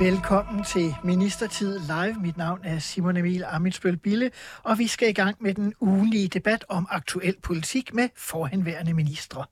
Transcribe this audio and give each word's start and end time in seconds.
Velkommen 0.00 0.64
til 0.64 0.94
Ministertid 1.04 1.78
Live. 1.78 2.14
Mit 2.20 2.36
navn 2.36 2.60
er 2.64 2.78
Simon 2.78 3.16
Emil 3.16 3.44
Amitsbøl 3.46 3.96
Bille, 3.96 4.30
og 4.62 4.78
vi 4.78 4.86
skal 4.86 5.08
i 5.08 5.12
gang 5.12 5.36
med 5.40 5.54
den 5.54 5.74
ugenlige 5.80 6.28
debat 6.28 6.64
om 6.68 6.86
aktuel 6.90 7.34
politik 7.42 7.94
med 7.94 8.08
forhenværende 8.16 8.94
ministre. 8.94 9.44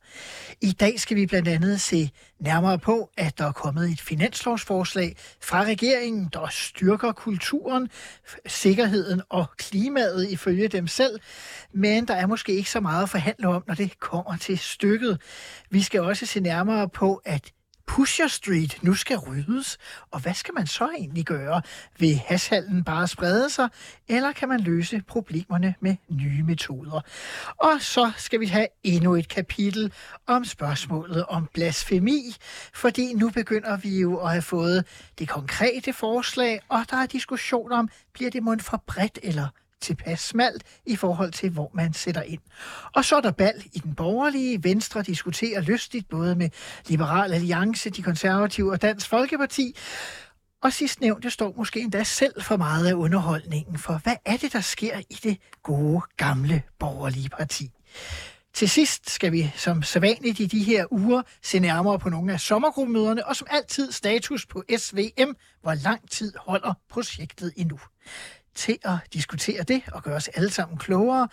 I 0.61 0.73
dag 0.73 1.01
skal 1.01 1.17
vi 1.17 1.27
blandt 1.27 1.49
andet 1.49 1.81
se 1.81 2.11
nærmere 2.41 2.79
på, 2.79 3.11
at 3.17 3.39
der 3.39 3.45
er 3.45 3.53
kommet 3.53 3.91
et 3.91 4.01
finanslovsforslag 4.01 5.17
fra 5.43 5.65
regeringen, 5.65 6.29
der 6.33 6.47
styrker 6.51 7.13
kulturen, 7.13 7.89
sikkerheden 8.47 9.23
og 9.29 9.47
klimaet 9.57 10.31
ifølge 10.31 10.69
dem 10.69 10.87
selv, 10.87 11.21
men 11.73 12.09
der 12.09 12.15
er 12.15 12.27
måske 12.27 12.53
ikke 12.53 12.71
så 12.71 12.81
meget 12.81 13.03
at 13.03 13.09
forhandle 13.09 13.49
om, 13.49 13.65
når 13.67 13.75
det 13.75 14.01
kommer 14.01 14.37
til 14.37 14.59
stykket. 14.59 15.21
Vi 15.71 15.83
skal 15.83 16.01
også 16.01 16.27
se 16.27 16.41
nærmere 16.41 16.89
på, 16.89 17.23
at 17.25 17.53
Pusher 17.89 18.27
Street 18.27 18.79
nu 18.83 18.95
skal 18.95 19.17
ryddes, 19.17 19.79
og 20.11 20.21
hvad 20.21 20.35
skal 20.35 20.55
man 20.55 20.67
så 20.67 20.91
egentlig 20.99 21.25
gøre? 21.25 21.63
Vil 21.99 22.17
hashallen 22.27 22.85
bare 22.85 23.09
sprede 23.09 23.51
sig, 23.51 23.69
eller 24.09 24.33
kan 24.33 24.49
man 24.49 24.61
løse 24.61 25.03
problemerne 25.09 25.75
med 25.81 25.97
nye 26.09 26.43
metoder? 26.43 27.01
Og 27.57 27.73
så 27.81 28.13
skal 28.17 28.41
vi 28.41 28.47
have 28.47 28.67
endnu 28.83 29.15
et 29.15 29.29
kapitel 29.29 29.93
om 30.27 30.45
spørgsmålet 30.45 31.25
om 31.27 31.49
blasfemi, 31.55 32.37
fordi 32.75 33.15
nu 33.15 33.31
begynder 33.31 33.77
vi 33.77 34.01
jo 34.01 34.17
at 34.17 34.31
have 34.31 34.43
fået 34.43 34.85
det 35.19 35.29
konkrete 35.29 35.93
forslag, 35.93 36.61
og 36.69 36.85
der 36.91 36.97
er 36.97 37.07
diskussion 37.07 37.73
om, 37.73 37.89
bliver 38.13 38.31
det 38.31 38.43
mund 38.43 38.61
for 38.61 38.83
bredt 38.87 39.19
eller 39.23 39.49
tilpas 39.81 40.21
smalt 40.21 40.63
i 40.87 40.97
forhold 40.97 41.33
til, 41.33 41.51
hvor 41.51 41.71
man 41.75 41.93
sætter 41.93 42.23
ind. 42.23 42.41
Og 42.95 43.05
så 43.05 43.17
er 43.17 43.21
der 43.21 43.31
bal 43.31 43.65
i 43.73 43.79
den 43.79 43.95
borgerlige. 43.95 44.65
Venstre 44.65 45.03
diskuterer 45.03 45.61
lystigt 45.61 46.09
både 46.09 46.35
med 46.35 46.51
Liberal 46.87 47.33
Alliance, 47.33 47.91
de 47.91 48.03
konservative 48.03 48.73
og 48.73 48.83
Dansk 48.83 49.09
Folkeparti. 49.09 49.77
Og 50.63 50.73
sidst 50.73 51.01
nævnt, 51.01 51.33
står 51.33 51.55
måske 51.57 51.81
endda 51.81 52.05
selv 52.05 52.43
for 52.43 52.57
meget 52.57 52.87
af 52.87 52.95
underholdningen, 52.95 53.79
for 53.79 54.01
hvad 54.03 54.17
er 54.25 54.37
det, 54.37 54.53
der 54.53 54.61
sker 54.61 55.01
i 55.11 55.19
det 55.23 55.39
gode, 55.63 56.01
gamle 56.17 56.63
borgerlige 56.79 57.29
parti? 57.29 57.71
Til 58.55 58.69
sidst 58.69 59.11
skal 59.11 59.33
vi 59.33 59.53
som 59.57 59.83
sædvanligt 59.83 60.41
i 60.41 60.47
de 60.47 60.63
her 60.63 60.93
uger 60.93 61.23
se 61.43 61.59
nærmere 61.59 61.99
på 61.99 62.09
nogle 62.09 62.33
af 62.33 62.41
sommergruppemøderne, 62.41 63.27
og 63.27 63.37
som 63.37 63.47
altid 63.51 63.93
status 63.93 64.47
på 64.47 64.63
SVM. 64.77 65.37
Hvor 65.63 65.75
lang 65.75 66.11
tid 66.11 66.33
holder 66.37 66.75
projektet 66.91 67.53
endnu? 67.57 67.79
Til 68.59 68.79
at 68.85 68.97
diskutere 69.13 69.63
det 69.63 69.83
og 69.93 70.03
gøre 70.03 70.15
os 70.15 70.29
alle 70.29 70.51
sammen 70.51 70.79
klogere, 70.79 71.29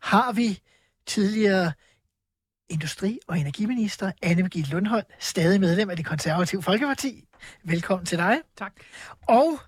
har 0.00 0.32
vi 0.32 0.60
tidligere 1.06 1.72
industri- 2.68 3.18
og 3.26 3.38
energiminister 3.38 4.12
Anne 4.22 4.42
Birgitte 4.42 4.70
Lundholm, 4.70 5.04
stadig 5.18 5.60
medlem 5.60 5.90
af 5.90 5.96
det 5.96 6.06
konservative 6.06 6.62
Folkeparti. 6.62 7.24
Velkommen 7.64 8.06
til 8.06 8.18
dig. 8.18 8.38
Tak. 8.56 8.72
Og, 9.28 9.58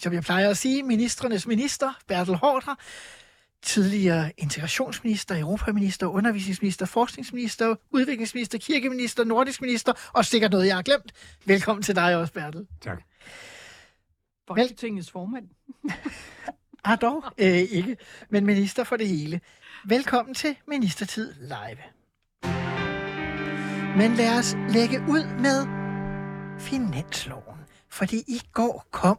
som 0.00 0.12
jeg 0.12 0.22
plejer 0.22 0.50
at 0.50 0.56
sige, 0.56 0.82
ministrenes 0.82 1.46
minister, 1.46 1.92
Bertel 2.08 2.34
Hårder, 2.34 2.74
tidligere 3.62 4.32
integrationsminister, 4.38 5.38
europaminister, 5.38 6.06
undervisningsminister, 6.06 6.86
forskningsminister, 6.86 7.74
udviklingsminister, 7.90 8.58
kirkeminister, 8.58 9.24
nordisk 9.24 9.60
minister, 9.60 9.92
og 10.12 10.24
sikkert 10.24 10.50
noget, 10.50 10.66
jeg 10.66 10.74
har 10.74 10.82
glemt. 10.82 11.12
Velkommen 11.44 11.82
til 11.82 11.96
dig 11.96 12.16
også, 12.16 12.32
Bertel. 12.32 12.66
Tak. 12.80 13.02
Folketingets 14.50 15.10
formand. 15.10 15.48
ah, 16.84 16.98
dog 17.00 17.24
øh, 17.38 17.46
ikke, 17.46 17.96
men 18.30 18.46
minister 18.46 18.84
for 18.84 18.96
det 18.96 19.08
hele. 19.08 19.40
Velkommen 19.84 20.34
til 20.34 20.56
Ministertid 20.68 21.34
Live. 21.40 21.78
Men 23.96 24.14
lad 24.16 24.38
os 24.38 24.56
lægge 24.68 25.00
ud 25.08 25.24
med 25.40 25.66
finansloven. 26.60 27.58
Fordi 27.88 28.16
i 28.16 28.40
går 28.52 28.86
kom 28.90 29.18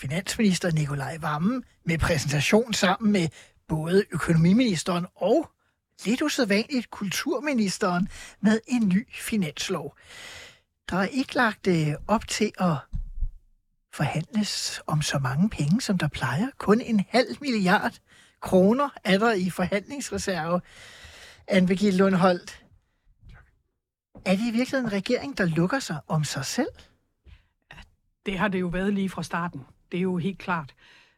finansminister 0.00 0.70
Nikolaj 0.72 1.18
Vammen 1.20 1.64
med 1.84 1.98
præsentation 1.98 2.72
sammen 2.72 3.12
med 3.12 3.28
både 3.68 4.04
økonomiministeren 4.10 5.06
og 5.14 5.50
lidt 6.04 6.22
usædvanligt 6.22 6.90
kulturministeren 6.90 8.08
med 8.40 8.60
en 8.66 8.88
ny 8.88 9.08
finanslov. 9.14 9.96
Der 10.90 10.96
er 10.96 11.06
ikke 11.06 11.34
lagt 11.34 11.66
øh, 11.66 11.94
op 12.08 12.28
til 12.28 12.52
at 12.58 12.76
forhandles 13.96 14.82
om 14.86 15.02
så 15.02 15.18
mange 15.18 15.50
penge, 15.50 15.80
som 15.80 15.98
der 15.98 16.08
plejer. 16.08 16.48
Kun 16.58 16.80
en 16.80 17.04
halv 17.08 17.36
milliard 17.40 17.98
kroner 18.40 18.88
er 19.04 19.18
der 19.18 19.32
i 19.32 19.50
forhandlingsreserve. 19.50 20.60
Anne 21.48 21.66
Birgitte 21.66 21.98
Lundholdt, 21.98 22.64
er 24.24 24.36
det 24.36 24.48
i 24.48 24.50
virkeligheden 24.50 24.86
en 24.86 24.92
regering, 24.92 25.38
der 25.38 25.44
lukker 25.44 25.78
sig 25.78 25.98
om 26.08 26.24
sig 26.24 26.44
selv? 26.44 26.68
Det 28.26 28.38
har 28.38 28.48
det 28.48 28.60
jo 28.60 28.66
været 28.66 28.94
lige 28.94 29.10
fra 29.10 29.22
starten. 29.22 29.60
Det 29.92 29.98
er 29.98 30.02
jo 30.02 30.16
helt 30.16 30.38
klart. 30.38 30.74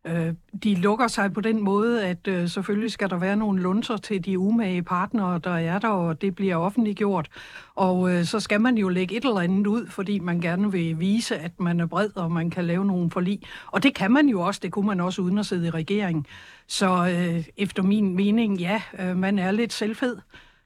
Øh, 0.06 0.34
de 0.62 0.74
lukker 0.74 1.08
sig 1.08 1.32
på 1.32 1.40
den 1.40 1.62
måde, 1.62 2.06
at 2.06 2.28
øh, 2.28 2.48
selvfølgelig 2.48 2.92
skal 2.92 3.10
der 3.10 3.18
være 3.18 3.36
nogle 3.36 3.62
lunser 3.62 3.96
til 3.96 4.24
de 4.24 4.38
umage 4.38 4.82
partnere, 4.82 5.40
der 5.44 5.50
er 5.50 5.78
der, 5.78 5.88
og 5.88 6.20
det 6.20 6.34
bliver 6.34 6.56
offentliggjort. 6.56 7.28
Og 7.74 8.10
øh, 8.14 8.24
så 8.24 8.40
skal 8.40 8.60
man 8.60 8.78
jo 8.78 8.88
lægge 8.88 9.16
et 9.16 9.24
eller 9.24 9.40
andet 9.40 9.66
ud, 9.66 9.86
fordi 9.86 10.18
man 10.18 10.40
gerne 10.40 10.72
vil 10.72 11.00
vise, 11.00 11.36
at 11.36 11.60
man 11.60 11.80
er 11.80 11.86
bred, 11.86 12.16
og 12.16 12.32
man 12.32 12.50
kan 12.50 12.64
lave 12.64 12.84
nogle 12.84 13.10
forlig. 13.10 13.40
Og 13.66 13.82
det 13.82 13.94
kan 13.94 14.10
man 14.12 14.28
jo 14.28 14.40
også, 14.40 14.60
det 14.62 14.72
kunne 14.72 14.86
man 14.86 15.00
også 15.00 15.22
uden 15.22 15.38
at 15.38 15.46
sidde 15.46 15.66
i 15.66 15.70
regeringen. 15.70 16.26
Så 16.66 17.08
øh, 17.08 17.44
efter 17.56 17.82
min 17.82 18.16
mening, 18.16 18.58
ja, 18.58 18.82
øh, 18.98 19.16
man 19.16 19.38
er 19.38 19.50
lidt 19.50 19.72
selvfed 19.72 20.16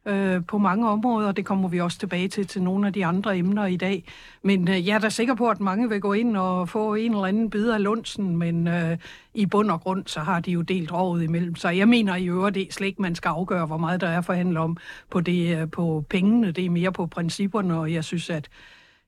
øh, 0.06 0.44
på 0.46 0.58
mange 0.58 0.88
områder. 0.88 1.28
og 1.28 1.36
Det 1.36 1.44
kommer 1.44 1.68
vi 1.68 1.80
også 1.80 1.98
tilbage 1.98 2.28
til 2.28 2.46
til 2.46 2.62
nogle 2.62 2.86
af 2.86 2.92
de 2.92 3.06
andre 3.06 3.38
emner 3.38 3.66
i 3.66 3.76
dag. 3.76 4.04
Men 4.42 4.68
øh, 4.68 4.86
jeg 4.86 4.94
er 4.94 4.98
da 4.98 5.08
sikker 5.08 5.34
på, 5.34 5.48
at 5.48 5.60
mange 5.60 5.88
vil 5.88 6.00
gå 6.00 6.12
ind 6.12 6.36
og 6.36 6.68
få 6.68 6.94
en 6.94 7.12
eller 7.12 7.24
anden 7.24 7.50
bid 7.50 7.70
af 7.70 7.82
lunsen, 7.82 8.36
men 8.36 8.68
øh, 8.68 8.98
i 9.34 9.46
bund 9.46 9.70
og 9.70 9.80
grund, 9.80 10.06
så 10.06 10.20
har 10.20 10.40
de 10.40 10.50
jo 10.50 10.62
delt 10.62 10.92
rådet 10.92 11.22
imellem. 11.22 11.56
Så 11.56 11.68
jeg 11.68 11.88
mener 11.88 12.16
i 12.16 12.26
øvrigt, 12.26 12.54
det 12.54 12.68
er 12.68 12.72
slet 12.72 12.86
ikke, 12.86 13.02
man 13.02 13.14
skal 13.14 13.28
afgøre, 13.28 13.66
hvor 13.66 13.76
meget 13.76 14.00
der 14.00 14.08
er 14.08 14.20
forhandlet 14.20 14.58
om 14.58 14.76
på, 15.10 15.20
det, 15.20 15.58
øh, 15.58 15.70
på 15.70 16.04
pengene. 16.10 16.50
Det 16.50 16.64
er 16.66 16.70
mere 16.70 16.92
på 16.92 17.06
principperne, 17.06 17.78
og 17.78 17.92
jeg 17.92 18.04
synes, 18.04 18.30
at 18.30 18.48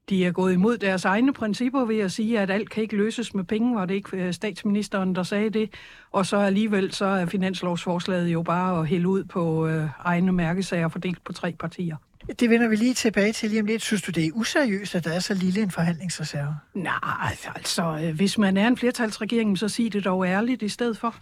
de 0.08 0.26
er 0.26 0.32
gået 0.32 0.52
imod 0.52 0.78
deres 0.78 1.04
egne 1.04 1.32
principper 1.32 1.84
ved 1.84 1.98
at 1.98 2.12
sige, 2.12 2.40
at 2.40 2.50
alt 2.50 2.70
kan 2.70 2.82
ikke 2.82 2.96
løses 2.96 3.34
med 3.34 3.44
penge, 3.44 3.74
var 3.74 3.86
det 3.86 3.94
ikke 3.94 4.16
øh, 4.16 4.32
statsministeren, 4.32 5.14
der 5.14 5.22
sagde 5.22 5.50
det. 5.50 5.70
Og 6.12 6.26
så 6.26 6.36
alligevel 6.36 6.92
så 6.92 7.04
er 7.04 7.26
finanslovsforslaget 7.26 8.28
jo 8.28 8.42
bare 8.42 8.80
at 8.80 8.86
hælde 8.86 9.08
ud 9.08 9.24
på 9.24 9.66
øh, 9.66 9.88
egne 9.98 10.32
mærkesager 10.32 10.88
fordelt 10.88 11.24
på 11.24 11.32
tre 11.32 11.52
partier. 11.52 11.96
Det 12.40 12.50
vender 12.50 12.68
vi 12.68 12.76
lige 12.76 12.94
tilbage 12.94 13.32
til 13.32 13.50
lige 13.50 13.60
om 13.60 13.66
lidt. 13.66 13.82
Synes 13.82 14.02
du, 14.02 14.10
det 14.10 14.26
er 14.26 14.30
useriøst, 14.34 14.94
at 14.94 15.04
der 15.04 15.12
er 15.12 15.18
så 15.18 15.34
lille 15.34 15.62
en 15.62 15.70
forhandlingsreserve? 15.70 16.56
Nej, 16.74 17.36
altså, 17.54 18.00
øh, 18.02 18.14
hvis 18.14 18.38
man 18.38 18.56
er 18.56 18.68
en 18.68 18.76
flertalsregering, 18.76 19.58
så 19.58 19.68
sig 19.68 19.92
det 19.92 20.04
dog 20.04 20.26
ærligt 20.26 20.62
i 20.62 20.68
stedet 20.68 20.98
for 20.98 21.14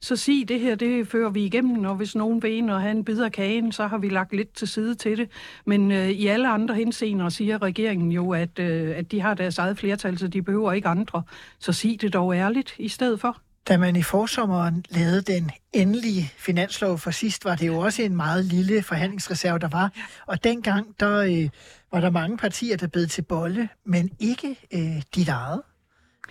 så 0.00 0.16
sig, 0.16 0.44
det 0.48 0.60
her, 0.60 0.74
det 0.74 1.08
fører 1.08 1.30
vi 1.30 1.44
igennem, 1.44 1.84
og 1.84 1.94
hvis 1.94 2.14
nogen 2.14 2.42
vil 2.42 2.52
ind 2.52 2.70
og 2.70 2.80
have 2.80 2.90
en 2.90 3.04
bid 3.04 3.20
af 3.20 3.32
kagen, 3.32 3.72
så 3.72 3.86
har 3.86 3.98
vi 3.98 4.08
lagt 4.08 4.34
lidt 4.34 4.54
til 4.54 4.68
side 4.68 4.94
til 4.94 5.18
det. 5.18 5.30
Men 5.66 5.92
øh, 5.92 6.08
i 6.08 6.26
alle 6.26 6.48
andre 6.48 6.74
henseender 6.74 7.28
siger 7.28 7.62
regeringen 7.62 8.12
jo, 8.12 8.32
at, 8.32 8.58
øh, 8.58 8.96
at 8.96 9.12
de 9.12 9.20
har 9.20 9.34
deres 9.34 9.58
eget 9.58 9.78
flertal, 9.78 10.18
så 10.18 10.28
de 10.28 10.42
behøver 10.42 10.72
ikke 10.72 10.88
andre. 10.88 11.22
Så 11.58 11.72
sig 11.72 11.98
det 12.00 12.12
dog 12.12 12.34
ærligt 12.34 12.74
i 12.78 12.88
stedet 12.88 13.20
for. 13.20 13.36
Da 13.68 13.76
man 13.76 13.96
i 13.96 14.02
forsommeren 14.02 14.84
lavede 14.90 15.22
den 15.22 15.50
endelige 15.72 16.32
finanslov 16.36 16.98
for 16.98 17.10
sidst, 17.10 17.44
var 17.44 17.54
det 17.54 17.66
jo 17.66 17.78
også 17.78 18.02
en 18.02 18.16
meget 18.16 18.44
lille 18.44 18.82
forhandlingsreserve, 18.82 19.58
der 19.58 19.68
var. 19.68 19.92
Og 20.26 20.44
dengang, 20.44 20.94
der 21.00 21.18
øh, 21.18 21.48
var 21.92 22.00
der 22.00 22.10
mange 22.10 22.36
partier, 22.36 22.76
der 22.76 22.86
bed 22.86 23.06
til 23.06 23.22
bolle, 23.22 23.68
men 23.86 24.10
ikke 24.18 24.56
øh, 24.74 25.02
dit 25.14 25.28
eget. 25.28 25.62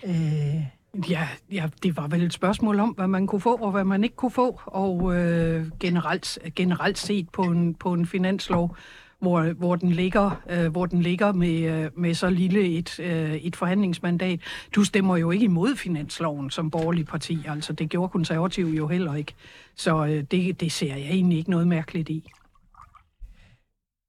Øh, 0.04 0.77
Ja, 0.94 1.28
ja, 1.52 1.68
det 1.82 1.96
var 1.96 2.08
vel 2.08 2.22
et 2.22 2.32
spørgsmål 2.32 2.80
om, 2.80 2.90
hvad 2.90 3.06
man 3.06 3.26
kunne 3.26 3.40
få 3.40 3.56
og 3.56 3.70
hvad 3.70 3.84
man 3.84 4.04
ikke 4.04 4.16
kunne 4.16 4.30
få, 4.30 4.60
og 4.66 5.16
øh, 5.16 5.66
generelt, 5.80 6.38
generelt 6.56 6.98
set 6.98 7.30
på 7.30 7.42
en, 7.42 7.74
på 7.74 7.92
en 7.92 8.06
finanslov, 8.06 8.76
hvor, 9.20 9.52
hvor 9.52 9.76
den 9.76 9.90
ligger, 9.90 10.42
øh, 10.50 10.66
hvor 10.66 10.86
den 10.86 11.02
ligger 11.02 11.32
med, 11.32 11.84
øh, 11.84 11.90
med 11.96 12.14
så 12.14 12.30
lille 12.30 12.78
et, 12.78 13.00
øh, 13.00 13.34
et 13.34 13.56
forhandlingsmandat. 13.56 14.40
Du 14.74 14.84
stemmer 14.84 15.16
jo 15.16 15.30
ikke 15.30 15.44
imod 15.44 15.76
finansloven 15.76 16.50
som 16.50 16.70
borgerlig 16.70 17.06
parti, 17.06 17.38
altså 17.48 17.72
det 17.72 17.90
gjorde 17.90 18.08
konservative 18.08 18.70
jo 18.70 18.86
heller 18.86 19.14
ikke. 19.14 19.34
Så 19.76 20.06
øh, 20.06 20.24
det, 20.30 20.60
det 20.60 20.72
ser 20.72 20.94
jeg 20.94 21.10
egentlig 21.10 21.38
ikke 21.38 21.50
noget 21.50 21.68
mærkeligt 21.68 22.08
i. 22.08 22.30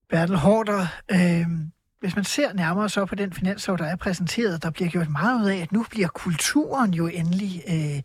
Bertel 0.10 0.36
Hårder, 0.36 0.86
øh, 1.12 1.46
hvis 2.00 2.16
man 2.16 2.25
ser 2.25 2.54
nærmere 2.54 2.90
så 2.90 3.06
på 3.06 3.16
den 3.16 3.34
finanslov, 3.34 3.78
der 3.78 3.86
er 3.86 3.96
præsenteret, 3.96 4.63
der 4.63 4.69
bliver 4.69 4.90
gjort 4.90 5.10
meget 5.10 5.42
ud 5.42 5.50
af, 5.50 5.57
at 5.57 5.72
nu 5.72 5.86
bliver 5.90 6.07
kulturen 6.07 6.94
jo 6.94 7.07
endelig 7.07 7.63
øh, 7.69 8.01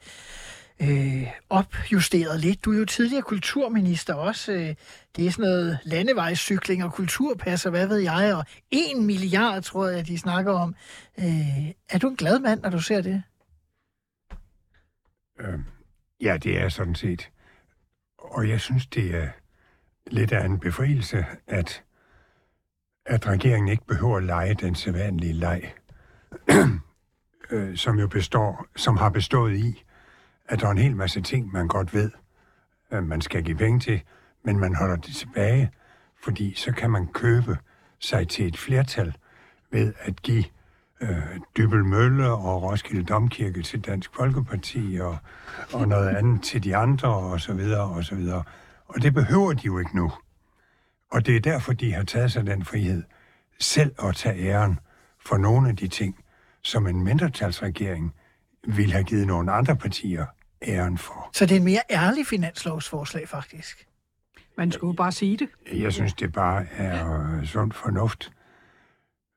øh, 0.81 1.29
opjusteret 1.51 2.41
lidt. 2.41 2.65
Du 2.65 2.73
er 2.73 2.79
jo 2.79 2.85
tidligere 2.85 3.23
kulturminister 3.23 4.15
også. 4.15 4.53
Øh, 4.53 4.75
det 5.17 5.27
er 5.27 5.31
sådan 5.31 5.43
noget 5.43 5.79
landevejscykling 5.85 6.85
og 6.85 6.93
kulturpas 6.93 7.67
og 7.67 7.71
hvad 7.71 7.87
ved 7.87 7.99
jeg, 7.99 8.35
og 8.35 8.45
en 8.71 9.07
milliard, 9.07 9.63
tror 9.63 9.89
jeg, 9.89 10.07
de 10.07 10.19
snakker 10.19 10.53
om. 10.53 10.75
Øh, 11.19 11.71
er 11.91 11.99
du 11.99 12.09
en 12.09 12.17
glad 12.17 12.39
mand, 12.39 12.61
når 12.61 12.71
du 12.71 12.81
ser 12.81 13.01
det? 13.01 13.23
Øh, 15.41 15.59
ja, 16.21 16.37
det 16.37 16.61
er 16.61 16.69
sådan 16.69 16.95
set. 16.95 17.31
Og 18.19 18.49
jeg 18.49 18.61
synes, 18.61 18.87
det 18.87 19.15
er 19.15 19.29
lidt 20.07 20.33
af 20.33 20.45
en 20.45 20.61
befrielse, 20.61 21.27
at, 21.47 21.83
at 23.07 23.27
regeringen 23.27 23.69
ikke 23.69 23.87
behøver 23.87 24.17
at 24.17 24.25
lege 24.25 24.55
den 24.55 24.75
sædvanlige 24.75 25.33
leg, 25.33 25.75
øh, 27.51 27.77
som 27.77 27.99
jo 27.99 28.09
består, 28.09 28.67
som 28.77 28.97
har 28.97 29.09
bestået 29.09 29.57
i, 29.57 29.85
at 30.49 30.61
der 30.61 30.67
er 30.67 30.71
en 30.71 30.79
hel 30.79 30.97
masse 30.97 31.21
ting, 31.21 31.53
man 31.53 31.69
godt 31.69 31.95
ved, 31.95 32.11
at 32.91 33.05
man 33.05 33.21
skal 33.21 33.43
give 33.43 33.57
penge 33.57 33.81
til, 33.81 34.03
men 34.45 34.59
man 34.59 34.75
holder 34.75 34.97
det 34.97 35.15
tilbage, 35.15 35.71
fordi 36.25 36.55
så 36.55 36.73
kan 36.73 36.91
man 36.91 37.07
købe 37.07 37.59
sig 37.99 38.29
til 38.29 38.47
et 38.47 38.59
flertal 38.59 39.15
ved 39.71 39.95
at 40.01 40.23
give 40.23 40.45
øh, 41.01 41.41
Dybel 41.57 41.85
Mølle 41.85 42.31
og 42.31 42.63
Roskilde 42.63 43.05
Domkirke 43.05 43.63
til 43.63 43.81
Dansk 43.81 44.11
Folkeparti 44.17 44.99
og, 45.01 45.17
og 45.73 45.89
noget 45.89 46.09
andet 46.09 46.43
til 46.43 46.65
de 46.65 46.77
andre 46.77 47.09
og 47.09 47.41
så 47.41 47.55
videre 47.55 47.83
og 47.83 48.05
så 48.05 48.15
videre. 48.15 48.43
Og 48.89 49.03
det 49.03 49.15
behøver 49.15 49.53
de 49.53 49.67
jo 49.67 49.79
ikke 49.79 49.97
nu. 49.97 50.13
Og 51.15 51.27
det 51.27 51.37
er 51.37 51.41
derfor, 51.41 51.73
de 51.73 51.93
har 51.93 52.05
taget 52.05 52.33
sig 52.33 52.47
den 52.47 52.65
frihed 52.65 53.03
selv 53.61 53.95
at 54.05 54.17
tage 54.17 54.49
æren 54.49 54.79
for 55.27 55.37
nogle 55.37 55.69
af 55.69 55.77
de 55.77 55.89
ting, 55.89 56.25
som 56.63 56.87
en 56.87 57.05
mindretalsregering 57.05 58.15
ville 58.67 58.93
have 58.93 59.05
givet 59.05 59.27
nogle 59.27 59.53
andre 59.53 59.77
partier 59.77 60.27
æren 60.63 60.99
for. 60.99 61.31
Så 61.33 61.47
det 61.47 61.53
er 61.53 61.57
en 61.57 61.65
mere 61.65 61.83
ærlig 61.91 62.27
finanslovsforslag, 62.27 63.29
faktisk. 63.29 63.87
Man 64.57 64.73
skulle 64.73 64.89
jo 64.89 64.97
bare 64.97 65.13
sige 65.13 65.37
det. 65.37 65.49
Jeg 65.73 65.93
synes, 65.93 66.15
det 66.15 66.33
bare 66.33 66.67
er 66.73 67.45
sund 67.45 67.73
fornuft. 67.73 68.33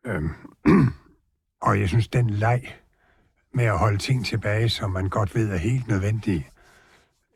Øhm, 0.06 0.30
og 1.68 1.80
jeg 1.80 1.90
synes, 1.90 2.08
den 2.08 2.30
leg 2.30 2.76
med 3.54 3.66
at 3.66 3.78
holde 3.78 3.98
ting 3.98 4.26
tilbage, 4.26 4.70
som 4.70 4.92
man 4.92 5.10
godt 5.10 5.36
ved 5.36 5.50
er 5.50 5.58
helt 5.58 5.88
nødvendige. 5.88 6.48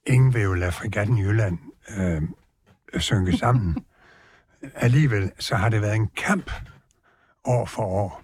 Ingen 0.08 0.34
vil 0.34 0.42
jo 0.42 0.54
lade 0.54 0.72
frigatten 0.72 1.18
Jylland 1.18 1.58
øh, 1.98 2.22
synke 3.00 3.38
sammen. 3.38 3.76
Alligevel 4.76 5.32
så 5.40 5.56
har 5.56 5.70
det 5.70 5.82
været 5.82 5.96
en 5.96 6.08
kamp 6.08 6.52
år 7.44 7.66
for 7.66 7.84
år. 7.84 8.22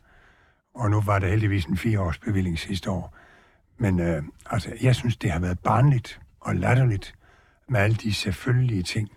Og 0.76 0.92
nu 0.92 1.02
var 1.02 1.20
det 1.20 1.30
heldigvis 1.30 1.66
en 1.66 1.78
fireårsbevilling 1.78 2.60
sidste 2.60 2.90
år. 2.92 3.16
Men 3.78 4.00
øh, 4.00 4.24
altså, 4.46 4.74
jeg 4.82 4.96
synes, 4.96 5.18
det 5.18 5.32
har 5.32 5.40
været 5.40 5.60
barnligt 5.60 6.20
og 6.40 6.56
latterligt 6.56 7.16
med 7.70 7.80
alle 7.80 7.96
de 7.96 8.14
selvfølgelige 8.14 8.84
ting, 8.84 9.10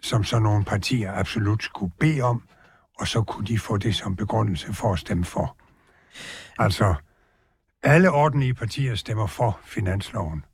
som 0.00 0.24
så 0.24 0.38
nogle 0.38 0.64
partier 0.64 1.12
absolut 1.12 1.62
skulle 1.62 1.92
bede 2.00 2.22
om, 2.22 2.48
og 2.98 3.08
så 3.08 3.22
kunne 3.22 3.46
de 3.46 3.58
få 3.58 3.76
det 3.76 3.94
som 3.94 4.16
begrundelse 4.16 4.74
for 4.74 4.92
at 4.92 4.98
stemme 4.98 5.24
for. 5.24 5.56
Altså, 6.58 6.94
alle 7.82 8.10
ordentlige 8.10 8.54
partier 8.54 8.94
stemmer 8.94 9.26
for 9.26 9.60
finansloven. 9.64 10.44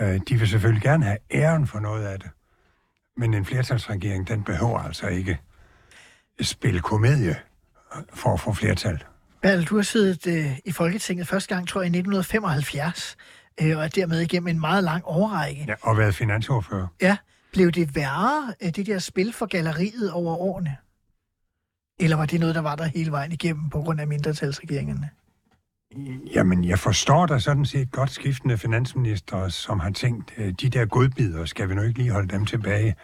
Øh, 0.00 0.20
de 0.28 0.38
vil 0.38 0.48
selvfølgelig 0.48 0.82
gerne 0.82 1.04
have 1.04 1.18
æren 1.30 1.66
for 1.66 1.80
noget 1.80 2.06
af 2.06 2.20
det, 2.20 2.30
men 3.20 3.34
en 3.34 3.44
flertalsregering, 3.44 4.28
den 4.28 4.44
behøver 4.44 4.78
altså 4.78 5.06
ikke 5.06 5.38
spille 6.40 6.80
komedie 6.80 7.36
for 8.14 8.32
at 8.32 8.40
få 8.40 8.52
flertal. 8.52 9.04
Bertel, 9.42 9.64
du 9.64 9.76
har 9.76 9.82
siddet 9.82 10.26
øh, 10.26 10.58
i 10.64 10.72
Folketinget 10.72 11.28
første 11.28 11.54
gang, 11.54 11.68
tror 11.68 11.80
jeg, 11.80 11.86
i 11.86 11.98
1975, 11.98 13.16
øh, 13.62 13.76
og 13.76 13.84
er 13.84 13.88
dermed 13.88 14.20
igennem 14.20 14.48
en 14.48 14.60
meget 14.60 14.84
lang 14.84 15.04
overrække. 15.04 15.64
Ja, 15.68 15.74
og 15.82 15.98
været 15.98 16.14
finansordfører. 16.14 16.86
Ja. 17.00 17.16
Blev 17.52 17.72
det 17.72 17.94
værre, 17.94 18.54
øh, 18.62 18.70
det 18.70 18.86
der 18.86 18.98
spil 18.98 19.32
for 19.32 19.46
galleriet 19.46 20.12
over 20.12 20.36
årene? 20.36 20.76
Eller 21.98 22.16
var 22.16 22.26
det 22.26 22.40
noget, 22.40 22.54
der 22.54 22.60
var 22.60 22.76
der 22.76 22.84
hele 22.84 23.10
vejen 23.10 23.32
igennem 23.32 23.70
på 23.70 23.82
grund 23.82 24.00
af 24.00 24.06
mindretalsregeringerne? 24.06 25.10
Jamen, 26.34 26.64
jeg 26.64 26.78
forstår 26.78 27.26
da 27.26 27.38
sådan 27.38 27.64
set 27.64 27.90
godt 27.92 28.10
skiftende 28.10 28.58
finansminister, 28.58 29.48
som 29.48 29.80
har 29.80 29.90
tænkt, 29.90 30.32
øh, 30.38 30.52
de 30.60 30.68
der 30.68 30.86
godbidder, 30.86 31.44
skal 31.44 31.68
vi 31.68 31.74
nu 31.74 31.82
ikke 31.82 31.98
lige 31.98 32.10
holde 32.10 32.28
dem 32.28 32.46
tilbage, 32.46 32.94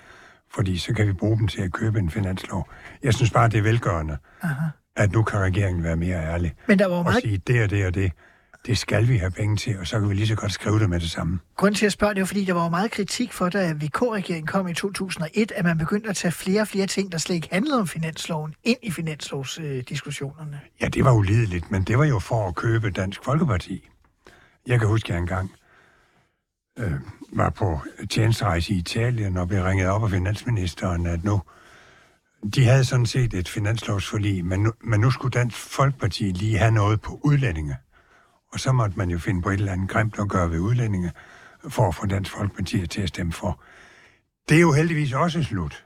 fordi 0.54 0.78
så 0.78 0.94
kan 0.94 1.06
vi 1.06 1.12
bruge 1.12 1.38
dem 1.38 1.48
til 1.48 1.62
at 1.62 1.72
købe 1.72 1.98
en 1.98 2.10
finanslov. 2.10 2.68
Jeg 3.02 3.14
synes 3.14 3.30
bare, 3.30 3.48
det 3.48 3.58
er 3.58 3.62
velgørende, 3.62 4.16
Aha. 4.42 4.64
at 4.96 5.12
nu 5.12 5.22
kan 5.22 5.40
regeringen 5.40 5.84
være 5.84 5.96
mere 5.96 6.16
ærlig. 6.16 6.54
Men 6.68 6.78
der 6.78 6.86
var 6.86 6.96
og 6.96 7.04
meget... 7.04 7.22
sige, 7.22 7.38
det 7.38 7.62
og 7.62 7.70
det 7.70 7.86
og 7.86 7.94
det, 7.94 8.12
det 8.66 8.78
skal 8.78 9.08
vi 9.08 9.16
have 9.16 9.30
penge 9.30 9.56
til, 9.56 9.78
og 9.78 9.86
så 9.86 10.00
kan 10.00 10.08
vi 10.08 10.14
lige 10.14 10.26
så 10.26 10.34
godt 10.34 10.52
skrive 10.52 10.78
det 10.78 10.90
med 10.90 11.00
det 11.00 11.10
samme. 11.10 11.38
Grunden 11.56 11.74
til 11.74 11.86
at 11.86 11.92
spørge, 11.92 12.14
det 12.14 12.20
er 12.20 12.24
fordi, 12.24 12.44
der 12.44 12.52
var 12.52 12.68
meget 12.68 12.90
kritik 12.90 13.32
for, 13.32 13.48
da 13.48 13.72
VK-regeringen 13.72 14.46
kom 14.46 14.68
i 14.68 14.74
2001, 14.74 15.52
at 15.52 15.64
man 15.64 15.78
begyndte 15.78 16.08
at 16.10 16.16
tage 16.16 16.32
flere 16.32 16.60
og 16.60 16.68
flere 16.68 16.86
ting, 16.86 17.12
der 17.12 17.18
slet 17.18 17.34
ikke 17.34 17.48
handlede 17.52 17.80
om 17.80 17.88
finansloven, 17.88 18.54
ind 18.64 18.78
i 18.82 18.90
finanslovsdiskussionerne. 18.90 20.60
Ja, 20.80 20.88
det 20.88 21.04
var 21.04 21.12
ulideligt, 21.12 21.70
men 21.70 21.82
det 21.82 21.98
var 21.98 22.04
jo 22.04 22.18
for 22.18 22.48
at 22.48 22.54
købe 22.54 22.90
Dansk 22.90 23.24
Folkeparti. 23.24 23.88
Jeg 24.66 24.78
kan 24.78 24.88
huske, 24.88 25.06
at 25.06 25.14
jeg 25.14 25.18
engang 25.18 25.50
øh, 26.78 26.92
var 27.32 27.50
på 27.50 27.80
tjenesterejse 28.10 28.72
i 28.72 28.76
Italien 28.76 29.36
og 29.36 29.48
blev 29.48 29.62
ringet 29.62 29.88
op 29.88 30.04
af 30.04 30.10
finansministeren, 30.10 31.06
at 31.06 31.24
nu 31.24 31.42
de 32.54 32.64
havde 32.64 32.84
sådan 32.84 33.06
set 33.06 33.34
et 33.34 33.48
finanslovsforlig, 33.48 34.44
men 34.44 34.60
nu, 34.60 34.72
men 34.80 35.00
nu 35.00 35.10
skulle 35.10 35.30
Dansk 35.30 35.56
Folkeparti 35.56 36.24
lige 36.24 36.58
have 36.58 36.70
noget 36.70 37.00
på 37.00 37.20
udlændinge. 37.24 37.76
Og 38.56 38.60
så 38.60 38.72
måtte 38.72 38.98
man 38.98 39.10
jo 39.10 39.18
finde 39.18 39.42
på 39.42 39.50
et 39.50 39.58
eller 39.58 39.72
andet 39.72 39.88
grimt 39.88 40.18
at 40.18 40.28
gøre 40.28 40.50
ved 40.50 40.58
udlændinge, 40.58 41.12
for 41.68 41.88
at 41.88 41.94
få 41.94 42.06
Dansk 42.06 42.32
Folkeparti 42.32 42.86
til 42.86 43.02
at 43.02 43.08
stemme 43.08 43.32
for. 43.32 43.62
Det 44.48 44.56
er 44.56 44.60
jo 44.60 44.72
heldigvis 44.72 45.12
også 45.12 45.42
slut. 45.42 45.85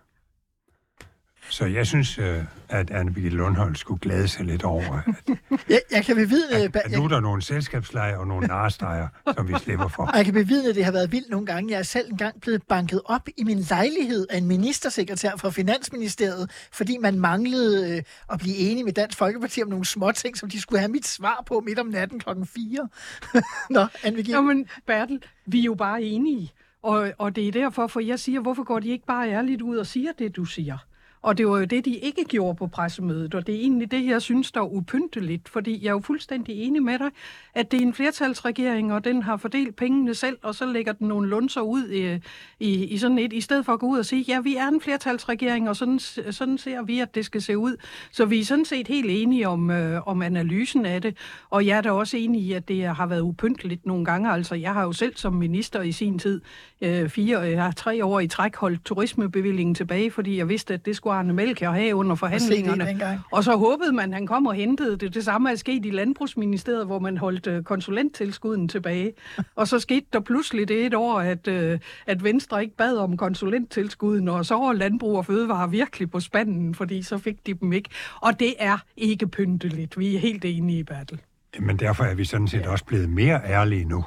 Så 1.51 1.67
jeg 1.67 1.87
synes, 1.87 2.19
øh, 2.19 2.45
at 2.69 2.91
Anne 2.91 3.15
Birgitte 3.15 3.37
Lundholm 3.37 3.75
skulle 3.75 4.01
glæde 4.01 4.29
sig 4.29 4.45
lidt 4.45 4.65
over, 4.65 5.03
at, 5.07 5.37
jeg, 5.69 5.81
jeg 5.91 6.05
kan 6.05 6.17
bevidne... 6.17 6.57
at, 6.57 6.77
at 6.77 6.93
nu 6.93 7.05
er 7.05 7.09
der 7.09 7.21
nogle 7.21 7.43
selskabslejer 7.43 8.17
og 8.17 8.27
nogle 8.27 8.47
narestreger, 8.47 9.09
som 9.37 9.49
vi 9.49 9.55
slipper 9.59 9.89
for. 9.89 10.17
Jeg 10.17 10.25
kan 10.25 10.35
bevidne, 10.35 10.69
at 10.69 10.75
det 10.75 10.85
har 10.85 10.93
været 10.93 11.13
vildt 11.13 11.31
nogle 11.31 11.47
gange. 11.47 11.73
Jeg 11.73 11.79
er 11.79 11.83
selv 11.83 12.11
engang 12.11 12.41
blevet 12.41 12.63
banket 12.69 13.01
op 13.05 13.29
i 13.37 13.45
min 13.45 13.59
lejlighed 13.59 14.27
af 14.31 14.39
en 14.39 14.47
ministersekretær 14.47 15.37
fra 15.37 15.51
Finansministeriet, 15.51 16.51
fordi 16.73 16.99
man 16.99 17.21
manglede 17.21 17.97
øh, 17.97 18.03
at 18.33 18.39
blive 18.39 18.57
enige 18.57 18.85
med 18.85 18.93
Dansk 18.93 19.19
Folkeparti 19.19 19.63
om 19.63 19.69
nogle 19.69 19.85
små 19.85 20.13
ting, 20.13 20.37
som 20.37 20.51
de 20.51 20.61
skulle 20.61 20.79
have 20.79 20.93
mit 20.93 21.07
svar 21.07 21.43
på 21.47 21.63
midt 21.67 21.79
om 21.79 21.87
natten 21.87 22.19
klokken 22.19 22.47
4. 22.47 22.89
Nå, 23.71 23.81
Anne 23.81 24.17
Birgitte. 24.17 24.33
Jamen, 24.33 24.67
Bertel, 24.87 25.23
vi 25.47 25.61
er 25.61 25.65
jo 25.65 25.75
bare 25.75 26.03
enige. 26.03 26.53
Og, 26.83 27.13
og 27.19 27.37
det 27.37 27.49
er 27.49 27.53
derfor, 27.53 27.87
for 27.87 28.01
jeg 28.01 28.21
siger, 28.21 28.41
hvorfor 28.41 28.63
går 28.63 28.81
de 28.81 28.89
ikke 28.89 29.07
bare 29.07 29.31
ærligt 29.31 29.63
ud 29.63 29.77
og 29.77 29.87
siger 29.87 30.13
det, 30.19 30.37
du 30.37 30.45
siger? 30.45 30.79
Og 31.23 31.39
det 31.39 31.49
var 31.49 31.59
jo 31.59 31.65
det, 31.65 31.85
de 31.85 31.97
ikke 31.97 32.25
gjorde 32.25 32.57
på 32.57 32.67
pressemødet, 32.67 33.35
og 33.35 33.47
det 33.47 33.55
er 33.55 33.59
egentlig 33.59 33.91
det, 33.91 34.07
jeg 34.07 34.23
synes, 34.23 34.53
der 34.53 34.61
er 34.61 34.73
upynteligt, 34.73 35.49
fordi 35.49 35.85
jeg 35.85 35.89
er 35.89 35.93
jo 35.93 36.01
fuldstændig 36.01 36.63
enig 36.63 36.83
med 36.83 36.99
dig, 36.99 37.11
at 37.55 37.71
det 37.71 37.79
er 37.79 37.83
en 37.83 37.95
flertalsregering, 37.95 38.93
og 38.93 39.05
den 39.05 39.23
har 39.23 39.37
fordelt 39.37 39.77
pengene 39.77 40.15
selv, 40.15 40.39
og 40.43 40.55
så 40.55 40.67
lægger 40.67 40.93
den 40.93 41.09
nogle 41.09 41.29
lunser 41.29 41.61
ud 41.61 41.89
i, 41.91 42.21
i, 42.61 42.85
i 42.85 42.99
sådan 42.99 43.19
et, 43.19 43.33
i 43.33 43.41
stedet 43.41 43.65
for 43.65 43.73
at 43.73 43.81
gå 43.81 43.87
ud 43.87 43.99
og 43.99 44.07
sige, 44.07 44.25
ja, 44.29 44.41
vi 44.41 44.57
er 44.57 44.69
en 44.69 44.81
flertalsregering, 44.81 45.69
og 45.69 45.77
sådan, 45.77 45.99
sådan 46.31 46.59
ser 46.59 46.83
vi, 46.83 47.01
at 47.01 47.15
det 47.15 47.25
skal 47.25 47.43
se 47.43 47.59
ud. 47.59 47.77
Så 48.13 48.25
vi 48.25 48.41
er 48.41 48.45
sådan 48.45 48.65
set 48.65 48.89
helt 48.89 49.11
enige 49.11 49.49
om, 49.49 49.71
øh, 49.71 50.09
om 50.09 50.23
analysen 50.23 50.87
af 50.87 51.03
det, 51.03 51.17
og 51.51 51.67
jeg 51.67 51.77
er 51.77 51.81
da 51.81 51.91
også 51.91 52.17
enig 52.17 52.43
i, 52.43 52.53
at 52.53 52.69
det 52.69 52.85
har 52.87 53.07
været 53.07 53.21
upynteligt 53.21 53.87
nogle 53.87 54.05
gange. 54.05 54.33
Altså, 54.33 54.55
jeg 54.55 54.75
har 54.75 54.83
jo 54.83 54.93
selv 54.93 55.17
som 55.17 55.35
minister 55.35 55.83
i 55.83 55.93
sin 55.93 56.19
tid, 56.19 56.41
øh, 56.81 57.09
fire, 57.09 57.39
jeg 57.39 57.63
har 57.63 57.71
tre 57.71 58.05
år 58.05 58.21
i 58.21 58.29
træk 58.29 58.57
holdt 58.57 58.85
turismebevillingen 58.85 59.75
tilbage, 59.75 60.11
fordi 60.11 60.39
jeg 60.39 60.49
vidste, 60.49 60.75
at 60.75 60.87
det 60.87 60.97
skulle 60.97 61.15
Arne 61.15 61.33
Melchior 61.33 61.71
have 61.73 61.95
under 61.95 62.15
forhandlingerne. 62.15 63.23
Og 63.33 63.45
så 63.45 63.57
håbede 63.57 63.93
man, 63.93 64.09
at 64.09 64.15
han 64.15 64.27
kom 64.27 64.47
og 64.47 64.55
hentede 64.55 64.97
det. 64.97 65.15
Det 65.15 65.25
samme 65.25 65.51
er 65.51 65.55
sket 65.55 65.87
i 65.87 65.91
Landbrugsministeriet, 65.91 66.87
hvor 66.87 66.99
man 66.99 67.17
holdt 67.17 67.47
øh, 67.47 67.63
konsulenttilskuden 67.63 68.69
tilbage. 68.69 69.13
og 69.57 69.69
så 69.69 69.79
skete 69.79 70.07
der 70.13 70.21
pludselig 70.21 70.69
det 70.69 70.87
et 70.87 70.95
år, 70.95 71.21
at, 71.21 71.49
øh, 71.49 71.79
at 72.07 72.25
Venstre 72.25 72.63
ikke 72.63 72.77
bad 72.77 72.97
om 72.97 73.17
konsulenttilskuden, 73.17 74.29
og 74.29 74.47
så 74.47 74.55
var 74.55 74.73
Landbrug 74.73 75.17
og 75.17 75.27
Fødevare 75.27 75.71
virkelig 75.71 76.11
på 76.11 76.21
spanden, 76.21 76.75
fordi 76.75 77.03
så 77.03 77.19
fik 77.19 77.47
de 77.47 77.55
dem 77.55 77.73
ikke. 77.73 77.91
Og 78.21 78.41
det 78.41 78.55
er 78.59 78.79
ikke 78.97 79.27
pynteligt. 79.27 79.99
Vi 79.99 80.15
er 80.15 80.19
helt 80.19 80.45
enige 80.45 80.79
i 80.79 80.83
battle. 80.83 81.19
Men 81.59 81.79
derfor 81.79 82.05
er 82.05 82.15
vi 82.15 82.25
sådan 82.25 82.49
set 82.49 82.67
også 82.67 82.85
blevet 82.85 83.09
mere 83.09 83.41
ærlige 83.45 83.85
nu 83.85 84.05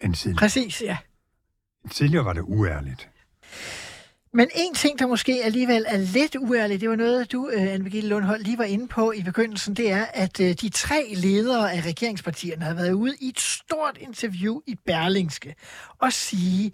end 0.00 0.14
tidligere. 0.14 0.38
Præcis, 0.38 0.82
ja. 0.82 0.96
Tidligere 1.90 2.24
var 2.24 2.32
det 2.32 2.40
uærligt. 2.46 3.08
Men 4.34 4.48
en 4.54 4.74
ting, 4.74 4.98
der 4.98 5.06
måske 5.06 5.40
alligevel 5.44 5.84
er 5.88 5.96
lidt 5.96 6.36
uærligt, 6.36 6.80
det 6.80 6.90
var 6.90 6.96
noget, 6.96 7.32
du, 7.32 7.48
øh, 7.48 7.74
Anne-Begitte 7.74 8.06
Lundhold, 8.06 8.42
lige 8.42 8.58
var 8.58 8.64
inde 8.64 8.88
på 8.88 9.12
i 9.12 9.22
begyndelsen, 9.22 9.74
det 9.74 9.90
er, 9.90 10.04
at 10.14 10.40
øh, 10.40 10.54
de 10.54 10.68
tre 10.68 11.12
ledere 11.14 11.72
af 11.72 11.86
regeringspartierne 11.86 12.64
har 12.64 12.74
været 12.74 12.92
ude 12.92 13.14
i 13.20 13.28
et 13.28 13.40
stort 13.40 13.98
interview 14.00 14.60
i 14.66 14.74
Berlingske 14.86 15.54
og 15.98 16.12
sige, 16.12 16.72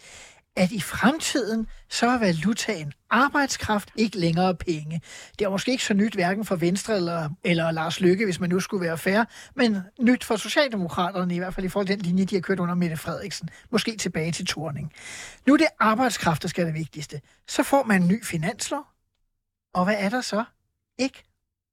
at 0.58 0.72
i 0.72 0.80
fremtiden, 0.80 1.66
så 1.88 2.06
er 2.06 2.18
valutaen 2.18 2.92
arbejdskraft, 3.10 3.90
ikke 3.96 4.18
længere 4.18 4.54
penge. 4.54 5.00
Det 5.38 5.44
er 5.44 5.50
måske 5.50 5.70
ikke 5.70 5.84
så 5.84 5.94
nyt 5.94 6.14
hverken 6.14 6.44
for 6.44 6.56
Venstre 6.56 6.96
eller, 6.96 7.30
eller 7.44 7.70
Lars 7.70 8.00
Lykke, 8.00 8.24
hvis 8.24 8.40
man 8.40 8.50
nu 8.50 8.60
skulle 8.60 8.86
være 8.86 8.98
fair, 8.98 9.24
men 9.54 9.78
nyt 10.00 10.24
for 10.24 10.36
Socialdemokraterne, 10.36 11.34
i 11.34 11.38
hvert 11.38 11.54
fald 11.54 11.66
i 11.66 11.68
forhold 11.68 11.86
til 11.86 11.96
den 11.96 12.06
linje, 12.06 12.24
de 12.24 12.34
har 12.34 12.40
kørt 12.40 12.60
under 12.60 12.74
Mette 12.74 12.96
Frederiksen. 12.96 13.50
Måske 13.70 13.96
tilbage 13.96 14.32
til 14.32 14.46
Torning. 14.46 14.92
Nu 15.46 15.52
er 15.52 15.56
det 15.56 15.68
arbejdskraft, 15.80 16.42
der 16.42 16.48
skal 16.48 16.64
være 16.64 16.72
det 16.72 16.78
vigtigste. 16.78 17.20
Så 17.48 17.62
får 17.62 17.84
man 17.84 18.02
en 18.02 18.08
ny 18.08 18.24
finanslov, 18.24 18.84
og 19.74 19.84
hvad 19.84 19.96
er 19.98 20.08
der 20.08 20.20
så? 20.20 20.44
Ikke 20.98 21.24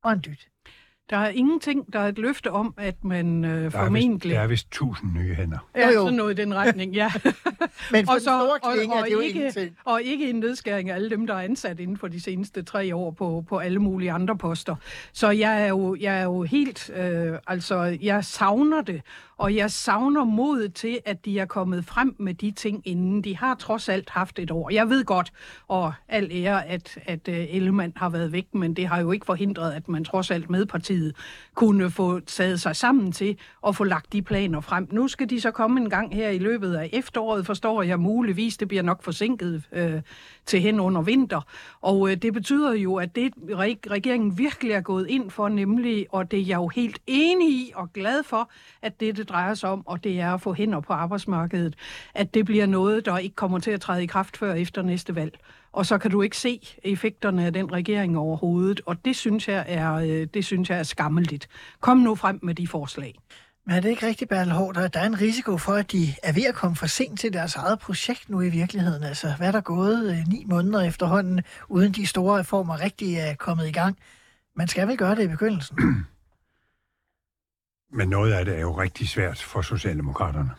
og 0.03 0.11
en 0.11 0.21
dyt. 0.25 0.49
Der 1.09 1.17
er 1.17 1.29
ingenting, 1.29 1.93
der 1.93 1.99
er 1.99 2.07
et 2.07 2.17
løfte 2.17 2.51
om, 2.51 2.73
at 2.77 3.03
man 3.03 3.45
øh, 3.45 3.51
Der 3.51 3.57
er, 3.57 3.63
vist, 3.63 3.75
formentlig... 3.77 4.31
der 4.35 4.39
er 4.39 4.47
vist 4.47 4.71
tusind 4.71 5.11
nye 5.13 5.33
hænder. 5.35 5.57
Ja, 5.75 5.87
Jo, 5.87 5.93
jo. 5.93 5.99
sådan 6.03 6.13
noget 6.13 6.39
i 6.39 6.41
den 6.41 6.55
retning, 6.55 6.93
ja. 6.93 7.11
Men 7.91 8.05
for 8.05 8.11
Og 8.11 8.15
og 8.15 8.21
så- 8.21 8.25
store 8.25 8.59
og- 8.63 8.73
klinge 8.77 8.95
er 8.95 8.99
og 8.99 9.05
det 9.05 9.13
jo 9.13 9.19
ikke- 9.19 9.39
ingenting. 9.39 9.75
Og 9.85 10.01
ikke 10.01 10.29
en 10.29 10.35
nedskæring 10.35 10.89
af 10.89 10.95
alle 10.95 11.09
dem, 11.09 11.27
der 11.27 11.33
er 11.33 11.39
ansat 11.41 11.79
inden 11.79 11.97
for 11.97 12.07
de 12.07 12.21
seneste 12.21 12.63
tre 12.63 12.95
år 12.95 13.11
på, 13.11 13.43
på 13.49 13.57
alle 13.57 13.79
mulige 13.79 14.11
andre 14.11 14.37
poster. 14.37 14.75
Så 15.13 15.29
jeg 15.29 15.63
er 15.63 15.67
jo, 15.67 15.95
jeg 15.99 16.19
er 16.19 16.23
jo 16.23 16.43
helt, 16.43 16.89
øh, 16.95 17.33
altså 17.47 17.97
jeg 18.01 18.25
savner 18.25 18.81
det, 18.81 19.01
og 19.37 19.55
jeg 19.55 19.71
savner 19.71 20.23
mod 20.23 20.69
til, 20.69 20.99
at 21.05 21.25
de 21.25 21.39
er 21.39 21.45
kommet 21.45 21.85
frem 21.85 22.15
med 22.19 22.33
de 22.33 22.51
ting 22.51 22.81
inden. 22.85 23.21
De 23.23 23.37
har 23.37 23.55
trods 23.55 23.89
alt 23.89 24.09
haft 24.09 24.39
et 24.39 24.51
år. 24.51 24.69
Jeg 24.69 24.89
ved 24.89 25.05
godt, 25.05 25.31
og 25.67 25.93
al 26.07 26.29
ære, 26.31 26.65
at, 26.65 26.97
at 27.05 27.27
øh, 27.27 27.35
Ellemann 27.49 27.93
har 27.95 28.09
været 28.09 28.31
væk, 28.31 28.45
men 28.53 28.73
det 28.73 28.87
har 28.87 28.99
jo 29.01 29.11
ikke 29.11 29.25
forhindret, 29.25 29.71
at 29.73 29.89
man 29.89 30.03
trods 30.05 30.31
alt 30.31 30.49
med 30.49 30.65
partiet 30.65 30.94
kunne 31.53 31.91
få 31.91 32.19
taget 32.19 32.61
sig 32.61 32.75
sammen 32.75 33.11
til 33.11 33.37
at 33.67 33.75
få 33.75 33.83
lagt 33.83 34.13
de 34.13 34.21
planer 34.21 34.61
frem. 34.61 34.87
Nu 34.91 35.07
skal 35.07 35.29
de 35.29 35.41
så 35.41 35.51
komme 35.51 35.81
en 35.81 35.89
gang 35.89 36.15
her 36.15 36.29
i 36.29 36.37
løbet 36.37 36.75
af 36.75 36.89
efteråret, 36.93 37.45
forstår 37.45 37.83
jeg 37.83 37.99
muligvis. 37.99 38.57
Det 38.57 38.67
bliver 38.67 38.83
nok 38.83 39.03
forsinket 39.03 39.63
øh, 39.71 40.01
til 40.45 40.61
hen 40.61 40.79
under 40.79 41.01
vinter. 41.01 41.41
Og 41.81 42.09
øh, 42.11 42.17
det 42.17 42.33
betyder 42.33 42.73
jo, 42.73 42.95
at 42.95 43.15
det 43.15 43.33
regeringen 43.89 44.37
virkelig 44.37 44.71
er 44.71 44.81
gået 44.81 45.07
ind 45.09 45.31
for, 45.31 45.49
nemlig, 45.49 46.07
og 46.09 46.31
det 46.31 46.39
er 46.39 46.43
jeg 46.43 46.55
jo 46.55 46.67
helt 46.67 46.99
enig 47.07 47.49
i 47.49 47.71
og 47.75 47.93
glad 47.93 48.23
for, 48.23 48.49
at 48.81 48.99
det, 48.99 49.17
det 49.17 49.29
drejer 49.29 49.53
sig 49.53 49.69
om, 49.69 49.87
og 49.87 50.03
det 50.03 50.19
er 50.19 50.33
at 50.33 50.41
få 50.41 50.53
hænder 50.53 50.79
på 50.79 50.93
arbejdsmarkedet, 50.93 51.75
at 52.13 52.33
det 52.33 52.45
bliver 52.45 52.65
noget, 52.65 53.05
der 53.05 53.17
ikke 53.17 53.35
kommer 53.35 53.59
til 53.59 53.71
at 53.71 53.81
træde 53.81 54.03
i 54.03 54.05
kraft 54.05 54.37
før 54.37 54.53
efter 54.53 54.81
næste 54.81 55.15
valg. 55.15 55.39
Og 55.75 55.85
så 55.85 55.97
kan 55.97 56.11
du 56.11 56.21
ikke 56.21 56.37
se 56.37 56.61
effekterne 56.83 57.45
af 57.45 57.53
den 57.53 57.71
regering 57.71 58.17
overhovedet, 58.17 58.81
og 58.85 59.05
det 59.05 59.15
synes 59.15 59.47
jeg 59.47 59.65
er, 59.67 59.93
øh, 59.93 60.27
det 60.33 60.45
synes 60.45 60.69
jeg 60.69 60.79
er 60.79 60.83
skammeligt. 60.83 61.49
Kom 61.79 61.97
nu 61.97 62.15
frem 62.15 62.39
med 62.43 62.55
de 62.55 62.67
forslag. 62.67 63.15
Men 63.65 63.75
er 63.75 63.79
det 63.79 63.89
ikke 63.89 64.07
rigtigt, 64.07 64.29
Bertel 64.29 64.53
Hård, 64.53 64.75
der 64.75 64.99
er 64.99 65.05
en 65.05 65.21
risiko 65.21 65.57
for, 65.57 65.73
at 65.73 65.91
de 65.91 66.07
er 66.23 66.33
ved 66.33 66.45
at 66.45 66.55
komme 66.55 66.75
for 66.75 66.87
sent 66.87 67.19
til 67.19 67.33
deres 67.33 67.55
eget 67.55 67.79
projekt 67.79 68.29
nu 68.29 68.41
i 68.41 68.49
virkeligheden? 68.49 69.03
Altså, 69.03 69.33
hvad 69.37 69.47
er 69.47 69.51
der 69.51 69.61
gået 69.61 70.11
øh, 70.11 70.17
ni 70.27 70.43
måneder 70.47 70.81
efterhånden, 70.81 71.41
uden 71.69 71.91
de 71.91 72.05
store 72.05 72.39
reformer 72.39 72.81
rigtig 72.81 73.15
er 73.15 73.35
kommet 73.35 73.67
i 73.67 73.71
gang? 73.71 73.97
Man 74.55 74.67
skal 74.67 74.87
vel 74.87 74.97
gøre 74.97 75.15
det 75.15 75.23
i 75.23 75.27
begyndelsen? 75.27 75.77
Men 77.97 78.09
noget 78.09 78.33
af 78.33 78.45
det 78.45 78.55
er 78.55 78.61
jo 78.61 78.79
rigtig 78.79 79.09
svært 79.09 79.41
for 79.41 79.61
Socialdemokraterne. 79.61 80.51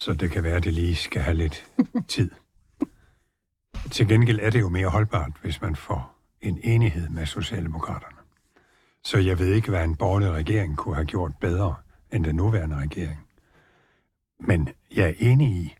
Så 0.00 0.14
det 0.14 0.30
kan 0.30 0.42
være, 0.42 0.56
at 0.56 0.64
det 0.64 0.72
lige 0.72 0.96
skal 0.96 1.22
have 1.22 1.36
lidt 1.36 1.66
tid. 2.08 2.30
Til 3.90 4.08
gengæld 4.08 4.40
er 4.42 4.50
det 4.50 4.60
jo 4.60 4.68
mere 4.68 4.88
holdbart, 4.88 5.32
hvis 5.42 5.62
man 5.62 5.76
får 5.76 6.14
en 6.40 6.60
enighed 6.62 7.08
med 7.08 7.26
Socialdemokraterne. 7.26 8.16
Så 9.02 9.18
jeg 9.18 9.38
ved 9.38 9.54
ikke, 9.54 9.70
hvad 9.70 9.84
en 9.84 9.96
borgerlig 9.96 10.30
regering 10.30 10.76
kunne 10.76 10.94
have 10.94 11.06
gjort 11.06 11.32
bedre 11.40 11.74
end 12.12 12.24
den 12.24 12.36
nuværende 12.36 12.76
regering. 12.76 13.26
Men 14.40 14.68
jeg 14.94 15.08
er 15.08 15.12
enig 15.18 15.48
i, 15.48 15.74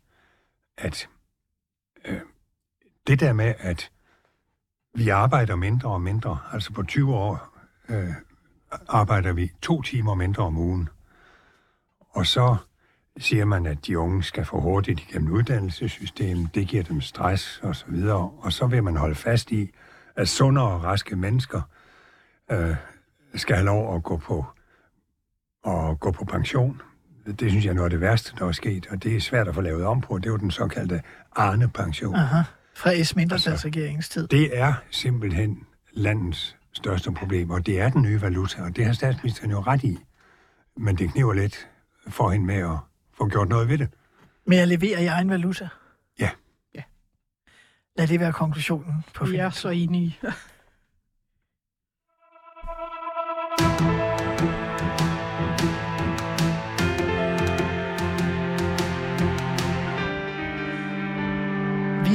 at 0.79 1.09
øh, 2.05 2.21
det 3.07 3.21
der 3.21 3.33
med, 3.33 3.55
at 3.59 3.91
vi 4.95 5.09
arbejder 5.09 5.57
mindre 5.57 5.91
og 5.91 6.01
mindre, 6.01 6.39
altså 6.53 6.73
på 6.73 6.83
20 6.83 7.15
år 7.15 7.59
øh, 7.89 8.15
arbejder 8.89 9.33
vi 9.33 9.53
to 9.63 9.83
timer 9.83 10.15
mindre 10.15 10.43
om 10.43 10.57
ugen. 10.57 10.89
Og 12.11 12.27
så 12.27 12.57
siger 13.19 13.45
man, 13.45 13.67
at 13.67 13.87
de 13.87 13.99
unge 13.99 14.23
skal 14.23 14.45
få 14.45 14.61
hurtigt 14.61 15.01
igennem 15.01 15.33
uddannelsessystemet, 15.33 16.55
det 16.55 16.69
giver 16.69 16.83
dem 16.83 17.01
stress 17.01 17.61
og 17.63 17.77
så 17.77 17.85
videre. 17.89 18.31
Og 18.39 18.53
så 18.53 18.67
vil 18.67 18.83
man 18.85 18.97
holde 18.97 19.15
fast 19.15 19.51
i, 19.53 19.71
at 20.17 20.29
sunde 20.29 20.63
og 20.63 20.85
raske 20.85 21.17
mennesker 21.17 21.61
øh, 22.51 22.77
skal 23.35 23.57
have 23.57 23.67
lov 23.67 23.97
at 23.97 24.03
gå 24.03 24.17
på, 24.17 24.45
at 25.67 26.01
gå 26.01 26.11
på 26.11 26.25
pension. 26.25 26.81
Det 27.27 27.51
synes 27.51 27.65
jeg 27.65 27.71
er 27.71 27.75
noget 27.75 27.87
af 27.87 27.91
det 27.91 28.01
værste, 28.01 28.33
der 28.39 28.47
er 28.47 28.53
sket, 28.53 28.87
og 28.91 29.03
det 29.03 29.17
er 29.17 29.21
svært 29.21 29.49
at 29.49 29.55
få 29.55 29.61
lavet 29.61 29.85
om 29.85 30.01
på. 30.01 30.19
Det 30.19 30.27
er 30.27 30.31
jo 30.31 30.37
den 30.37 30.51
såkaldte 30.51 31.03
Arne-pension. 31.37 32.15
Aha. 32.15 32.43
Fra 32.77 33.03
S. 33.03 33.17
mindretalsregeringens 33.17 34.09
tid. 34.09 34.29
Det 34.29 34.59
er 34.59 34.73
simpelthen 34.91 35.67
landets 35.93 36.57
største 36.73 37.13
problem, 37.13 37.51
og 37.51 37.67
det 37.67 37.81
er 37.81 37.89
den 37.89 38.03
nye 38.03 38.23
valuta, 38.23 38.63
og 38.63 38.77
det 38.77 38.87
har 38.87 38.93
statsministeren 38.93 39.51
jo 39.51 39.61
ret 39.61 39.85
i. 39.85 39.99
Men 40.77 40.97
det 40.97 41.13
kniver 41.13 41.33
lidt 41.33 41.69
for 42.09 42.31
hende 42.31 42.47
med 42.47 42.55
at 42.55 42.79
få 43.19 43.29
gjort 43.29 43.49
noget 43.49 43.69
ved 43.69 43.79
det. 43.79 43.89
Med 44.47 44.59
at 44.59 44.69
levere 44.69 45.03
i 45.03 45.07
egen 45.07 45.31
valuta. 45.31 45.69
Ja. 46.19 46.31
Lad 47.97 48.07
det 48.07 48.21
være 48.21 48.33
konklusionen 48.33 49.05
på 49.15 49.27
Jeg 49.27 49.47
er 49.47 49.51
så 49.51 49.69
enig. 49.69 50.21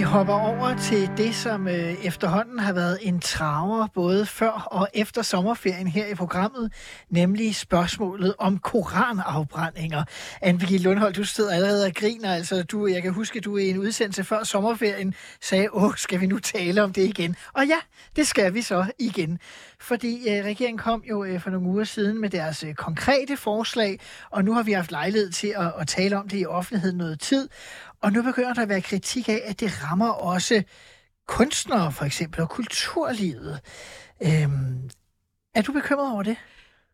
Hopper 0.09 0.33
over 0.33 0.77
til 0.77 1.09
det, 1.17 1.35
som 1.35 1.67
øh, 1.67 2.05
efterhånden 2.05 2.59
har 2.59 2.73
været 2.73 2.97
en 3.01 3.19
traver 3.19 3.87
både 3.93 4.25
før 4.25 4.51
og 4.51 4.87
efter 4.93 5.21
sommerferien 5.21 5.87
her 5.87 6.05
i 6.05 6.15
programmet, 6.15 6.73
nemlig 7.09 7.55
spørgsmålet 7.55 8.35
om 8.37 8.59
koranafbrændinger. 8.59 10.03
Anne-Begitte 10.45 10.83
Lundholdt, 10.83 11.15
du 11.15 11.23
sidder 11.23 11.51
allerede 11.51 11.85
og 11.85 11.93
griner. 11.93 12.33
Altså, 12.33 12.63
du, 12.63 12.87
jeg 12.87 13.01
kan 13.01 13.13
huske, 13.13 13.37
at 13.37 13.45
du 13.45 13.57
i 13.57 13.69
en 13.69 13.77
udsendelse 13.77 14.23
før 14.23 14.43
sommerferien 14.43 15.13
sagde, 15.41 15.67
åh, 15.73 15.95
skal 15.95 16.21
vi 16.21 16.27
nu 16.27 16.39
tale 16.39 16.83
om 16.83 16.93
det 16.93 17.03
igen? 17.03 17.35
Og 17.53 17.65
ja, 17.67 17.77
det 18.15 18.27
skal 18.27 18.53
vi 18.53 18.61
så 18.61 18.85
igen. 18.99 19.39
Fordi 19.79 20.29
øh, 20.29 20.45
regeringen 20.45 20.77
kom 20.77 21.03
jo 21.09 21.23
øh, 21.23 21.41
for 21.41 21.49
nogle 21.49 21.67
uger 21.67 21.83
siden 21.83 22.21
med 22.21 22.29
deres 22.29 22.63
øh, 22.63 22.73
konkrete 22.73 23.37
forslag, 23.37 23.99
og 24.29 24.45
nu 24.45 24.53
har 24.53 24.63
vi 24.63 24.71
haft 24.71 24.91
lejlighed 24.91 25.31
til 25.31 25.53
at, 25.57 25.73
at 25.79 25.87
tale 25.87 26.17
om 26.17 26.27
det 26.27 26.39
i 26.39 26.45
offentligheden 26.45 26.97
noget 26.97 27.19
tid. 27.19 27.49
Og 28.01 28.11
nu 28.11 28.21
begynder 28.21 28.53
der 28.53 28.61
at 28.61 28.69
være 28.69 28.81
kritik 28.81 29.29
af, 29.29 29.41
at 29.45 29.59
det 29.59 29.83
rammer 29.83 30.09
også 30.09 30.63
kunstnere 31.27 31.91
for 31.91 32.05
eksempel 32.05 32.41
og 32.41 32.49
kulturlivet. 32.49 33.59
Øhm, 34.21 34.89
er 35.55 35.61
du 35.61 35.71
bekymret 35.71 36.13
over 36.13 36.23
det? 36.23 36.35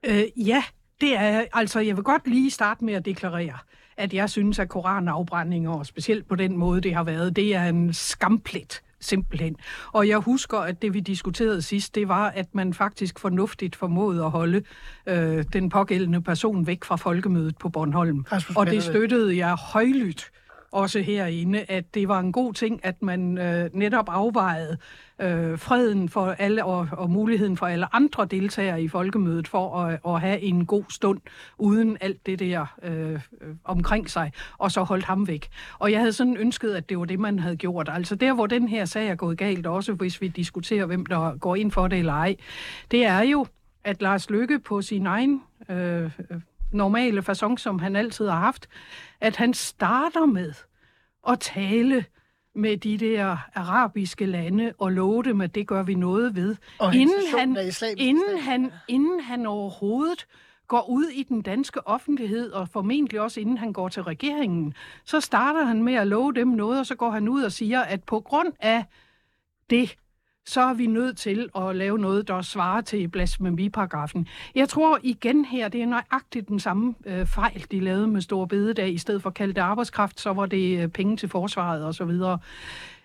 Øh, 0.06 0.48
ja, 0.48 0.64
det 1.02 1.18
er 1.18 1.46
altså, 1.54 1.80
jeg 1.80 1.96
vil 1.96 2.04
godt 2.04 2.28
lige 2.28 2.52
starte 2.52 2.86
med 2.86 2.94
at 2.94 3.06
deklarere, 3.06 3.58
at 3.98 4.14
jeg 4.14 4.30
synes, 4.30 4.60
at 4.60 4.70
koranafbrændinger, 4.70 5.72
og 5.72 5.86
specielt 5.86 6.28
på 6.28 6.36
den 6.36 6.58
måde, 6.58 6.82
det 6.82 6.96
har 6.96 7.04
været, 7.04 7.36
det 7.36 7.56
er 7.56 7.66
en 7.66 7.94
skamplet 7.94 8.82
simpelthen. 9.00 9.56
Og 9.92 10.08
jeg 10.08 10.18
husker, 10.18 10.58
at 10.58 10.82
det 10.82 10.94
vi 10.94 11.00
diskuterede 11.00 11.62
sidst, 11.62 11.96
det 11.96 12.08
var, 12.08 12.30
at 12.30 12.56
man 12.56 12.74
faktisk 12.74 13.20
fornuftigt 13.20 13.76
formåede 13.76 14.24
at 14.24 14.32
holde 14.32 14.64
øh, 15.06 15.46
den 15.54 15.70
pågældende 15.70 16.22
person 16.22 16.68
væk 16.68 16.84
fra 16.84 16.96
folkemødet 16.96 17.58
på 17.58 17.70
Bornholm. 17.70 18.26
Og 18.56 18.66
det 18.68 18.84
støttede 18.84 19.38
jeg 19.38 19.54
højlydt 19.54 20.32
også 20.72 21.00
herinde, 21.00 21.66
at 21.68 21.94
det 21.94 22.08
var 22.08 22.20
en 22.20 22.32
god 22.32 22.54
ting, 22.54 22.80
at 22.84 23.02
man 23.02 23.38
øh, 23.38 23.70
netop 23.74 24.10
afvejede 24.10 24.78
øh, 25.22 25.60
freden 25.60 26.10
for 26.10 26.26
alle 26.26 26.66
og, 26.66 26.88
og 26.92 27.10
muligheden 27.10 27.58
for 27.58 27.66
alle 27.66 27.96
andre 27.96 28.26
deltagere 28.26 28.84
i 28.84 28.88
folkemødet 28.88 29.48
for 29.48 29.76
at, 29.78 30.00
at 30.08 30.22
have 30.22 30.40
en 30.42 30.66
god 30.66 30.84
stund 30.90 31.22
uden 31.58 31.98
alt 32.02 32.26
det 32.26 32.40
der 32.40 32.66
øh, 32.84 33.20
omkring 33.64 34.10
sig, 34.10 34.32
og 34.58 34.72
så 34.72 34.84
holdt 34.84 35.06
ham 35.06 35.28
væk. 35.28 35.48
Og 35.80 35.92
jeg 35.92 36.00
havde 36.00 36.14
sådan 36.14 36.38
ønsket, 36.38 36.74
at 36.74 36.90
det 36.90 37.00
var 37.00 37.06
det, 37.06 37.20
man 37.20 37.40
havde 37.40 37.56
gjort. 37.56 37.90
Altså 37.92 38.16
der, 38.16 38.34
hvor 38.34 38.48
den 38.48 38.68
her 38.68 38.86
sag 38.86 39.08
er 39.08 39.16
gået 39.16 39.38
galt, 39.38 39.68
også 39.68 39.94
hvis 39.94 40.22
vi 40.22 40.28
diskuterer, 40.28 40.86
hvem 40.86 41.06
der 41.06 41.38
går 41.38 41.56
ind 41.56 41.72
for 41.72 41.88
det 41.88 42.00
eller 42.00 42.14
ej, 42.14 42.36
det 42.92 43.06
er 43.06 43.22
jo, 43.22 43.46
at 43.84 44.02
Lars 44.02 44.30
Lykke 44.30 44.60
på 44.60 44.82
sin 44.82 45.06
egen 45.06 45.42
øh, 45.70 46.12
normale 46.76 47.22
façon, 47.22 47.58
som 47.58 47.80
han 47.80 47.96
altid 47.96 48.28
har 48.28 48.40
haft, 48.40 48.68
at 49.22 49.36
han 49.36 49.54
starter 49.54 50.26
med 50.26 50.54
at 51.28 51.40
tale 51.40 52.06
med 52.56 52.78
de 52.78 52.98
der 52.98 53.38
arabiske 53.56 54.26
lande 54.26 54.74
og 54.80 54.92
love 54.92 55.24
dem, 55.24 55.42
at 55.42 55.56
det 55.56 55.68
gør 55.68 55.84
vi 55.84 55.94
noget 55.94 56.36
ved. 56.36 56.56
Inden 56.94 57.16
Organisationen 57.34 57.58
han, 57.58 57.98
inden, 57.98 58.40
han, 58.40 58.72
inden 58.88 59.20
han 59.20 59.46
overhovedet 59.46 60.28
går 60.68 60.90
ud 60.90 61.06
i 61.06 61.24
den 61.24 61.42
danske 61.42 61.88
offentlighed, 61.88 62.52
og 62.52 62.70
formentlig 62.70 63.22
også 63.22 63.40
inden 63.40 63.58
han 63.58 63.74
går 63.74 63.90
til 63.90 64.04
regeringen, 64.04 64.74
så 65.06 65.20
starter 65.20 65.64
han 65.64 65.84
med 65.84 65.94
at 65.94 66.08
love 66.08 66.34
dem 66.34 66.48
noget, 66.48 66.80
og 66.80 66.86
så 66.86 66.96
går 66.96 67.10
han 67.10 67.28
ud 67.28 67.44
og 67.44 67.52
siger, 67.52 67.82
at 67.82 68.04
på 68.04 68.20
grund 68.20 68.54
af 68.60 68.84
det, 69.70 69.96
så 70.46 70.62
er 70.62 70.74
vi 70.74 70.88
nødt 70.88 71.18
til 71.18 71.50
at 71.56 71.76
lave 71.76 72.00
noget, 72.00 72.28
der 72.28 72.42
svarer 72.42 72.82
til 72.82 73.08
blasfemiparagrafen. 73.08 74.28
Jeg 74.56 74.70
tror 74.70 75.00
igen 75.04 75.46
her, 75.46 75.68
det 75.68 75.82
er 75.82 75.86
nøjagtigt 75.86 76.48
den 76.48 76.60
samme 76.60 76.96
øh, 77.06 77.26
fejl, 77.26 77.66
de 77.72 77.80
lavede 77.80 78.08
med 78.08 78.22
Store 78.22 78.48
Bededag. 78.48 78.94
I 78.94 78.98
stedet 78.98 79.22
for 79.22 79.30
at 79.30 79.34
kalde 79.34 79.54
det 79.54 79.62
arbejdskraft, 79.62 80.20
så 80.20 80.34
var 80.34 80.46
det 80.46 80.80
øh, 80.80 80.88
penge 80.88 81.18
til 81.18 81.30
forsvaret 81.30 81.86
osv. 81.86 82.40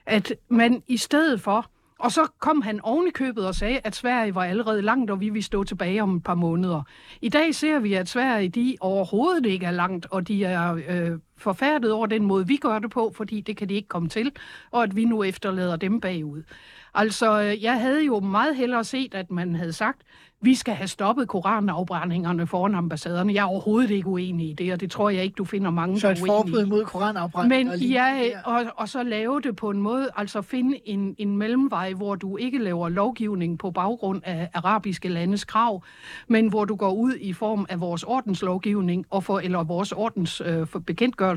At 0.07 0.33
man 0.49 0.83
i 0.87 0.97
stedet 0.97 1.41
for 1.41 1.71
og 2.01 2.13
så 2.13 2.27
kom 2.39 2.63
han 2.63 2.81
oven 2.83 3.09
i 3.09 3.11
købet 3.11 3.47
og 3.47 3.55
sagde, 3.55 3.81
at 3.85 3.97
Sverige 3.97 4.35
var 4.35 4.45
allerede 4.45 4.83
langt, 4.83 5.11
og 5.11 5.21
vi 5.21 5.29
ville 5.29 5.45
stå 5.45 5.65
tilbage 5.65 6.03
om 6.03 6.17
et 6.17 6.23
par 6.23 6.35
måneder. 6.35 6.83
I 7.21 7.29
dag 7.29 7.55
ser 7.55 7.79
vi, 7.79 7.95
at 7.95 8.09
Sverige 8.09 8.49
de 8.49 8.77
overhovedet 8.81 9.47
ikke 9.47 9.67
er 9.67 9.71
langt, 9.71 10.07
og 10.11 10.29
de 10.29 10.45
er 10.45 10.81
øh, 10.89 11.19
forfærdet 11.37 11.93
over 11.93 12.07
den 12.07 12.25
måde, 12.25 12.47
vi 12.47 12.57
gør 12.57 12.79
det 12.79 12.91
på, 12.91 13.13
fordi 13.17 13.41
det 13.41 13.57
kan 13.57 13.69
de 13.69 13.75
ikke 13.75 13.89
komme 13.89 14.09
til, 14.09 14.33
og 14.71 14.83
at 14.83 14.97
vi 14.97 15.05
nu 15.05 15.23
efterlader 15.23 15.77
dem 15.77 16.01
bagud. 16.01 16.43
Altså, 16.95 17.41
øh, 17.41 17.63
jeg 17.63 17.81
havde 17.81 18.05
jo 18.05 18.21
meget 18.21 18.57
hellere 18.57 18.85
set, 18.85 19.15
at 19.15 19.31
man 19.31 19.55
havde 19.55 19.73
sagt, 19.73 20.01
vi 20.43 20.55
skal 20.55 20.75
have 20.75 20.89
stoppet 20.89 21.29
koranafbrændingerne 21.29 22.47
foran 22.47 22.75
ambassaderne. 22.75 23.35
Jeg 23.35 23.41
er 23.41 23.47
overhovedet 23.47 23.91
ikke 23.91 24.09
uenig 24.09 24.51
i 24.51 24.53
det, 24.53 24.73
og 24.73 24.81
det 24.81 24.91
tror 24.91 25.11
jeg 25.11 25.25
ikke, 25.25 25.35
du 25.35 25.45
finder 25.45 25.71
mange, 25.71 26.01
Så 26.01 26.09
der 26.09 26.15
er 26.15 26.27
forbud 26.27 26.53
uenige 26.53 26.67
i. 26.67 26.71
mod 26.71 26.85
koranafbrændinger. 26.85 27.77
Men 27.77 27.81
ja, 27.81 28.21
og, 28.45 28.65
og 28.77 28.89
så 28.89 29.03
lave 29.03 29.41
det 29.41 29.57
på 29.57 29.71
en 29.71 29.83
måde, 29.83 30.09
altså 30.17 30.43
finde 30.43 30.89
en, 30.89 31.15
en 31.19 31.37
mellemvej, 31.37 31.93
hvor 31.93 32.15
du 32.15 32.37
ikke 32.37 32.59
laver 32.59 32.89
lovgivning 32.89 33.59
på 33.59 33.71
baggrund 33.71 34.23
af 34.25 34.49
arabiske 34.55 35.09
landes 35.09 35.45
krav, 35.45 35.83
men 36.29 36.49
hvor 36.49 36.65
du 36.65 36.77
går 36.77 36.93
ud 36.93 37.15
i 37.21 37.33
form 37.33 37.67
af 37.69 37.81
vores 37.81 38.03
ordenslovgivning 38.03 39.07
og 39.11 39.25
for, 39.25 39.39
eller 39.39 39.65
vores 39.65 39.93
ordens 39.93 40.43
øh, 40.47 40.67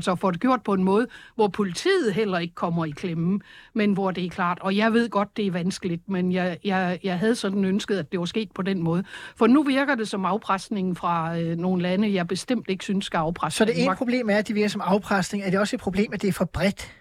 og 0.08 0.18
får 0.18 0.30
det 0.30 0.40
gjort 0.40 0.62
på 0.62 0.72
en 0.72 0.84
måde, 0.84 1.06
hvor 1.34 1.48
politiet 1.48 2.14
heller 2.14 2.38
ikke 2.38 2.54
kommer 2.54 2.84
i 2.84 2.90
klemme, 2.90 3.40
men 3.74 3.92
hvor 3.92 4.10
det 4.10 4.24
er 4.24 4.30
klart. 4.30 4.58
Og 4.60 4.76
jeg 4.76 4.92
ved 4.92 5.08
godt, 5.08 5.36
det 5.36 5.43
er 5.46 5.50
vanskeligt, 5.50 6.08
men 6.08 6.32
jeg, 6.32 6.58
jeg, 6.64 6.98
jeg 7.02 7.18
havde 7.18 7.34
sådan 7.34 7.64
ønsket, 7.64 7.98
at 7.98 8.12
det 8.12 8.20
var 8.20 8.26
sket 8.26 8.52
på 8.52 8.62
den 8.62 8.82
måde. 8.82 9.04
For 9.36 9.46
nu 9.46 9.62
virker 9.62 9.94
det 9.94 10.08
som 10.08 10.24
afpresningen 10.24 10.96
fra 10.96 11.38
øh, 11.38 11.56
nogle 11.56 11.82
lande, 11.82 12.14
jeg 12.14 12.28
bestemt 12.28 12.66
ikke 12.68 12.84
synes 12.84 13.04
skal 13.04 13.18
afpresse 13.18 13.56
Så 13.56 13.64
det 13.64 13.82
ene 13.82 13.96
problem 13.96 14.30
er, 14.30 14.36
at 14.36 14.48
det 14.48 14.54
virker 14.54 14.68
som 14.68 14.80
afpresning. 14.80 15.44
Er 15.44 15.50
det 15.50 15.58
også 15.60 15.76
et 15.76 15.80
problem, 15.80 16.12
at 16.12 16.22
det 16.22 16.28
er 16.28 16.32
for 16.32 16.44
bredt? 16.44 16.92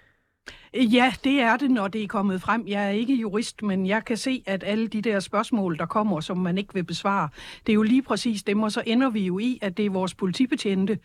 Ja, 0.73 1.13
det 1.23 1.39
er 1.39 1.57
det, 1.57 1.71
når 1.71 1.87
det 1.87 2.03
er 2.03 2.07
kommet 2.07 2.41
frem. 2.41 2.63
Jeg 2.67 2.85
er 2.85 2.89
ikke 2.89 3.15
jurist, 3.15 3.63
men 3.63 3.85
jeg 3.85 4.05
kan 4.05 4.17
se, 4.17 4.43
at 4.45 4.63
alle 4.65 4.87
de 4.87 5.01
der 5.01 5.19
spørgsmål, 5.19 5.77
der 5.77 5.85
kommer, 5.85 6.19
som 6.19 6.37
man 6.37 6.57
ikke 6.57 6.73
vil 6.73 6.83
besvare, 6.83 7.29
det 7.67 7.71
er 7.71 7.73
jo 7.73 7.83
lige 7.83 8.01
præcis 8.01 8.43
dem, 8.43 8.63
og 8.63 8.71
så 8.71 8.83
ender 8.85 9.09
vi 9.09 9.25
jo 9.25 9.39
i, 9.39 9.59
at 9.61 9.77
det 9.77 9.85
er 9.85 9.89
vores 9.89 10.13
politibetjente, 10.13 10.99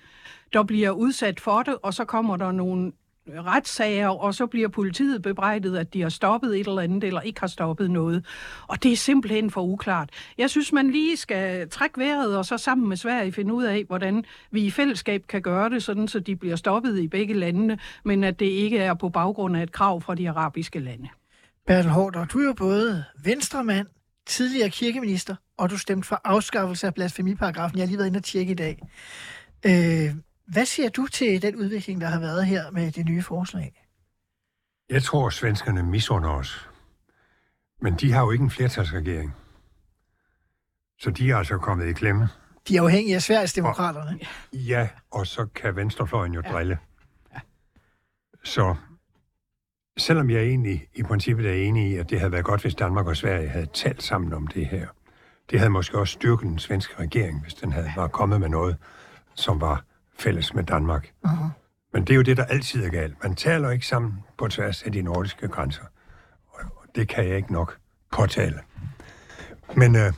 der 0.53 0.63
bliver 0.63 0.91
udsat 0.91 1.41
for 1.41 1.63
det, 1.63 1.77
og 1.83 1.95
så 1.95 2.05
kommer 2.05 2.37
der 2.37 2.53
nogle 2.53 2.93
retssager, 3.37 4.09
og 4.09 4.35
så 4.35 4.47
bliver 4.47 4.69
politiet 4.69 5.23
bebrejdet, 5.23 5.77
at 5.77 5.95
de 5.95 6.03
har 6.03 6.09
stoppet 6.09 6.61
et 6.61 6.67
eller 6.67 6.83
andet, 6.83 7.05
eller 7.05 7.21
ikke 7.21 7.41
har 7.41 7.47
stoppet 7.47 7.91
noget. 7.91 8.27
Og 8.67 8.83
det 8.83 8.93
er 8.93 8.97
simpelthen 8.97 9.51
for 9.51 9.63
uklart. 9.63 10.11
Jeg 10.39 10.51
synes, 10.51 10.73
man 10.73 10.91
lige 10.91 11.17
skal 11.17 11.69
trække 11.69 12.01
vejret, 12.01 12.37
og 12.37 12.45
så 12.45 12.59
sammen 12.59 12.89
med 12.89 12.97
Sverige 12.97 13.33
finde 13.33 13.55
ud 13.55 13.65
af, 13.65 13.85
hvordan 13.87 14.25
vi 14.51 14.61
i 14.61 14.71
fællesskab 14.71 15.23
kan 15.29 15.43
gøre 15.43 15.71
det, 15.71 15.83
sådan 15.83 16.09
så 16.09 16.21
de 16.21 16.37
bliver 16.37 16.57
stoppet 16.57 16.99
i 16.99 17.09
begge 17.09 17.35
landene, 17.35 17.79
men 18.05 18.25
at 18.25 18.41
det 18.41 18.47
ikke 18.47 18.79
er 18.79 18.95
på 18.95 19.09
baggrund 19.09 19.57
af 19.57 19.63
et 19.63 19.73
krav 19.73 20.01
fra 20.01 20.15
de 20.15 20.31
arabiske 20.31 20.79
lande. 20.79 21.09
Bertel 21.67 21.91
Hårder, 21.91 22.25
du 22.25 22.39
er 22.39 22.45
jo 22.45 22.53
både 22.53 23.05
venstremand, 23.25 23.87
tidligere 24.27 24.71
kirkeminister, 24.71 25.37
og 25.59 25.71
du 25.71 25.79
stemte 25.79 26.09
for 26.09 26.21
afskaffelse 26.25 26.87
af 26.87 26.95
blasfemiparagrafen. 26.95 27.79
Jeg 27.79 27.83
har 27.83 27.87
lige 27.87 27.99
været 27.99 28.07
inde 28.07 28.19
og 28.19 28.25
tjekke 28.25 28.53
i 28.53 28.55
dag. 28.55 28.79
Øh, 29.67 30.15
hvad 30.49 30.67
siger 30.67 30.89
du 30.89 31.07
til 31.07 31.43
den 31.43 31.57
udvikling, 31.57 32.01
der 32.01 32.07
har 32.07 32.21
været 32.21 32.47
her 32.47 32.71
med 32.71 32.93
det 32.93 33.07
nye 33.07 33.23
forslag? 33.23 33.85
Jeg 34.89 35.03
tror, 35.03 35.31
svenskerne 35.31 35.83
misunder 35.83 36.31
os. 36.31 36.69
Men 37.81 37.95
de 37.95 38.13
har 38.13 38.23
jo 38.23 38.31
ikke 38.31 38.45
en 38.45 38.51
flertalsregering. 38.51 39.35
Så 40.99 41.11
de 41.11 41.31
er 41.31 41.37
altså 41.37 41.59
kommet 41.59 41.87
i 41.87 41.93
klemme. 41.93 42.29
De 42.69 42.77
er 42.77 42.83
afhængige 42.83 43.15
af 43.15 43.23
Sveriges 43.23 43.53
demokraterne. 43.53 44.19
Ja, 44.53 44.89
og 45.11 45.27
så 45.27 45.47
kan 45.47 45.77
venstrefløjen 45.77 46.35
jo 46.35 46.41
drille. 46.41 46.79
Så 48.45 48.75
selvom 49.99 50.31
jeg 50.31 50.43
egentlig 50.43 50.89
i 50.95 51.03
princippet 51.03 51.47
er 51.47 51.53
enig 51.53 51.91
i, 51.91 51.97
at 51.97 52.11
det 52.11 52.19
havde 52.21 52.33
været 52.33 52.45
godt, 52.45 52.63
hvis 52.63 52.75
Danmark 52.75 53.07
og 53.07 53.17
Sverige 53.17 53.49
havde 53.49 53.67
talt 53.67 54.03
sammen 54.03 54.33
om 54.33 54.47
det 54.47 54.67
her. 54.67 54.87
Det 55.51 55.59
havde 55.59 55.71
måske 55.71 55.99
også 55.99 56.13
styrket 56.13 56.47
den 56.47 56.59
svenske 56.59 56.99
regering, 56.99 57.43
hvis 57.43 57.55
den 57.55 57.73
havde 57.73 57.93
var 57.97 58.09
kommet 58.09 58.41
med 58.41 58.49
noget, 58.49 58.77
som 59.35 59.61
var 59.61 59.85
fælles 60.19 60.55
med 60.55 60.65
Danmark. 60.65 61.13
Uh-huh. 61.27 61.49
Men 61.93 62.05
det 62.05 62.11
er 62.11 62.17
jo 62.17 62.23
det, 62.23 62.37
der 62.37 62.45
altid 62.45 62.85
er 62.85 62.91
galt. 62.91 63.23
Man 63.23 63.35
taler 63.35 63.71
ikke 63.71 63.87
sammen 63.87 64.25
på 64.39 64.49
tværs 64.49 64.83
af 64.83 64.93
de 64.93 65.03
nordiske 65.03 65.49
grænser. 65.49 65.85
Og 66.53 66.63
det 66.95 67.09
kan 67.09 67.29
jeg 67.29 67.37
ikke 67.37 67.53
nok 67.53 67.79
påtale. 68.13 68.61
Men 69.77 69.97
øh, 69.97 70.13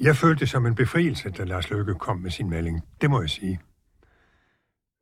jeg 0.00 0.16
følte 0.16 0.40
det 0.40 0.48
som 0.48 0.66
en 0.66 0.74
befrielse, 0.74 1.30
da 1.30 1.44
Lars 1.44 1.70
Løkke 1.70 1.94
kom 1.94 2.16
med 2.16 2.30
sin 2.30 2.50
melding. 2.50 2.82
Det 3.00 3.10
må 3.10 3.20
jeg 3.20 3.30
sige. 3.30 3.60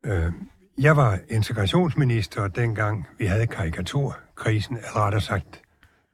Øh, 0.05 0.31
jeg 0.77 0.97
var 0.97 1.19
integrationsminister 1.29 2.47
dengang, 2.47 3.07
vi 3.17 3.25
havde 3.25 3.47
karikaturkrisen, 3.47 4.77
eller 4.77 4.95
rettere 4.95 5.21
sagt 5.21 5.61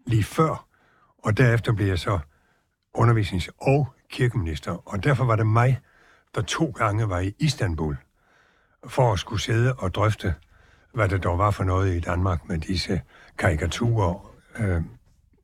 lige 0.07 0.23
før, 0.23 0.65
og 1.17 1.37
derefter 1.37 1.73
blev 1.73 1.87
jeg 1.87 1.99
så 1.99 2.19
undervisnings- 2.97 3.49
og 3.57 3.87
kirkeminister, 4.09 4.89
og 4.89 5.03
derfor 5.03 5.25
var 5.25 5.35
det 5.35 5.47
mig, 5.47 5.79
der 6.35 6.41
to 6.41 6.65
gange 6.65 7.09
var 7.09 7.19
i 7.19 7.35
Istanbul, 7.39 7.97
for 8.87 9.13
at 9.13 9.19
skulle 9.19 9.41
sidde 9.41 9.73
og 9.73 9.93
drøfte, 9.93 10.35
hvad 10.93 11.09
det 11.09 11.23
dog 11.23 11.37
var 11.37 11.51
for 11.51 11.63
noget 11.63 11.95
i 11.95 11.99
Danmark 11.99 12.49
med 12.49 12.57
disse 12.57 13.01
karikaturer, 13.37 14.35
øh, 14.59 14.81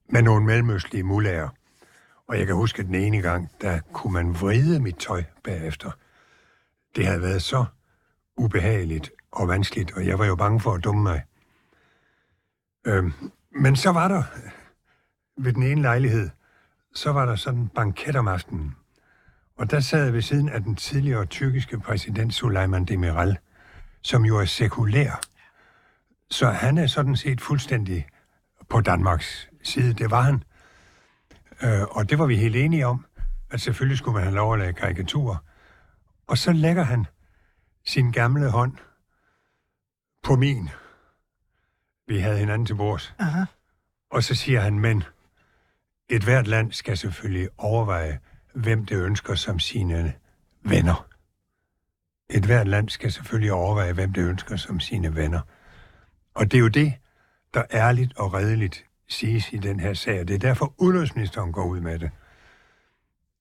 med 0.10 0.22
nogle 0.22 0.46
mellemøstlige 0.46 1.04
mulærer. 1.04 1.50
Og 2.28 2.40
jeg 2.40 2.46
kan 2.46 2.56
huske, 2.56 2.80
at 2.80 2.86
den 2.86 2.96
ene 2.96 3.22
gang, 3.22 3.52
der 3.62 3.80
kunne 3.94 4.14
man 4.14 4.42
vride 4.42 4.80
mit 4.80 4.96
tøj 4.96 5.24
bagefter. 5.44 5.92
Det 6.96 7.06
havde 7.06 7.22
været 7.22 7.42
så 7.42 7.66
ubehageligt 8.38 9.12
og 9.32 9.48
vanskeligt, 9.48 9.92
og 9.92 10.08
jeg 10.08 10.20
var 10.20 10.26
jo 10.26 10.36
bange 10.36 10.60
for 10.60 10.74
at 10.74 10.84
dumme 10.84 11.04
mig. 11.04 11.24
Øhm, 12.88 13.14
men 13.52 13.76
så 13.76 13.92
var 13.92 14.08
der 14.08 14.24
øh, 14.36 14.52
ved 15.46 15.54
den 15.54 15.64
ene 15.64 15.82
lejlighed, 15.82 16.30
så 16.94 17.12
var 17.12 17.26
der 17.26 17.36
sådan 17.36 17.60
en 17.60 17.70
banket 17.70 18.16
om 18.16 18.28
aftenen. 18.28 18.76
Og 19.58 19.72
der 19.72 19.80
sad 19.80 20.04
jeg 20.04 20.14
ved 20.14 20.22
siden 20.22 20.50
af 20.50 20.64
den 20.64 20.76
tidligere 20.76 21.26
tyrkiske 21.26 21.80
præsident 21.80 22.34
Suleiman 22.34 22.86
Demirel, 22.86 23.38
som 24.02 24.26
jo 24.26 24.38
er 24.40 24.46
sekulær. 24.46 25.22
Så 26.30 26.50
han 26.50 26.78
er 26.78 26.88
sådan 26.88 27.16
set 27.16 27.42
fuldstændig 27.42 28.08
på 28.70 28.82
Danmarks 28.82 29.50
side. 29.64 29.94
Det 29.94 30.12
var 30.12 30.22
han. 30.22 30.44
Øh, 31.64 31.84
og 31.84 32.10
det 32.10 32.20
var 32.20 32.26
vi 32.26 32.38
helt 32.38 32.56
enige 32.56 32.88
om, 32.88 33.06
at 33.50 33.62
selvfølgelig 33.62 33.98
skulle 33.98 34.14
man 34.14 34.24
have 34.24 34.36
lov 34.36 34.54
at 34.54 34.60
lave 34.60 34.74
karikaturer. 34.74 35.38
Og 36.28 36.38
så 36.38 36.52
lægger 36.52 36.84
han 36.84 37.06
sin 37.86 38.12
gamle 38.12 38.50
hånd 38.50 38.78
på 40.24 40.36
min. 40.36 40.70
Vi 42.08 42.20
havde 42.20 42.38
hinanden 42.38 42.66
til 42.66 42.76
bords. 42.76 43.14
Aha. 43.20 43.46
Og 44.12 44.24
så 44.24 44.36
siger 44.36 44.62
han, 44.62 44.80
men 44.80 45.04
et 46.10 46.24
hvert 46.24 46.48
land 46.48 46.72
skal 46.72 46.98
selvfølgelig 46.98 47.50
overveje, 47.58 48.20
hvem 48.58 48.86
det 48.86 48.96
ønsker 48.96 49.36
som 49.36 49.60
sine 49.60 50.14
venner. 50.64 51.08
Et 52.30 52.46
hvert 52.46 52.68
land 52.68 52.90
skal 52.90 53.12
selvfølgelig 53.12 53.54
overveje, 53.54 53.94
hvem 53.94 54.14
det 54.14 54.22
ønsker 54.22 54.56
som 54.56 54.80
sine 54.80 55.16
venner. 55.16 55.42
Og 56.34 56.52
det 56.52 56.58
er 56.58 56.62
jo 56.62 56.68
det, 56.68 56.94
der 57.54 57.64
ærligt 57.72 58.18
og 58.18 58.34
redeligt 58.34 58.86
siges 59.08 59.54
i 59.54 59.58
den 59.58 59.80
her 59.80 59.94
sag, 59.94 60.20
og 60.20 60.28
det 60.28 60.34
er 60.34 60.40
derfor 60.40 60.74
udenrigsministeren 60.78 61.52
går 61.52 61.66
ud 61.66 61.80
med 61.80 62.00
det. 62.00 62.12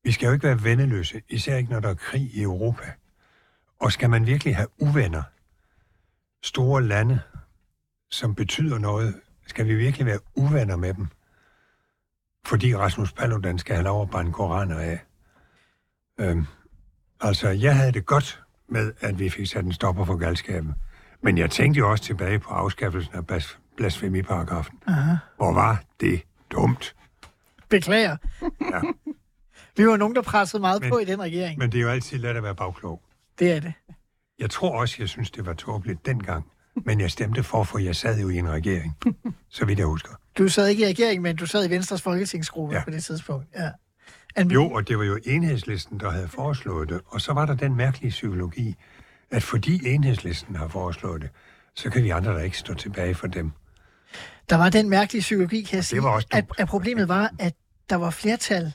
Vi 0.04 0.12
skal 0.12 0.26
jo 0.26 0.32
ikke 0.32 0.46
være 0.46 0.64
venneløse, 0.64 1.22
især 1.28 1.56
ikke 1.56 1.70
når 1.70 1.80
der 1.80 1.88
er 1.88 1.94
krig 1.94 2.34
i 2.34 2.42
Europa. 2.42 2.92
Og 3.80 3.92
skal 3.92 4.10
man 4.10 4.26
virkelig 4.26 4.56
have 4.56 4.68
uvenner, 4.78 5.22
store 6.42 6.82
lande, 6.82 7.20
som 8.10 8.34
betyder 8.34 8.78
noget, 8.78 9.20
skal 9.46 9.66
vi 9.66 9.74
virkelig 9.74 10.06
være 10.06 10.20
uvenner 10.34 10.76
med 10.76 10.94
dem? 10.94 11.08
Fordi 12.46 12.76
Rasmus 12.76 13.12
Paludan 13.12 13.58
skal 13.58 13.74
have 13.74 13.84
lov 13.84 14.02
at 14.02 14.10
brænde 14.10 14.32
koraner 14.32 14.78
af. 14.78 15.05
Øhm, 16.20 16.46
altså, 17.20 17.48
jeg 17.48 17.76
havde 17.76 17.92
det 17.92 18.06
godt 18.06 18.42
med, 18.68 18.92
at 19.00 19.18
vi 19.18 19.28
fik 19.30 19.46
sat 19.46 19.64
en 19.64 19.72
stopper 19.72 20.04
for 20.04 20.16
galskaben. 20.16 20.74
Men 21.22 21.38
jeg 21.38 21.50
tænkte 21.50 21.78
jo 21.78 21.90
også 21.90 22.04
tilbage 22.04 22.38
på 22.38 22.50
afskaffelsen 22.50 23.14
af 23.14 23.20
blas- 23.32 23.58
blasfemiparagrafen. 23.76 24.78
Aha. 24.86 25.14
Hvor 25.36 25.52
var 25.52 25.82
det 26.00 26.22
dumt? 26.50 26.94
Beklager. 27.68 28.16
Ja. 28.42 28.80
Vi 29.76 29.86
var 29.86 29.96
nogen, 29.96 30.14
der 30.16 30.22
pressede 30.22 30.60
meget 30.60 30.80
Men- 30.82 30.90
på 30.90 30.98
i 30.98 31.04
den 31.04 31.20
regering. 31.20 31.58
Men 31.58 31.72
det 31.72 31.78
er 31.78 31.82
jo 31.82 31.88
altid 31.88 32.18
let 32.18 32.36
at 32.36 32.42
være 32.42 32.54
bagklog. 32.54 33.02
Det 33.38 33.52
er 33.52 33.60
det. 33.60 33.72
Jeg 34.38 34.50
tror 34.50 34.80
også, 34.80 34.96
jeg 34.98 35.08
synes, 35.08 35.30
det 35.30 35.46
var 35.46 35.52
tåbeligt 35.52 36.06
dengang. 36.06 36.44
Men 36.84 37.00
jeg 37.00 37.10
stemte 37.10 37.42
for, 37.42 37.64
for 37.64 37.78
jeg 37.78 37.96
sad 37.96 38.20
jo 38.20 38.28
i 38.28 38.36
en 38.38 38.50
regering. 38.50 38.96
Så 39.48 39.64
vidt 39.64 39.78
jeg 39.78 39.86
husker. 39.86 40.10
Du 40.38 40.48
sad 40.48 40.66
ikke 40.68 40.82
i 40.82 40.86
regeringen, 40.86 41.22
men 41.22 41.36
du 41.36 41.46
sad 41.46 41.66
i 41.66 41.70
Venstres 41.70 42.02
folketingsgruppe. 42.02 42.74
Ja. 42.74 42.84
på 42.84 42.90
det 42.90 43.04
tidspunkt. 43.04 43.46
Ja. 43.54 43.70
Anne- 44.38 44.52
Jo, 44.54 44.70
og 44.70 44.88
det 44.88 44.98
var 44.98 45.04
jo 45.04 45.18
enhedslisten, 45.24 46.00
der 46.00 46.10
havde 46.10 46.28
foreslået 46.28 46.88
det. 46.88 47.00
Og 47.06 47.20
så 47.20 47.32
var 47.32 47.46
der 47.46 47.54
den 47.54 47.76
mærkelige 47.76 48.10
psykologi, 48.10 48.74
at 49.30 49.42
fordi 49.42 49.88
enhedslisten 49.88 50.56
har 50.56 50.68
foreslået 50.68 51.22
det, 51.22 51.30
så 51.74 51.90
kan 51.90 52.04
vi 52.04 52.10
andre 52.10 52.32
da 52.34 52.38
ikke 52.38 52.58
stå 52.58 52.74
tilbage 52.74 53.14
for 53.14 53.26
dem. 53.26 53.50
Der 54.50 54.56
var 54.56 54.70
den 54.70 54.88
mærkelige 54.88 55.20
psykologi, 55.20 55.62
kan 55.62 55.76
jeg 55.76 55.84
sige, 55.84 56.02
også 56.08 56.28
at, 56.30 56.44
at 56.58 56.68
problemet 56.68 57.08
var, 57.08 57.30
at 57.38 57.54
der 57.90 57.96
var 57.96 58.10
flertal, 58.10 58.72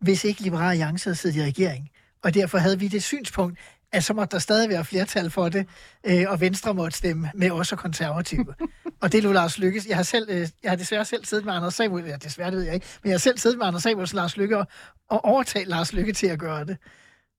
hvis 0.00 0.24
ikke 0.24 0.40
Liberale 0.42 0.70
Alliance 0.70 1.06
havde 1.08 1.16
siddet 1.16 1.36
i 1.36 1.42
regering. 1.42 1.88
Og 2.24 2.34
derfor 2.34 2.58
havde 2.58 2.78
vi 2.78 2.88
det 2.88 3.02
synspunkt, 3.02 3.58
at 3.92 4.04
så 4.04 4.14
måtte 4.14 4.32
der 4.32 4.38
stadig 4.38 4.68
være 4.68 4.84
flertal 4.84 5.30
for 5.30 5.48
det, 5.48 5.68
øh, 6.04 6.24
og 6.28 6.40
Venstre 6.40 6.74
måtte 6.74 6.96
stemme 6.96 7.30
med 7.34 7.50
os 7.50 7.72
og 7.72 7.78
konservative. 7.78 8.54
og 9.00 9.12
det 9.12 9.22
lå 9.22 9.32
Lars 9.32 9.58
Lykke. 9.58 9.82
Jeg 9.88 9.96
har, 9.96 10.02
selv, 10.02 10.26
øh, 10.30 10.48
jeg 10.62 10.70
har 10.70 10.76
desværre 10.76 11.04
selv 11.04 11.24
siddet 11.24 11.44
med 11.44 11.54
Anders 11.54 11.74
Samuel, 11.74 12.04
ja, 12.04 12.16
desværre 12.16 12.50
det 12.50 12.56
ved 12.58 12.64
jeg 12.64 12.74
ikke, 12.74 12.86
men 13.02 13.08
jeg 13.08 13.14
har 13.14 13.18
selv 13.18 13.38
siddet 13.38 13.58
med 13.58 13.66
Anders 13.66 13.82
Samuel 13.82 14.02
og 14.02 14.08
Lars 14.12 14.36
Lykke 14.36 14.58
og, 14.58 14.66
og 15.10 15.24
overtalt 15.24 15.68
Lars 15.68 15.92
Lykke 15.92 16.12
til 16.12 16.26
at 16.26 16.38
gøre 16.38 16.64
det. 16.64 16.76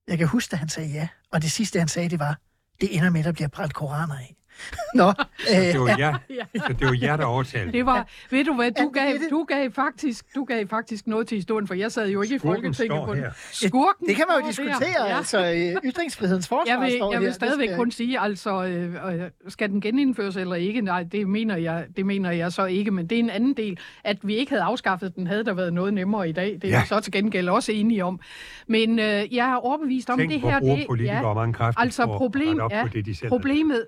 Jeg 0.07 0.17
kan 0.17 0.27
huske, 0.27 0.53
at 0.53 0.59
han 0.59 0.69
sagde 0.69 0.89
ja, 0.89 1.07
og 1.31 1.41
det 1.41 1.51
sidste, 1.51 1.79
han 1.79 1.87
sagde, 1.87 2.09
det 2.09 2.19
var, 2.19 2.37
det 2.81 2.95
ender 2.95 3.09
med, 3.09 3.19
at 3.19 3.25
der 3.25 3.31
bliver 3.31 3.47
brændt 3.47 3.73
koraner 3.73 4.15
af. 4.15 4.35
Nå, 4.95 5.07
øh, 5.07 5.73
Det 5.73 5.79
var 5.79 5.95
jer, 5.99 6.17
Ja. 6.55 6.59
så 6.59 6.73
det 6.79 6.87
var 6.87 6.97
jer, 7.01 7.17
der 7.17 7.25
overtalte. 7.25 7.71
Det 7.71 7.85
var, 7.85 8.07
ved 8.29 8.45
du 8.45 8.53
hvad, 8.53 8.71
Ja, 8.77 8.83
du 8.83 8.87
det 8.87 8.93
gav, 9.01 9.13
det. 9.13 9.21
du 9.29 9.43
gav, 9.43 9.71
faktisk, 9.71 10.25
du 10.35 10.43
gav 10.43 10.67
faktisk 10.67 11.07
noget 11.07 11.27
til 11.27 11.35
historien, 11.35 11.67
for 11.67 11.73
jeg 11.73 11.91
sad 11.91 12.09
jo 12.09 12.21
ikke 12.21 12.35
i 12.35 12.39
Skurken 12.39 12.55
Folketinget 12.63 12.97
står 12.97 13.05
på 13.05 13.13
den. 13.13 13.23
her. 13.23 13.31
Skurken 13.51 14.07
det 14.07 14.15
kan 14.15 14.25
man 14.29 14.41
jo 14.41 14.47
diskutere, 14.47 15.05
Ja. 15.07 15.17
altså 15.17 15.39
øh, 15.39 15.89
ytringsfrihedens 15.89 16.47
forsvar 16.47 16.73
Jeg 16.73 16.81
vil, 16.81 16.91
jeg 16.93 17.07
her. 17.11 17.19
vil 17.19 17.27
Det 17.27 17.35
stadigvæk 17.35 17.67
skal- 17.67 17.77
kun 17.77 17.91
sige, 17.91 18.19
altså, 18.19 18.63
øh, 18.63 19.29
skal 19.47 19.69
den 19.69 19.81
genindføres 19.81 20.35
eller 20.37 20.55
ikke? 20.55 20.81
Nej, 20.81 21.03
det 21.11 21.27
mener, 21.27 21.57
jeg, 21.57 21.85
det 21.97 22.05
mener 22.05 22.31
jeg 22.31 22.51
så 22.51 22.65
ikke, 22.65 22.91
men 22.91 23.07
det 23.07 23.15
er 23.15 23.19
en 23.19 23.29
anden 23.29 23.53
del. 23.53 23.77
At 24.03 24.17
vi 24.23 24.35
ikke 24.35 24.49
havde 24.51 24.63
afskaffet 24.63 25.15
den, 25.15 25.27
havde 25.27 25.45
der 25.45 25.53
været 25.53 25.73
noget 25.73 25.93
nemmere 25.93 26.29
i 26.29 26.31
dag. 26.31 26.59
Det 26.61 26.63
er 26.63 26.67
Ja. 26.69 26.77
ja. 26.79 26.85
så 26.85 26.99
til 26.99 27.11
gengæld 27.11 27.49
også 27.49 27.71
enige 27.71 28.05
om. 28.05 28.19
Men 28.67 28.99
øh, 28.99 29.35
jeg 29.35 29.51
er 29.51 29.55
overbevist 29.55 30.09
om, 30.09 30.19
Tænk, 30.19 30.31
det 30.31 30.39
hvor 30.39 30.49
her... 30.49 30.59
bruger 30.59 30.75
det, 30.75 30.85
politikere 30.87 31.27
ja, 31.27 31.33
mange 31.33 31.53
kræfter 31.53 31.81
altså 31.81 32.05
problem, 32.05 32.59
ja, 32.71 32.81
på 32.83 32.87
det, 32.93 33.05
de 33.05 33.15
selv 33.15 33.29
har 33.31 33.37
problemet, 33.37 33.85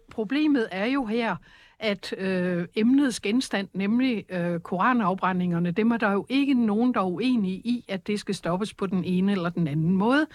problemet 0.55 0.67
er 0.71 0.85
jo 0.85 1.05
her, 1.05 1.35
at 1.79 2.13
øh, 2.17 2.67
emnets 2.75 3.19
genstand, 3.19 3.67
nemlig 3.73 4.25
øh, 4.29 4.59
koranafbrændingerne, 4.59 5.71
dem 5.71 5.91
er 5.91 5.97
der 5.97 6.11
jo 6.11 6.25
ikke 6.29 6.53
nogen, 6.53 6.93
der 6.93 6.99
er 6.99 7.05
uenige 7.05 7.55
i, 7.55 7.85
at 7.87 8.07
det 8.07 8.19
skal 8.19 8.35
stoppes 8.35 8.73
på 8.73 8.85
den 8.85 9.03
ene 9.03 9.31
eller 9.31 9.49
den 9.49 9.67
anden 9.67 9.91
måde. 9.91 10.27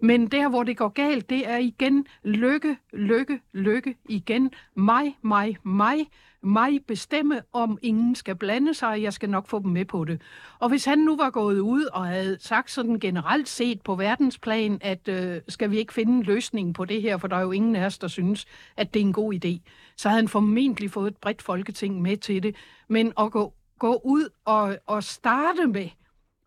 Men 0.00 0.26
der, 0.26 0.48
hvor 0.48 0.62
det 0.62 0.76
går 0.76 0.88
galt, 0.88 1.30
det 1.30 1.48
er 1.48 1.56
igen 1.56 2.06
lykke, 2.24 2.76
lykke, 2.92 3.40
lykke 3.52 3.94
igen. 4.08 4.50
Mig, 4.74 5.16
mig, 5.22 5.56
mig. 5.62 6.06
Mig 6.42 6.80
bestemme, 6.88 7.40
om 7.52 7.78
ingen 7.82 8.14
skal 8.14 8.36
blande 8.36 8.74
sig, 8.74 9.02
jeg 9.02 9.12
skal 9.12 9.30
nok 9.30 9.48
få 9.48 9.58
dem 9.62 9.70
med 9.70 9.84
på 9.84 10.04
det. 10.04 10.20
Og 10.58 10.68
hvis 10.68 10.84
han 10.84 10.98
nu 10.98 11.16
var 11.16 11.30
gået 11.30 11.58
ud 11.58 11.84
og 11.84 12.06
havde 12.06 12.36
sagt 12.40 12.70
sådan 12.70 13.00
generelt 13.00 13.48
set 13.48 13.82
på 13.82 13.94
verdensplan, 13.94 14.78
at 14.80 15.08
øh, 15.08 15.40
skal 15.48 15.70
vi 15.70 15.78
ikke 15.78 15.94
finde 15.94 16.12
en 16.12 16.22
løsning 16.22 16.74
på 16.74 16.84
det 16.84 17.02
her, 17.02 17.16
for 17.16 17.28
der 17.28 17.36
er 17.36 17.40
jo 17.40 17.52
ingen 17.52 17.76
af 17.76 17.86
os, 17.86 17.98
der 17.98 18.08
synes, 18.08 18.46
at 18.76 18.94
det 18.94 19.00
er 19.00 19.06
en 19.06 19.12
god 19.12 19.34
idé, 19.34 19.58
så 19.98 20.08
havde 20.08 20.20
han 20.22 20.28
formentlig 20.28 20.90
fået 20.90 21.08
et 21.08 21.16
bredt 21.16 21.42
folketing 21.42 22.02
med 22.02 22.16
til 22.16 22.42
det. 22.42 22.54
Men 22.88 23.12
at 23.20 23.30
gå, 23.30 23.54
gå 23.78 24.00
ud 24.04 24.28
og, 24.44 24.78
og 24.86 25.04
starte 25.04 25.66
med 25.66 25.88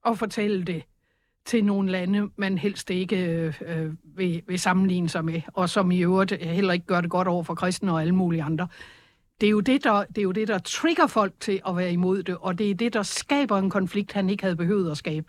at 0.05 0.17
fortælle 0.17 0.63
det 0.63 0.83
til 1.45 1.65
nogle 1.65 1.91
lande, 1.91 2.29
man 2.35 2.57
helst 2.57 2.89
ikke 2.89 3.25
øh, 3.25 3.61
øh, 3.65 3.93
vil, 4.03 4.41
vil 4.47 4.59
sammenligne 4.59 5.09
sig 5.09 5.25
med, 5.25 5.41
og 5.53 5.69
som 5.69 5.91
i 5.91 5.99
øvrigt 6.03 6.43
heller 6.43 6.73
ikke 6.73 6.85
gør 6.85 7.01
det 7.01 7.09
godt 7.09 7.27
over 7.27 7.43
for 7.43 7.55
kristne 7.55 7.91
og 7.91 8.01
alle 8.01 8.15
mulige 8.15 8.43
andre. 8.43 8.67
Det 9.41 9.47
er, 9.47 9.51
jo 9.51 9.59
det, 9.59 9.83
der, 9.83 10.03
det 10.03 10.17
er 10.17 10.21
jo 10.21 10.31
det, 10.31 10.47
der 10.47 10.57
trigger 10.57 11.07
folk 11.07 11.33
til 11.39 11.61
at 11.67 11.77
være 11.77 11.91
imod 11.91 12.23
det, 12.23 12.37
og 12.41 12.57
det 12.57 12.71
er 12.71 12.75
det, 12.75 12.93
der 12.93 13.03
skaber 13.03 13.57
en 13.57 13.69
konflikt, 13.69 14.11
han 14.13 14.29
ikke 14.29 14.43
havde 14.43 14.55
behøvet 14.55 14.91
at 14.91 14.97
skabe. 14.97 15.27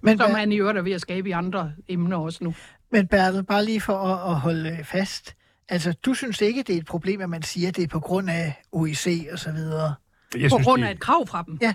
Men, 0.00 0.18
Som 0.18 0.30
Ber- 0.30 0.34
han 0.34 0.52
i 0.52 0.56
øvrigt 0.56 0.78
er 0.78 0.82
ved 0.82 0.92
at 0.92 1.00
skabe 1.00 1.28
i 1.28 1.32
andre 1.32 1.72
emner 1.88 2.16
også 2.16 2.44
nu. 2.44 2.54
men 2.90 3.06
Bertel, 3.06 3.44
bare 3.44 3.64
lige 3.64 3.80
for 3.80 3.98
at, 3.98 4.30
at 4.30 4.40
holde 4.40 4.70
øh, 4.70 4.84
fast. 4.84 5.36
Altså, 5.68 5.92
du 5.92 6.14
synes 6.14 6.40
ikke, 6.40 6.62
det 6.62 6.74
er 6.74 6.78
et 6.78 6.86
problem, 6.86 7.20
at 7.20 7.30
man 7.30 7.42
siger, 7.42 7.68
at 7.68 7.76
det 7.76 7.84
er 7.84 7.88
på 7.88 8.00
grund 8.00 8.30
af 8.30 8.62
OIC 8.72 9.28
og 9.32 9.38
så 9.38 9.52
videre? 9.52 9.94
Jeg 10.34 10.50
På 10.50 10.56
synes, 10.56 10.64
grund 10.66 10.80
det- 10.82 10.88
af 10.88 10.92
et 10.92 11.00
krav 11.00 11.26
fra 11.26 11.42
dem. 11.42 11.58
Ja. 11.60 11.74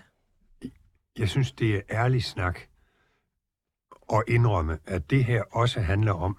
Jeg 1.17 1.29
synes, 1.29 1.51
det 1.51 1.75
er 1.75 1.81
ærlig 1.89 2.23
snak 2.23 2.59
at 4.13 4.23
indrømme, 4.27 4.79
at 4.85 5.09
det 5.09 5.25
her 5.25 5.43
også 5.51 5.81
handler 5.81 6.13
om, 6.13 6.37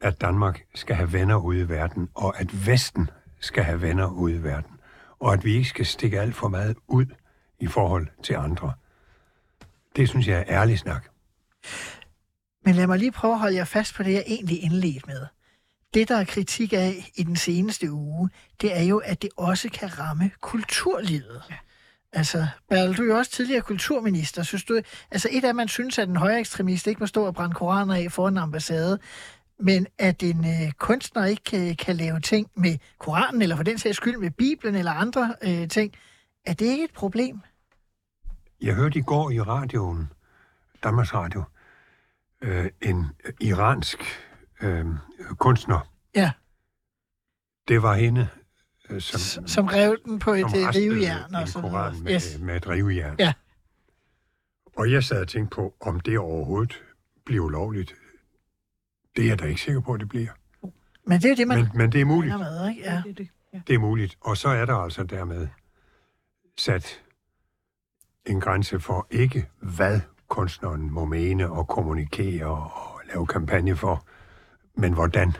at 0.00 0.20
Danmark 0.20 0.60
skal 0.74 0.96
have 0.96 1.12
venner 1.12 1.36
ude 1.36 1.60
i 1.60 1.68
verden, 1.68 2.08
og 2.14 2.40
at 2.40 2.66
Vesten 2.66 3.10
skal 3.40 3.64
have 3.64 3.82
venner 3.82 4.10
ude 4.10 4.34
i 4.34 4.42
verden, 4.42 4.70
og 5.18 5.32
at 5.32 5.44
vi 5.44 5.54
ikke 5.54 5.68
skal 5.68 5.86
stikke 5.86 6.20
alt 6.20 6.34
for 6.34 6.48
meget 6.48 6.76
ud 6.86 7.06
i 7.60 7.66
forhold 7.66 8.06
til 8.22 8.34
andre. 8.34 8.72
Det 9.96 10.08
synes 10.08 10.28
jeg 10.28 10.38
er 10.38 10.44
ærlig 10.60 10.78
snak. 10.78 11.08
Men 12.64 12.74
lad 12.74 12.86
mig 12.86 12.98
lige 12.98 13.12
prøve 13.12 13.32
at 13.34 13.40
holde 13.40 13.56
jer 13.56 13.64
fast 13.64 13.94
på 13.94 14.02
det, 14.02 14.12
jeg 14.12 14.24
egentlig 14.26 14.62
indledte 14.62 15.06
med. 15.06 15.26
Det, 15.94 16.08
der 16.08 16.16
er 16.16 16.24
kritik 16.24 16.72
af 16.72 17.10
i 17.16 17.22
den 17.22 17.36
seneste 17.36 17.92
uge, 17.92 18.30
det 18.60 18.78
er 18.78 18.82
jo, 18.82 18.98
at 18.98 19.22
det 19.22 19.30
også 19.36 19.70
kan 19.70 19.98
ramme 19.98 20.30
kulturlivet. 20.40 21.42
Ja. 21.50 21.54
Altså, 22.12 22.46
Bertel, 22.68 22.96
du 22.96 23.02
er 23.02 23.06
jo 23.06 23.16
også 23.16 23.30
tidligere 23.30 23.60
kulturminister. 23.60 24.42
Synes 24.42 24.64
du, 24.64 24.80
altså 25.10 25.28
et 25.32 25.44
af, 25.44 25.54
man 25.54 25.68
synes, 25.68 25.98
at 25.98 26.08
en 26.08 26.16
højere 26.16 26.40
ekstremist 26.40 26.86
ikke 26.86 27.00
må 27.00 27.06
stå 27.06 27.26
og 27.26 27.34
brænde 27.34 27.54
koraner 27.54 27.94
af 27.94 28.12
foran 28.12 28.32
en 28.32 28.38
ambassade, 28.38 28.98
men 29.58 29.86
at 29.98 30.22
en 30.22 30.44
øh, 30.44 30.72
kunstner 30.72 31.24
ikke 31.24 31.44
kan, 31.44 31.76
kan 31.76 31.96
lave 31.96 32.20
ting 32.20 32.50
med 32.54 32.78
Koranen, 32.98 33.42
eller 33.42 33.56
for 33.56 33.62
den 33.62 33.78
sags 33.78 33.96
skyld 33.96 34.16
med 34.16 34.30
Bibelen 34.30 34.74
eller 34.74 34.92
andre 34.92 35.34
øh, 35.42 35.68
ting, 35.68 35.92
er 36.46 36.52
det 36.52 36.66
ikke 36.66 36.84
et 36.84 36.92
problem? 36.94 37.40
Jeg 38.60 38.74
hørte 38.74 38.98
i 38.98 39.02
går 39.02 39.30
i 39.30 39.40
radioen, 39.40 40.08
Danmarks 40.84 41.14
Radio, 41.14 41.44
øh, 42.42 42.70
en 42.82 43.06
øh, 43.24 43.32
iransk 43.40 43.98
øh, 44.62 44.86
kunstner. 45.38 45.88
Ja. 46.14 46.32
Det 47.68 47.82
var 47.82 47.94
hende, 47.94 48.28
øh, 48.90 49.00
som, 49.00 49.18
Som, 49.20 49.46
som 49.48 49.66
rev 49.66 49.96
den 50.04 50.18
på 50.18 50.32
et 50.32 50.38
øh, 50.44 50.68
rivejern 50.74 51.34
og 51.34 51.48
sådan 51.48 51.70
noget. 51.70 52.02
med, 52.02 52.12
Yes. 52.14 52.38
med 52.40 52.56
et 52.56 52.68
rivejern. 52.68 53.16
Ja. 53.18 53.32
Og 54.76 54.92
jeg 54.92 55.04
sad 55.04 55.20
og 55.20 55.28
tænkte 55.28 55.54
på, 55.54 55.74
om 55.80 56.00
det 56.00 56.18
overhovedet 56.18 56.82
bliver 57.26 57.44
ulovligt. 57.44 57.94
Det 59.16 59.24
er 59.24 59.28
jeg 59.28 59.38
da 59.38 59.44
ikke 59.44 59.60
sikker 59.60 59.80
på, 59.80 59.92
at 59.92 60.00
det 60.00 60.08
bliver. 60.08 60.30
Men 61.06 61.20
det 61.20 61.30
er 61.30 61.36
det, 61.36 61.48
man 61.48 61.58
Men, 61.58 61.68
men 61.74 61.92
det 61.92 62.00
er 62.00 62.04
muligt. 62.04 62.38
med, 62.38 62.68
ikke? 62.68 62.82
Ja. 62.82 63.02
Det 63.04 63.10
er 63.10 63.14
det. 63.14 63.28
Ja. 63.52 63.60
Det 63.66 63.74
er 63.74 63.78
muligt. 63.78 64.16
Og 64.20 64.36
så 64.36 64.48
er 64.48 64.64
der 64.66 64.74
altså 64.74 65.04
dermed 65.04 65.48
sat 66.58 67.02
en 68.26 68.40
grænse 68.40 68.80
for 68.80 69.06
ikke, 69.10 69.48
hvad 69.60 70.00
kunstneren 70.28 70.90
må 70.90 71.04
mene 71.04 71.50
og 71.50 71.68
kommunikere 71.68 72.46
og 72.70 73.00
lave 73.08 73.26
kampagne 73.26 73.76
for, 73.76 74.06
men 74.76 74.92
hvordan. 74.92 75.32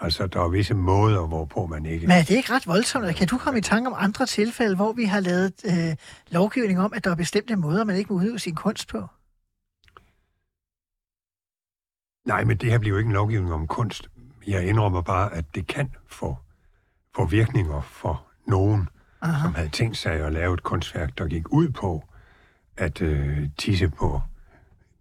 Altså, 0.00 0.26
der 0.26 0.40
er 0.40 0.48
visse 0.48 0.74
måder, 0.74 1.26
hvorpå 1.26 1.66
man 1.66 1.86
ikke... 1.86 2.06
Men 2.06 2.16
er 2.16 2.22
det 2.22 2.30
ikke 2.30 2.52
ret 2.52 2.66
voldsomt? 2.66 3.16
Kan 3.16 3.28
du 3.28 3.38
komme 3.38 3.58
i 3.58 3.62
tanke 3.62 3.90
om 3.90 3.94
andre 3.98 4.26
tilfælde, 4.26 4.76
hvor 4.76 4.92
vi 4.92 5.04
har 5.04 5.20
lavet 5.20 5.52
øh, 5.64 5.96
lovgivning 6.30 6.80
om, 6.80 6.92
at 6.92 7.04
der 7.04 7.10
er 7.10 7.14
bestemte 7.14 7.56
måder, 7.56 7.84
man 7.84 7.96
ikke 7.96 8.12
må 8.12 8.18
udøve 8.18 8.38
sin 8.38 8.54
kunst 8.54 8.88
på? 8.88 9.06
Nej, 12.26 12.44
men 12.44 12.56
det 12.56 12.70
her 12.70 12.78
bliver 12.78 12.94
jo 12.94 12.98
ikke 12.98 13.08
en 13.08 13.14
lovgivning 13.14 13.54
om 13.54 13.66
kunst. 13.66 14.10
Jeg 14.46 14.68
indrømmer 14.68 15.02
bare, 15.02 15.34
at 15.34 15.44
det 15.54 15.66
kan 15.66 15.94
få, 16.06 16.36
få 17.16 17.24
virkninger 17.24 17.80
for 17.80 18.26
nogen, 18.46 18.88
Aha. 19.20 19.42
som 19.42 19.54
havde 19.54 19.68
tænkt 19.68 19.96
sig 19.96 20.12
at 20.12 20.32
lave 20.32 20.54
et 20.54 20.62
kunstværk, 20.62 21.18
der 21.18 21.26
gik 21.26 21.52
ud 21.52 21.68
på 21.68 22.04
at 22.76 23.02
øh, 23.02 23.48
tisse 23.58 23.88
på, 23.88 24.20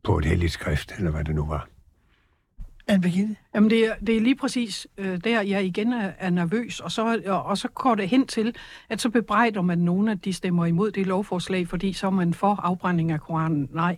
på 0.03 0.17
et 0.17 0.25
helligt 0.25 0.53
skrift, 0.53 0.91
eller 0.97 1.11
hvad 1.11 1.23
det 1.23 1.35
nu 1.35 1.45
var. 1.45 1.67
Anne 2.87 3.01
Birgitte? 3.01 3.35
Jamen, 3.55 3.69
det 3.69 3.85
er, 3.85 3.93
det 4.07 4.17
er 4.17 4.21
lige 4.21 4.35
præcis 4.35 4.87
øh, 4.97 5.19
der, 5.23 5.41
jeg 5.41 5.65
igen 5.65 5.93
er, 5.93 6.11
er 6.19 6.29
nervøs, 6.29 6.79
og 6.79 6.91
så, 6.91 7.21
og, 7.25 7.43
og 7.43 7.57
så 7.57 7.67
går 7.67 7.95
det 7.95 8.09
hen 8.09 8.27
til, 8.27 8.55
at 8.89 9.01
så 9.01 9.09
bebrejder 9.09 9.61
man 9.61 9.77
nogen, 9.77 10.07
at 10.07 10.25
de 10.25 10.33
stemmer 10.33 10.65
imod 10.65 10.91
det 10.91 11.07
lovforslag, 11.07 11.67
fordi 11.67 11.93
så 11.93 12.07
er 12.07 12.11
man 12.11 12.33
for 12.33 12.59
afbrænding 12.63 13.11
af 13.11 13.21
Koranen. 13.21 13.69
Nej. 13.73 13.97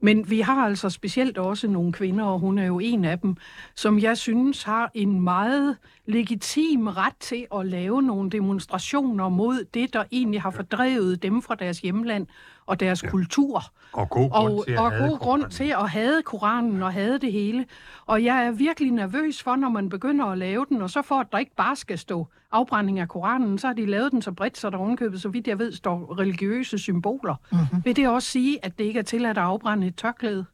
Men 0.00 0.30
vi 0.30 0.40
har 0.40 0.66
altså 0.66 0.90
specielt 0.90 1.38
også 1.38 1.68
nogle 1.68 1.92
kvinder, 1.92 2.24
og 2.24 2.38
hun 2.38 2.58
er 2.58 2.66
jo 2.66 2.78
en 2.78 3.04
af 3.04 3.18
dem, 3.18 3.36
som 3.74 3.98
jeg 3.98 4.16
synes 4.16 4.62
har 4.62 4.90
en 4.94 5.20
meget 5.20 5.76
legitim 6.06 6.86
ret 6.86 7.16
til 7.20 7.46
at 7.54 7.66
lave 7.66 8.02
nogle 8.02 8.30
demonstrationer 8.30 9.28
mod 9.28 9.64
det, 9.74 9.92
der 9.92 10.04
egentlig 10.12 10.42
har 10.42 10.50
fordrevet 10.50 11.22
dem 11.22 11.42
fra 11.42 11.54
deres 11.54 11.78
hjemland 11.78 12.26
og 12.66 12.80
deres 12.80 13.02
ja. 13.02 13.08
kultur. 13.08 13.62
Og 13.92 14.10
god 14.10 14.30
grund 14.30 14.52
Og, 14.52 14.64
til 14.66 14.72
at 14.72 14.78
og 14.78 14.92
god 14.98 15.18
grund 15.18 15.50
til 15.50 15.64
at 15.64 15.90
have 15.90 16.22
Koranen 16.22 16.82
og 16.82 16.92
have 16.92 17.18
det 17.18 17.32
hele. 17.32 17.66
Og 18.06 18.24
jeg 18.24 18.46
er 18.46 18.50
virkelig 18.50 18.92
nervøs 18.96 19.42
for, 19.42 19.56
når 19.56 19.68
man 19.68 19.88
begynder 19.88 20.24
at 20.24 20.38
lave 20.38 20.66
den, 20.68 20.82
og 20.82 20.90
så 20.90 21.02
for 21.02 21.14
at 21.14 21.26
der 21.32 21.38
ikke 21.38 21.54
bare 21.56 21.76
skal 21.76 21.98
stå 21.98 22.26
afbrænding 22.52 22.98
af 23.00 23.08
Koranen, 23.08 23.58
så 23.58 23.66
har 23.66 23.74
de 23.74 23.86
lavet 23.86 24.12
den 24.12 24.22
så 24.22 24.32
bredt, 24.32 24.58
så 24.58 24.70
der 24.70 24.78
ovenkøbet, 24.78 25.22
så 25.22 25.28
vidt 25.28 25.48
jeg 25.48 25.58
ved, 25.58 25.72
står 25.72 26.18
religiøse 26.18 26.78
symboler. 26.78 27.34
Mhm. 27.52 27.60
Mm-hmm. 27.60 27.84
Vil 27.84 27.96
det 27.96 28.08
også 28.08 28.28
sige, 28.30 28.64
at 28.64 28.78
det 28.78 28.84
ikke 28.84 28.98
er 28.98 29.02
tilladt 29.04 29.38
at 29.38 29.44
afbrænde 29.44 29.86
et 29.86 29.96
tørklæde? 29.96 30.44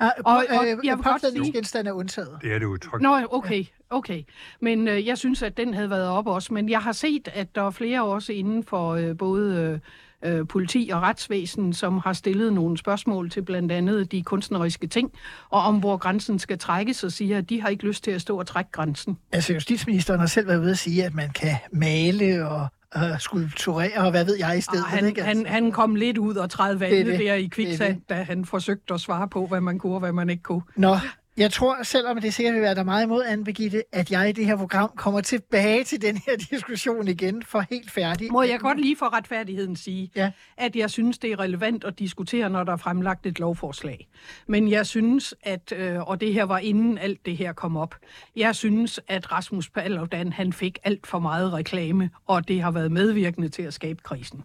Ah, 0.00 0.10
Og- 0.24 0.32
og 0.34 0.44
øh, 0.50 0.66
jeg 0.86 0.96
vil 0.96 1.04
godt 1.04 1.22
påklædningsgenstande 1.22 1.88
er 1.88 1.92
undtaget. 1.92 2.38
Det 2.42 2.54
er 2.54 2.58
det 2.58 2.66
udtryk. 2.66 3.00
Nå, 3.00 3.16
okay, 3.30 3.64
okay. 3.90 4.22
Men 4.60 4.88
øh, 4.88 5.06
jeg 5.06 5.18
synes, 5.18 5.42
at 5.42 5.56
den 5.56 5.74
havde 5.74 5.90
været 5.90 6.08
op 6.08 6.26
også. 6.26 6.54
Men 6.54 6.68
jeg 6.68 6.80
har 6.80 6.92
set, 6.92 7.28
at 7.34 7.54
der 7.54 7.62
er 7.62 7.70
flere 7.70 8.04
også 8.04 8.32
inden 8.32 8.64
for 8.64 8.90
øh, 8.94 9.16
både 9.18 9.80
øh, 10.24 10.38
øh, 10.38 10.46
politi 10.46 10.90
og 10.92 11.02
retsvæsen, 11.02 11.72
som 11.72 11.98
har 11.98 12.12
stillet 12.12 12.52
nogle 12.52 12.78
spørgsmål 12.78 13.30
til 13.30 13.42
blandt 13.42 13.72
andet 13.72 14.12
de 14.12 14.22
kunstneriske 14.22 14.86
ting, 14.86 15.12
og 15.50 15.62
om 15.62 15.78
hvor 15.78 15.96
grænsen 15.96 16.38
skal 16.38 16.58
trækkes, 16.58 17.04
og 17.04 17.12
siger, 17.12 17.38
at 17.38 17.50
de 17.50 17.60
har 17.60 17.68
ikke 17.68 17.86
lyst 17.86 18.04
til 18.04 18.10
at 18.10 18.20
stå 18.20 18.38
og 18.38 18.46
trække 18.46 18.70
grænsen. 18.70 19.18
Altså, 19.32 19.52
justitsministeren 19.52 20.20
har 20.20 20.26
selv 20.26 20.48
været 20.48 20.60
ude 20.60 20.70
at 20.70 20.78
sige, 20.78 21.04
at 21.04 21.14
man 21.14 21.30
kan 21.30 21.56
male 21.72 22.48
og 22.48 22.68
uh, 22.96 23.18
skulpturere, 23.18 24.04
og 24.04 24.10
hvad 24.10 24.24
ved 24.24 24.36
jeg 24.38 24.58
i 24.58 24.60
stedet. 24.60 24.84
Og 24.84 24.90
han, 24.90 25.06
ikke? 25.06 25.22
han, 25.22 25.46
han 25.46 25.72
kom 25.72 25.94
lidt 25.94 26.18
ud 26.18 26.34
og 26.34 26.50
træde 26.50 26.72
Det 26.72 26.80
vandet 26.80 27.00
er 27.00 27.04
det. 27.04 27.18
der 27.18 27.34
i 27.34 27.42
Det 27.42 27.52
kviksand, 27.52 28.00
da 28.08 28.14
han 28.14 28.44
forsøgte 28.44 28.94
at 28.94 29.00
svare 29.00 29.28
på, 29.28 29.46
hvad 29.46 29.60
man 29.60 29.78
kunne 29.78 29.94
og 29.94 30.00
hvad 30.00 30.12
man 30.12 30.30
ikke 30.30 30.42
kunne. 30.42 30.62
Nå, 30.76 30.96
jeg 31.38 31.52
tror, 31.52 31.82
selvom 31.82 32.20
det 32.20 32.34
sikkert 32.34 32.54
vil 32.54 32.62
være 32.62 32.74
der 32.74 32.82
meget 32.82 33.04
imod, 33.04 33.24
Anne 33.24 33.44
Birgitte, 33.44 33.82
at 33.92 34.10
jeg 34.10 34.28
i 34.28 34.32
det 34.32 34.46
her 34.46 34.56
program 34.56 34.90
kommer 34.96 35.20
tilbage 35.20 35.84
til 35.84 36.02
den 36.02 36.16
her 36.26 36.36
diskussion 36.50 37.08
igen 37.08 37.42
for 37.42 37.64
helt 37.70 37.90
færdig. 37.90 38.32
Må 38.32 38.42
jeg 38.42 38.60
godt 38.60 38.80
lige 38.80 38.96
for 38.96 39.16
retfærdigheden 39.16 39.76
sige, 39.76 40.10
Ja. 40.16 40.30
at 40.56 40.76
jeg 40.76 40.90
synes, 40.90 41.18
det 41.18 41.32
er 41.32 41.38
relevant 41.38 41.84
at 41.84 41.98
diskutere, 41.98 42.50
når 42.50 42.64
der 42.64 42.72
er 42.72 42.76
fremlagt 42.76 43.26
et 43.26 43.38
lovforslag. 43.38 44.08
Men 44.46 44.70
jeg 44.70 44.86
synes, 44.86 45.34
at, 45.42 45.72
øh, 45.76 46.00
og 46.08 46.20
det 46.20 46.32
her 46.34 46.44
var 46.44 46.58
inden 46.58 46.98
alt 46.98 47.26
det 47.26 47.36
her 47.36 47.52
kom 47.52 47.76
op, 47.76 47.94
jeg 48.36 48.54
synes, 48.56 49.00
at 49.08 49.32
Rasmus 49.32 49.70
Paludan, 49.70 50.32
han 50.32 50.52
fik 50.52 50.78
alt 50.84 51.06
for 51.06 51.18
meget 51.18 51.52
reklame, 51.52 52.10
og 52.26 52.48
det 52.48 52.62
har 52.62 52.70
været 52.70 52.92
medvirkende 52.92 53.48
til 53.48 53.62
at 53.62 53.74
skabe 53.74 54.00
krisen. 54.02 54.42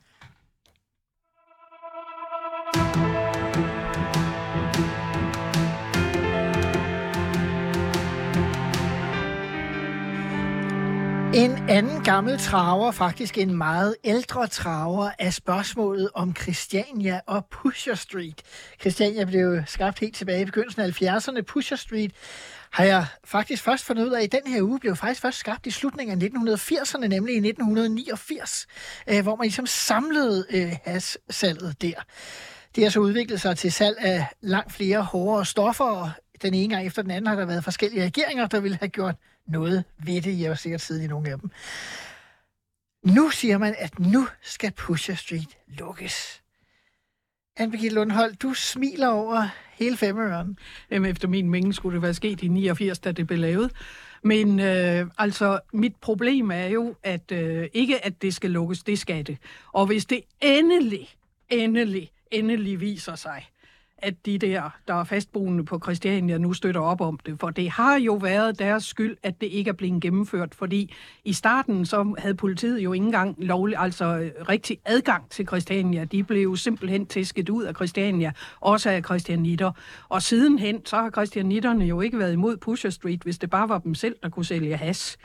En 11.36 11.70
anden 11.70 12.04
gammel 12.04 12.38
traver, 12.40 12.92
faktisk 12.92 13.38
en 13.38 13.58
meget 13.58 13.96
ældre 14.04 14.48
traver, 14.48 15.10
er 15.20 15.30
spørgsmålet 15.30 16.10
om 16.14 16.36
Christiania 16.36 17.22
og 17.28 17.46
Pusher 17.46 17.96
Street. 17.96 18.42
Christiania 18.82 19.26
blev 19.26 19.62
skabt 19.66 20.00
helt 20.00 20.16
tilbage 20.16 20.42
i 20.42 20.46
begyndelsen 20.46 20.82
af 20.82 21.02
70'erne. 21.02 21.42
Pusher 21.42 21.78
Street 21.78 22.12
har 22.72 22.84
jeg 22.84 23.06
faktisk 23.24 23.64
først 23.64 23.86
fundet 23.86 24.06
ud 24.06 24.12
af, 24.12 24.18
at 24.18 24.24
i 24.24 24.28
den 24.28 24.54
her 24.54 24.62
uge 24.62 24.80
blev 24.80 24.96
faktisk 24.96 25.22
først 25.22 25.38
skabt 25.38 25.66
i 25.66 25.72
slutningen 25.72 26.22
af 26.22 26.28
1980'erne, 26.28 27.08
nemlig 27.08 27.36
i 27.36 27.48
1989, 27.48 28.68
øh, 29.08 29.24
hvor 29.24 29.36
man 29.36 29.46
ligesom 29.46 29.66
samlede 29.66 30.46
øh, 30.50 30.72
hassalget 30.86 31.82
der. 31.82 32.04
Det 32.76 32.84
har 32.84 32.92
så 32.92 33.00
udviklet 33.00 33.42
sig 33.42 33.58
til 33.58 33.72
salg 33.72 33.98
af 34.00 34.26
langt 34.42 34.72
flere 34.74 35.02
hårdere 35.02 35.46
stoffer, 35.46 35.86
og 35.86 36.12
den 36.42 36.54
ene 36.54 36.76
gang 36.76 36.88
efter 36.88 37.02
den 37.02 37.12
anden 37.12 37.28
har 37.28 37.36
der 37.36 37.46
været 37.46 37.64
forskellige 37.64 38.06
regeringer, 38.06 38.48
der 38.48 38.60
ville 38.60 38.78
have 38.78 38.90
gjort 38.90 39.16
noget 39.48 39.84
ved 40.04 40.22
det. 40.22 40.40
Jeg 40.40 40.50
var 40.50 40.56
sikkert 40.56 40.82
siddet 40.82 41.04
i 41.04 41.08
nogle 41.08 41.30
af 41.30 41.40
dem. 41.40 41.50
Nu 43.04 43.30
siger 43.30 43.58
man, 43.58 43.76
at 43.78 44.00
nu 44.00 44.28
skal 44.42 44.72
Pusher 44.72 45.16
Street 45.16 45.58
lukkes. 45.68 46.44
Anne-Begitte 47.60 47.96
Lundhold, 47.96 48.36
du 48.36 48.54
smiler 48.54 49.08
over 49.08 49.48
hele 49.74 49.98
femøren. 49.98 50.58
Jamen, 50.92 51.12
efter 51.12 51.28
min 51.28 51.50
mening 51.50 51.76
skulle 51.76 51.94
det 51.94 52.02
være 52.02 52.14
sket 52.14 52.44
i 52.44 52.48
89, 52.48 53.00
da 53.00 53.12
det 53.12 53.28
blev 53.28 53.40
lavet. 53.40 53.72
Men 54.24 54.60
øh, 54.60 55.08
altså, 55.18 55.60
mit 55.74 55.96
problem 55.96 56.52
er 56.52 56.66
jo, 56.66 56.96
at 57.04 57.32
øh, 57.32 57.70
ikke 57.74 58.06
at 58.06 58.22
det 58.22 58.34
skal 58.34 58.52
lukkes, 58.52 58.84
det 58.84 59.00
skal 59.00 59.28
det. 59.28 59.38
Og 59.72 59.86
hvis 59.86 60.06
det 60.06 60.22
endelig, 60.42 61.10
endelig, 61.50 62.12
endelig 62.32 62.82
viser 62.82 63.16
sig, 63.16 63.50
at 64.04 64.26
de 64.26 64.38
der, 64.38 64.70
der 64.88 64.94
er 64.94 65.04
fastboende 65.04 65.66
på 65.66 65.80
Christiania, 65.84 66.38
nu 66.38 66.54
støtter 66.54 66.82
op 66.82 67.02
om 67.02 67.20
det. 67.26 67.40
For 67.40 67.50
det 67.50 67.70
har 67.70 68.00
jo 68.00 68.14
været 68.14 68.60
deres 68.60 68.84
skyld, 68.84 69.18
at 69.24 69.42
det 69.42 69.48
ikke 69.48 69.70
er 69.70 69.74
blevet 69.74 70.02
gennemført. 70.02 70.56
Fordi 70.56 70.94
i 71.26 71.34
starten, 71.34 71.86
så 71.86 72.16
havde 72.18 72.36
politiet 72.36 72.80
jo 72.80 72.94
ikke 72.94 73.06
engang 73.06 73.36
lovlig, 73.38 73.78
altså 73.80 74.06
øh, 74.06 74.32
rigtig 74.50 74.78
adgang 74.86 75.30
til 75.30 75.48
Christiania. 75.48 76.04
De 76.04 76.24
blev 76.24 76.44
jo 76.44 76.56
simpelthen 76.56 77.06
tæsket 77.06 77.50
ud 77.50 77.64
af 77.64 77.76
Christiania, 77.76 78.32
også 78.60 78.90
af 78.90 79.04
Christianitter. 79.04 79.72
Og 80.10 80.22
sidenhen, 80.22 80.86
så 80.86 80.96
har 80.96 81.10
Christianitterne 81.10 81.86
jo 81.86 82.02
ikke 82.02 82.20
været 82.20 82.34
imod 82.34 82.58
Pusher 82.58 82.90
Street, 82.90 83.24
hvis 83.24 83.38
det 83.38 83.50
bare 83.50 83.70
var 83.70 83.78
dem 83.78 83.96
selv, 83.96 84.16
der 84.24 84.30
kunne 84.30 84.46
sælge 84.46 84.78
has. 84.78 85.18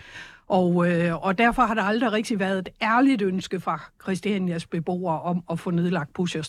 Og, 0.49 0.91
øh, 0.91 1.25
og 1.25 1.39
derfor 1.39 1.63
har 1.63 1.75
der 1.75 1.83
aldrig 1.83 2.13
rigtig 2.13 2.39
været 2.39 2.59
et 2.59 2.69
ærligt 2.83 3.23
ønske 3.23 3.61
fra 3.61 3.81
Christianias 4.03 4.67
beboere 4.67 5.21
om 5.21 5.43
at 5.51 5.59
få 5.59 5.71
nedlagt 5.71 6.13
Pusher 6.13 6.43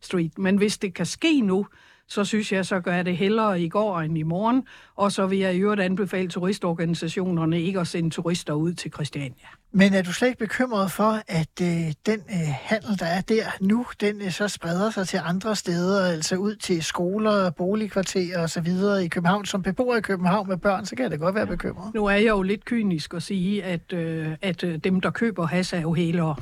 Street. 0.00 0.38
Men 0.38 0.56
hvis 0.56 0.78
det 0.78 0.94
kan 0.94 1.06
ske 1.06 1.40
nu, 1.40 1.66
så 2.08 2.24
synes 2.24 2.52
jeg, 2.52 2.66
så 2.66 2.80
gør 2.80 2.94
jeg 2.94 3.06
det 3.06 3.16
hellere 3.16 3.60
i 3.60 3.68
går 3.68 4.00
end 4.00 4.18
i 4.18 4.22
morgen. 4.22 4.64
Og 4.96 5.12
så 5.12 5.26
vil 5.26 5.38
jeg 5.38 5.54
i 5.54 5.58
øvrigt 5.58 5.80
anbefale 5.80 6.28
turistorganisationerne 6.28 7.62
ikke 7.62 7.80
at 7.80 7.86
sende 7.86 8.10
turister 8.10 8.52
ud 8.52 8.74
til 8.74 8.92
Christiania. 8.92 9.46
Men 9.72 9.94
er 9.94 10.02
du 10.02 10.12
slet 10.12 10.28
ikke 10.28 10.38
bekymret 10.38 10.90
for, 10.90 11.22
at 11.26 11.48
øh, 11.62 11.92
den 12.06 12.20
øh, 12.30 12.54
handel, 12.62 12.98
der 12.98 13.06
er 13.06 13.20
der 13.20 13.44
nu, 13.60 13.86
den 14.00 14.22
øh, 14.22 14.30
så 14.30 14.48
spreder 14.48 14.90
sig 14.90 15.08
til 15.08 15.20
andre 15.24 15.56
steder, 15.56 16.12
altså 16.12 16.36
ud 16.36 16.56
til 16.56 16.82
skoler, 16.82 17.50
boligkvarterer 17.50 18.42
og 18.42 18.50
så 18.50 18.60
videre 18.60 19.04
i 19.04 19.08
København? 19.08 19.46
Som 19.46 19.62
beboer 19.62 19.96
i 19.96 20.00
København 20.00 20.48
med 20.48 20.56
børn, 20.56 20.86
så 20.86 20.96
kan 20.96 21.02
jeg 21.02 21.10
da 21.10 21.16
godt 21.16 21.34
være 21.34 21.46
bekymret. 21.46 21.94
Nu 21.94 22.06
er 22.06 22.12
jeg 22.12 22.28
jo 22.28 22.42
lidt 22.42 22.64
kynisk 22.64 23.14
at 23.14 23.22
sige, 23.22 23.64
at, 23.64 23.92
øh, 23.92 24.28
at 24.42 24.64
øh, 24.64 24.76
dem, 24.76 25.00
der 25.00 25.10
køber 25.10 25.46
has, 25.46 25.72
er 25.72 25.80
jo 25.80 25.92
hælere. 25.94 26.36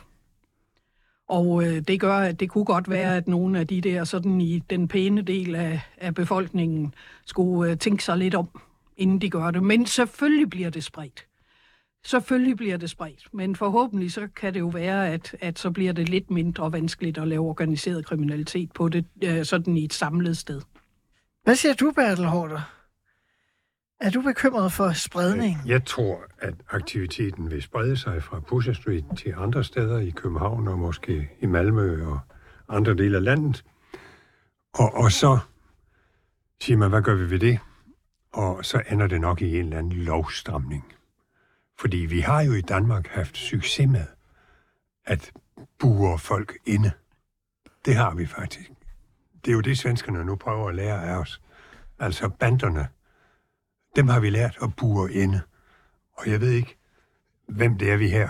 Og 1.28 1.64
øh, 1.64 1.80
det 1.80 2.00
gør, 2.00 2.16
at 2.16 2.40
det 2.40 2.50
kunne 2.50 2.64
godt 2.64 2.90
være, 2.90 3.16
at 3.16 3.28
nogle 3.28 3.60
af 3.60 3.66
de 3.66 3.80
der 3.80 4.04
sådan 4.04 4.40
i 4.40 4.58
den 4.58 4.88
pæne 4.88 5.22
del 5.22 5.54
af, 5.54 5.80
af 5.96 6.14
befolkningen 6.14 6.94
skulle 7.24 7.70
øh, 7.70 7.78
tænke 7.78 8.04
sig 8.04 8.16
lidt 8.16 8.34
om, 8.34 8.48
inden 8.96 9.20
de 9.20 9.30
gør 9.30 9.50
det. 9.50 9.62
Men 9.62 9.86
selvfølgelig 9.86 10.50
bliver 10.50 10.70
det 10.70 10.84
spredt. 10.84 11.26
Selvfølgelig 12.04 12.56
bliver 12.56 12.76
det 12.76 12.90
spredt, 12.90 13.28
men 13.32 13.56
forhåbentlig 13.56 14.12
så 14.12 14.28
kan 14.36 14.54
det 14.54 14.60
jo 14.60 14.68
være, 14.68 15.08
at, 15.08 15.36
at 15.40 15.58
så 15.58 15.70
bliver 15.70 15.92
det 15.92 16.08
lidt 16.08 16.30
mindre 16.30 16.72
vanskeligt 16.72 17.18
at 17.18 17.28
lave 17.28 17.48
organiseret 17.48 18.06
kriminalitet 18.06 18.72
på 18.72 18.88
det, 18.88 19.04
øh, 19.24 19.44
sådan 19.44 19.76
i 19.76 19.84
et 19.84 19.92
samlet 19.92 20.36
sted. 20.36 20.60
Hvad 21.44 21.54
siger 21.54 21.74
du, 21.74 21.90
Bertel 21.90 22.24
Hårder? 22.24 22.75
Er 24.00 24.10
du 24.10 24.22
bekymret 24.22 24.72
for 24.72 24.92
spredning? 24.92 25.58
Jeg 25.66 25.84
tror, 25.84 26.24
at 26.38 26.54
aktiviteten 26.70 27.50
vil 27.50 27.62
sprede 27.62 27.96
sig 27.96 28.22
fra 28.22 28.40
Pusher 28.40 28.72
Street 28.72 29.04
til 29.16 29.34
andre 29.36 29.64
steder 29.64 29.98
i 29.98 30.10
København 30.10 30.68
og 30.68 30.78
måske 30.78 31.30
i 31.40 31.46
Malmø 31.46 32.06
og 32.06 32.18
andre 32.68 32.94
dele 32.94 33.16
af 33.16 33.24
landet. 33.24 33.64
Og, 34.74 34.94
og 34.94 35.12
så 35.12 35.38
siger 36.60 36.76
man, 36.76 36.90
hvad 36.90 37.02
gør 37.02 37.14
vi 37.14 37.30
ved 37.30 37.38
det? 37.38 37.58
Og 38.32 38.64
så 38.64 38.82
ender 38.90 39.06
det 39.06 39.20
nok 39.20 39.42
i 39.42 39.58
en 39.58 39.64
eller 39.64 39.78
anden 39.78 39.92
lovstramning. 39.92 40.92
Fordi 41.78 41.96
vi 41.96 42.20
har 42.20 42.42
jo 42.42 42.52
i 42.52 42.60
Danmark 42.60 43.08
haft 43.08 43.36
succes 43.36 43.88
med 43.88 44.06
at 45.04 45.32
bure 45.78 46.18
folk 46.18 46.58
inde. 46.66 46.90
Det 47.84 47.94
har 47.94 48.14
vi 48.14 48.26
faktisk. 48.26 48.70
Det 49.44 49.50
er 49.50 49.54
jo 49.54 49.60
det, 49.60 49.78
svenskerne 49.78 50.24
nu 50.24 50.36
prøver 50.36 50.68
at 50.68 50.74
lære 50.74 51.04
af 51.04 51.16
os. 51.16 51.40
Altså 51.98 52.28
banderne, 52.28 52.88
dem 53.96 54.08
har 54.08 54.20
vi 54.20 54.30
lært 54.30 54.58
at 54.62 54.76
bure 54.76 55.12
inde. 55.12 55.40
Og 56.16 56.30
jeg 56.30 56.40
ved 56.40 56.50
ikke, 56.50 56.76
hvem 57.48 57.78
det 57.78 57.90
er, 57.90 57.96
vi 57.96 58.08
her 58.08 58.28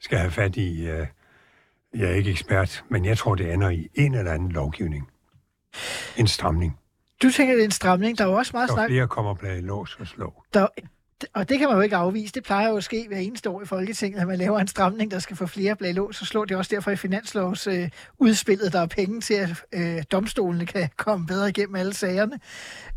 skal 0.00 0.18
have 0.18 0.30
fat 0.30 0.56
i. 0.56 0.86
Jeg 1.94 2.10
er 2.10 2.14
ikke 2.14 2.30
ekspert, 2.30 2.84
men 2.88 3.04
jeg 3.04 3.18
tror, 3.18 3.34
det 3.34 3.52
ender 3.52 3.70
i 3.70 3.88
en 3.94 4.14
eller 4.14 4.32
anden 4.32 4.52
lovgivning. 4.52 5.10
En 6.16 6.26
stramning. 6.26 6.78
Du 7.22 7.30
tænker, 7.30 7.54
det 7.54 7.60
er 7.60 7.64
en 7.64 7.70
stramning. 7.70 8.18
Der 8.18 8.24
er 8.24 8.28
jo 8.28 8.34
også 8.34 8.50
meget 8.54 8.68
Så 8.68 8.74
snak 8.74 8.88
flere 8.88 9.08
kommer 9.08 9.34
bag 9.34 9.62
lås 9.62 9.96
og 10.00 10.06
slå. 10.06 10.42
Der, 10.54 10.66
og 11.34 11.48
det 11.48 11.58
kan 11.58 11.68
man 11.68 11.76
jo 11.76 11.82
ikke 11.82 11.96
afvise. 11.96 12.32
Det 12.32 12.42
plejer 12.42 12.68
jo 12.68 12.76
at 12.76 12.84
ske 12.84 13.04
hver 13.08 13.18
eneste 13.18 13.50
år 13.50 13.62
i 13.62 13.66
Folketinget, 13.66 14.20
at 14.20 14.26
man 14.26 14.38
laver 14.38 14.58
en 14.58 14.68
stramning, 14.68 15.10
der 15.10 15.18
skal 15.18 15.36
få 15.36 15.46
flere 15.46 15.76
blag 15.76 15.94
lås 15.94 16.20
og 16.20 16.26
slå. 16.26 16.44
Det 16.44 16.56
også 16.56 16.74
derfor 16.74 16.90
i 16.90 16.96
finanslovsudspillet, 16.96 18.66
øh, 18.66 18.72
der 18.72 18.80
er 18.80 18.86
penge 18.86 19.20
til, 19.20 19.34
at 19.34 19.50
øh, 19.72 20.02
domstolene 20.12 20.66
kan 20.66 20.88
komme 20.96 21.26
bedre 21.26 21.48
igennem 21.48 21.74
alle 21.74 21.94
sagerne. 21.94 22.40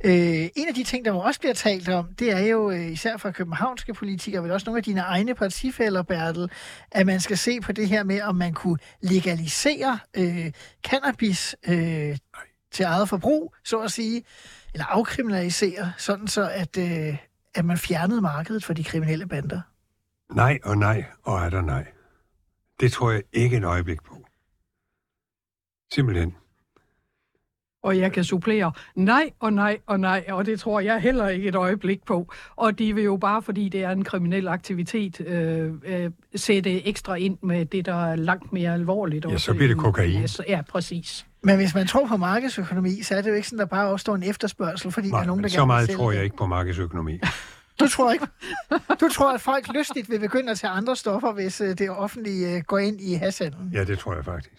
Øh, 0.03 0.49
en 0.55 0.67
af 0.67 0.73
de 0.75 0.83
ting, 0.83 1.05
der 1.05 1.11
jo 1.11 1.19
også 1.19 1.39
bliver 1.39 1.53
talt 1.53 1.89
om, 1.89 2.05
det 2.19 2.31
er 2.31 2.39
jo 2.39 2.71
øh, 2.71 2.91
især 2.91 3.17
fra 3.17 3.31
københavnske 3.31 3.93
politikere, 3.93 4.41
men 4.41 4.51
også 4.51 4.65
nogle 4.65 4.77
af 4.77 4.83
dine 4.83 5.01
egne 5.01 5.35
partifælder, 5.35 6.03
Bertel, 6.03 6.51
at 6.91 7.05
man 7.05 7.19
skal 7.19 7.37
se 7.37 7.61
på 7.61 7.71
det 7.71 7.87
her 7.87 8.03
med, 8.03 8.21
om 8.21 8.35
man 8.35 8.53
kunne 8.53 8.77
legalisere 9.01 9.99
øh, 10.17 10.51
cannabis 10.87 11.55
øh, 11.67 12.17
til 12.71 12.83
eget 12.83 13.09
forbrug, 13.09 13.55
så 13.63 13.79
at 13.79 13.91
sige, 13.91 14.23
eller 14.73 14.85
afkriminalisere, 14.85 15.93
sådan 15.97 16.27
så 16.27 16.49
at, 16.49 16.77
øh, 16.77 17.17
at 17.57 17.65
man 17.65 17.77
fjernede 17.77 18.21
markedet 18.21 18.63
for 18.63 18.73
de 18.73 18.83
kriminelle 18.83 19.27
bander. 19.27 19.61
Nej 20.33 20.59
og 20.63 20.77
nej 20.77 21.05
og 21.23 21.39
er 21.45 21.49
der 21.49 21.61
nej. 21.61 21.87
Det 22.79 22.91
tror 22.91 23.11
jeg 23.11 23.23
ikke 23.33 23.57
et 23.57 23.63
øjeblik 23.63 24.03
på. 24.03 24.25
Simpelthen. 25.93 26.35
Og 27.83 27.97
jeg 27.99 28.11
kan 28.11 28.23
supplere 28.23 28.71
nej 28.95 29.29
og 29.39 29.53
nej 29.53 29.77
og 29.85 29.99
nej, 29.99 30.25
og 30.29 30.45
det 30.45 30.59
tror 30.59 30.79
jeg 30.79 31.01
heller 31.01 31.27
ikke 31.29 31.47
et 31.47 31.55
øjeblik 31.55 32.03
på. 32.05 32.31
Og 32.55 32.79
de 32.79 32.95
vil 32.95 33.03
jo 33.03 33.17
bare, 33.17 33.41
fordi 33.41 33.69
det 33.69 33.83
er 33.83 33.91
en 33.91 34.03
kriminel 34.03 34.47
aktivitet, 34.47 35.21
øh, 35.21 35.73
øh, 35.83 36.11
sætte 36.35 36.87
ekstra 36.87 37.15
ind 37.15 37.37
med 37.41 37.65
det, 37.65 37.85
der 37.85 38.05
er 38.05 38.15
langt 38.15 38.53
mere 38.53 38.73
alvorligt. 38.73 39.25
Ja, 39.29 39.37
så 39.37 39.53
bliver 39.53 39.67
det 39.67 39.77
kokain. 39.77 40.19
Ja, 40.21 40.27
så- 40.27 40.43
Ja, 40.47 40.61
præcis. 40.69 41.27
Men 41.47 41.55
hvis 41.55 41.75
man 41.75 41.87
tror 41.87 42.07
på 42.07 42.17
markedsøkonomi, 42.17 43.01
så 43.01 43.15
er 43.15 43.21
det 43.21 43.29
jo 43.29 43.35
ikke 43.35 43.47
sådan, 43.47 43.59
der 43.59 43.65
bare 43.65 43.87
opstår 43.87 44.15
en 44.15 44.23
efterspørgsel, 44.23 44.91
fordi 44.91 45.09
der 45.09 45.17
er 45.17 45.25
nogen, 45.25 45.43
der 45.43 45.49
så 45.49 45.57
gerne 45.57 45.63
vil 45.63 45.67
meget 45.67 45.89
tror 45.89 46.11
jeg 46.11 46.17
det. 46.17 46.23
ikke 46.23 46.37
på 46.37 46.45
markedsøkonomi. 46.45 47.19
Du 47.79 47.87
tror 47.87 48.11
ikke? 48.11 48.27
Du 49.01 49.09
tror, 49.13 49.33
at 49.33 49.41
folk 49.41 49.67
lystigt 49.73 50.09
vil 50.09 50.19
begynde 50.19 50.51
at 50.51 50.57
tage 50.57 50.71
andre 50.71 50.95
stoffer, 50.95 51.31
hvis 51.31 51.61
øh, 51.61 51.77
det 51.77 51.89
offentlige 51.89 52.55
øh, 52.55 52.63
går 52.63 52.77
ind 52.77 53.01
i 53.01 53.13
hashandlen? 53.13 53.69
Ja, 53.73 53.83
det 53.83 53.99
tror 53.99 54.15
jeg 54.15 54.25
faktisk. 54.25 54.53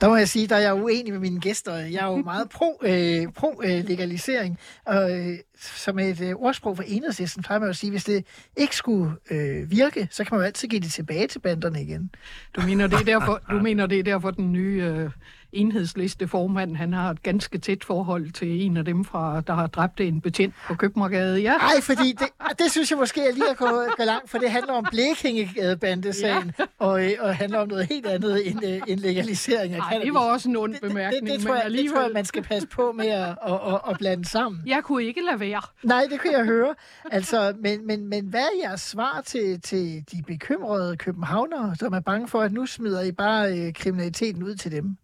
Der 0.00 0.08
må 0.08 0.16
jeg 0.16 0.28
sige, 0.28 0.46
der 0.46 0.56
er 0.56 0.60
jeg 0.60 0.74
uenig 0.74 1.12
med 1.12 1.20
mine 1.20 1.40
gæster. 1.40 1.74
Jeg 1.74 2.06
er 2.06 2.06
jo 2.06 2.16
meget 2.16 2.48
pro-legalisering. 2.48 3.26
Øh, 3.26 3.32
pro, 3.32 3.62
øh, 3.64 3.84
legalisering. 3.84 4.58
og 4.84 5.10
øh, 5.10 5.38
som 5.58 5.98
et 5.98 6.20
øh, 6.20 6.34
ordsprog 6.36 6.76
for 6.76 6.84
enhedslisten 6.86 7.42
plejer 7.42 7.58
man 7.60 7.66
jo 7.66 7.70
at 7.70 7.76
sige, 7.76 7.90
hvis 7.90 8.04
det 8.04 8.26
ikke 8.56 8.76
skulle 8.76 9.12
øh, 9.30 9.70
virke, 9.70 10.08
så 10.10 10.24
kan 10.24 10.28
man 10.34 10.40
jo 10.40 10.46
altid 10.46 10.68
give 10.68 10.80
det 10.80 10.92
tilbage 10.92 11.26
til 11.26 11.38
banderne 11.38 11.82
igen. 11.82 12.10
Du 12.56 12.60
mener, 12.60 12.86
det 12.86 13.00
er 13.00 13.04
derfor, 13.04 13.40
du 13.50 13.58
mener, 13.58 13.86
det 13.86 13.98
er 13.98 14.02
derfor 14.02 14.30
den 14.30 14.52
nye 14.52 14.82
øh, 14.82 15.10
enhedsliste 15.56 16.28
formand, 16.28 16.76
han 16.76 16.92
har 16.92 17.10
et 17.10 17.22
ganske 17.22 17.58
tæt 17.58 17.84
forhold 17.84 18.30
til 18.30 18.62
en 18.62 18.76
af 18.76 18.84
dem, 18.84 19.04
fra, 19.04 19.40
der 19.40 19.54
har 19.54 19.66
dræbt 19.66 20.00
en 20.00 20.20
betjent 20.20 20.54
på 20.66 20.74
Købmagergade. 20.74 21.40
Ja. 21.40 21.56
Nej, 21.56 21.80
fordi 21.80 22.12
det, 22.12 22.28
det 22.58 22.70
synes 22.70 22.90
jeg 22.90 22.98
måske 22.98 23.20
er 23.28 23.32
lige 23.32 23.50
at 23.50 23.56
gå, 23.56 23.66
gå 23.96 24.04
langt, 24.04 24.30
for 24.30 24.38
det 24.38 24.50
handler 24.50 24.72
om 24.72 24.86
Blekingegadebandesagen, 24.90 26.52
ja. 26.58 26.64
og, 26.78 27.04
øh, 27.04 27.12
og 27.20 27.36
handler 27.36 27.58
om 27.58 27.68
noget 27.68 27.86
helt 27.86 28.06
andet 28.06 28.48
end, 28.48 28.64
øh, 28.64 28.80
end 28.88 29.00
legalisering 29.00 29.74
af 29.74 29.78
Ej, 29.78 29.84
cannabis. 29.88 30.04
det 30.04 30.14
var 30.14 30.20
også 30.20 30.48
en 30.48 30.56
ond 30.56 30.72
det, 30.72 30.82
det, 30.82 30.88
bemærkning, 30.88 31.26
det, 31.26 31.32
det, 31.32 31.40
men 31.40 31.46
tror 31.46 31.54
jeg, 31.54 31.64
alligevel... 31.64 31.88
det 31.88 31.94
tror 31.94 32.02
jeg, 32.02 32.10
man 32.14 32.24
skal 32.24 32.42
passe 32.42 32.68
på 32.68 32.92
med 32.92 33.06
at, 33.06 33.28
at, 33.46 33.52
at, 33.52 33.80
at 33.90 33.98
blande 33.98 34.24
sammen. 34.24 34.62
Jeg 34.66 34.82
kunne 34.84 35.04
ikke 35.04 35.20
lade 35.30 35.40
være. 35.40 35.62
Nej, 35.82 36.06
det 36.10 36.20
kunne 36.20 36.32
jeg 36.32 36.44
høre. 36.44 36.74
Altså, 37.12 37.54
men, 37.60 37.86
men, 37.86 38.08
men 38.08 38.26
hvad 38.26 38.40
er 38.40 38.68
jeres 38.68 38.80
svar 38.80 39.22
til, 39.26 39.60
til 39.60 40.04
de 40.12 40.22
bekymrede 40.26 40.96
københavnere, 40.96 41.76
som 41.78 41.92
er 41.92 42.00
bange 42.00 42.28
for, 42.28 42.40
at 42.40 42.52
nu 42.52 42.66
smider 42.66 43.02
I 43.02 43.12
bare 43.12 43.58
øh, 43.58 43.72
kriminaliteten 43.74 44.42
ud 44.42 44.54
til 44.54 44.72
dem? 44.72 44.96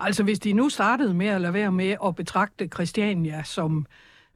Altså, 0.00 0.22
hvis 0.22 0.38
de 0.38 0.52
nu 0.52 0.68
startede 0.68 1.14
med 1.14 1.26
at 1.26 1.40
lade 1.40 1.52
være 1.52 1.72
med 1.72 1.96
at 2.06 2.16
betragte 2.16 2.68
Christiania 2.74 3.42
som 3.44 3.86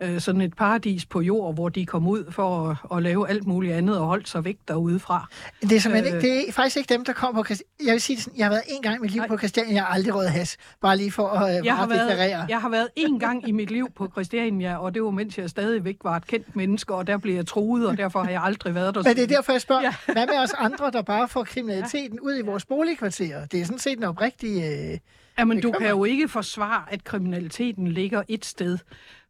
øh, 0.03 0.21
sådan 0.21 0.41
et 0.41 0.57
paradis 0.57 1.07
på 1.07 1.21
jord, 1.21 1.55
hvor 1.55 1.69
de 1.69 1.87
kom 1.87 2.07
ud 2.09 2.31
for 2.31 2.69
at, 2.71 2.97
at 2.97 3.03
lave 3.03 3.29
alt 3.29 3.47
muligt 3.47 3.75
andet 3.75 3.99
og 3.99 4.07
holdt 4.07 4.29
sig 4.29 4.45
væk 4.45 4.57
derudefra. 4.69 5.27
Det 5.63 5.73
er, 5.73 5.81
simpelthen 5.81 6.15
øh, 6.15 6.23
ikke, 6.25 6.35
det 6.35 6.49
er 6.49 6.53
faktisk 6.53 6.77
ikke 6.77 6.95
dem, 6.95 7.05
der 7.05 7.13
kom 7.13 7.35
på 7.35 7.45
Christiania. 7.45 7.87
Jeg 7.87 7.93
vil 7.93 8.01
sige 8.01 8.31
jeg 8.37 8.45
har 8.47 8.51
været 8.51 8.63
en 8.69 8.83
gang 8.83 8.97
i 8.97 8.99
mit 9.01 9.11
liv 9.11 9.19
Nej. 9.21 9.29
på 9.29 9.39
Christiania, 9.39 9.75
jeg 9.75 9.83
har 9.83 9.95
aldrig 9.95 10.15
røget 10.15 10.31
has. 10.31 10.57
Bare 10.81 10.97
lige 10.97 11.13
for 11.13 11.29
at 11.29 11.59
øh, 11.59 11.67
Jeg 11.67 11.77
har, 11.77 11.87
været, 11.87 12.11
deklarere. 12.11 12.47
jeg 12.49 12.61
har 12.61 12.69
været 12.69 12.89
en 12.97 13.19
gang 13.21 13.49
i 13.49 13.53
mit 13.53 13.71
liv 13.71 13.89
på 13.97 14.09
Christiania, 14.13 14.77
og 14.77 14.95
det 14.95 15.03
var 15.03 15.11
mens 15.11 15.39
jeg 15.39 15.51
stadigvæk 15.51 15.97
var 16.05 16.17
et 16.17 16.27
kendt 16.27 16.57
menneske, 16.57 16.95
og 16.95 17.07
der 17.07 17.19
blev 17.19 17.35
jeg 17.35 17.47
truet, 17.47 17.87
og 17.89 17.97
derfor 17.97 18.23
har 18.23 18.31
jeg 18.31 18.43
aldrig 18.43 18.75
været 18.75 18.95
der. 18.95 19.03
Men 19.03 19.17
det 19.17 19.23
er 19.23 19.27
derfor, 19.27 19.53
jeg 19.53 19.61
spørger, 19.61 19.83
Ja. 19.83 19.95
ja. 20.09 20.13
hvad 20.13 20.27
med 20.27 20.39
os 20.39 20.53
andre, 20.59 20.91
der 20.91 21.03
bare 21.03 21.29
får 21.29 21.45
kriminaliteten 21.45 22.21
ud 22.21 22.39
i 22.39 22.43
vores 22.43 22.65
boligkvarterer? 22.65 23.47
Det 23.47 23.61
er 23.61 23.65
sådan 23.65 23.79
set 23.79 23.99
en 23.99 24.05
oprigtig... 24.05 24.63
Øh, 24.93 24.99
Jamen, 25.39 25.61
du 25.61 25.71
kan 25.71 25.73
bekymring. 25.73 25.91
jo 25.99 26.05
ikke 26.05 26.29
forsvare, 26.29 26.93
at 26.93 27.05
kriminaliteten 27.05 27.89
ligger 27.89 28.23
et 28.29 28.45
sted 28.45 28.79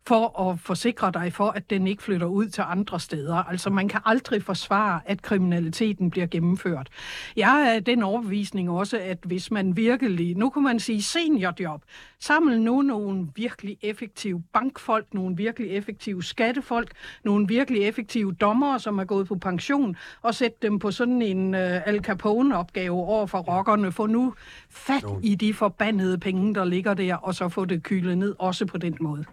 for 0.07 0.51
at 0.51 0.61
forsikre 0.61 1.11
dig 1.15 1.33
for, 1.33 1.49
at 1.49 1.71
den 1.71 1.87
ikke 1.87 2.03
flytter 2.03 2.27
ud 2.27 2.47
til 2.47 2.65
andre 2.67 3.01
steder. 3.01 3.35
Altså, 3.35 3.71
man 3.71 3.89
kan 3.89 4.01
aldrig 4.05 4.43
forsvare, 4.43 5.01
at 5.07 5.23
kriminaliteten 5.23 6.11
bliver 6.11 6.27
gennemført. 6.27 6.89
Jeg 7.37 7.75
er 7.77 7.81
den 7.81 8.03
overbevisning 8.03 8.71
også, 8.71 8.99
at 8.99 9.19
hvis 9.25 9.51
man 9.51 9.77
virkelig, 9.77 10.37
nu 10.37 10.51
kan 10.51 10.63
man 10.63 10.81
sige 10.81 11.03
seniorjob, 11.03 11.83
samle 12.21 12.61
nu 12.61 12.83
nogle 12.83 13.29
virkelig 13.37 13.77
effektive 13.83 14.43
bankfolk, 14.53 15.15
nogle 15.15 15.37
virkelig 15.37 15.71
effektive 15.71 16.23
skattefolk, 16.23 16.93
nogle 17.25 17.49
virkelig 17.49 17.83
effektive 17.83 18.33
dommere, 18.33 18.81
som 18.81 18.99
er 18.99 19.05
gået 19.05 19.29
på 19.29 19.37
pension, 19.37 19.97
og 20.23 20.35
sætte 20.35 20.57
dem 20.63 20.79
på 20.79 20.91
sådan 20.91 21.23
en 21.23 21.55
uh, 21.55 21.61
Al 21.61 22.05
Capone-opgave 22.05 22.97
over 22.97 23.27
for 23.27 23.39
rockerne. 23.39 23.93
Få 23.93 24.07
nu 24.07 24.35
fat 24.71 25.05
i 25.23 25.35
de 25.35 25.55
forbandede 25.55 26.19
penge, 26.19 26.55
der 26.55 26.65
ligger 26.65 26.95
der, 26.95 27.15
og 27.15 27.35
så 27.35 27.49
få 27.49 27.65
det 27.65 27.83
kylet 27.83 28.19
ned 28.19 28.35
også 28.39 28.67
på 28.67 28.79
den 28.79 28.97
måde. 29.01 29.25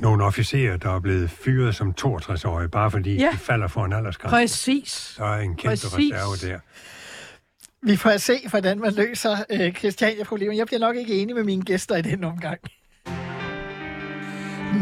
Nogle 0.00 0.24
officerer, 0.24 0.76
der 0.76 0.90
er 0.96 1.00
blevet 1.00 1.30
fyret 1.30 1.74
som 1.74 1.94
62-årige, 2.00 2.68
bare 2.68 2.90
fordi 2.90 3.14
Ja. 3.16 3.28
de 3.32 3.38
falder 3.38 3.68
for 3.68 3.84
en 3.84 3.92
aldersgrænse. 3.92 4.32
Præcis. 4.34 4.88
Så 4.92 5.24
er 5.24 5.36
en 5.38 5.56
kæmpe 5.56 5.68
Præcis. 5.70 5.94
reserve 6.14 6.52
der. 6.52 6.58
vi 7.82 7.96
får 7.96 8.10
at 8.10 8.22
se, 8.22 8.38
hvordan 8.50 8.80
man 8.80 8.92
løser 8.94 9.36
øh, 9.50 9.72
Christiania-problemet. 9.74 10.56
Jeg 10.56 10.66
bliver 10.66 10.80
nok 10.80 10.96
ikke 10.96 11.14
enig 11.22 11.34
med 11.34 11.44
mine 11.44 11.62
gæster 11.62 11.96
i 11.96 12.02
den 12.02 12.24
omgang. 12.24 12.60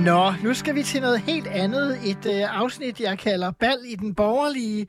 Nå, 0.04 0.32
nu 0.42 0.54
skal 0.54 0.74
vi 0.74 0.82
til 0.82 1.00
noget 1.00 1.20
helt 1.20 1.46
andet. 1.46 1.98
Et 2.04 2.26
øh, 2.26 2.60
afsnit, 2.60 3.00
jeg 3.00 3.18
kalder 3.18 3.50
Bal 3.50 3.78
i 3.86 3.94
den 3.94 4.14
borgerlige. 4.14 4.86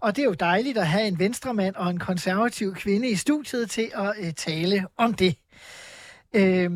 Og 0.00 0.16
det 0.16 0.22
er 0.22 0.26
jo 0.26 0.32
dejligt 0.32 0.78
at 0.78 0.86
have 0.86 1.06
en 1.08 1.18
venstremand 1.18 1.74
og 1.74 1.90
en 1.90 1.98
konservativ 1.98 2.74
kvinde 2.74 3.08
i 3.08 3.14
studiet 3.16 3.70
til 3.70 3.90
at 3.94 4.14
øh, 4.26 4.32
tale 4.32 4.86
om 4.98 5.14
det. 5.14 5.34
Øh, 6.36 6.70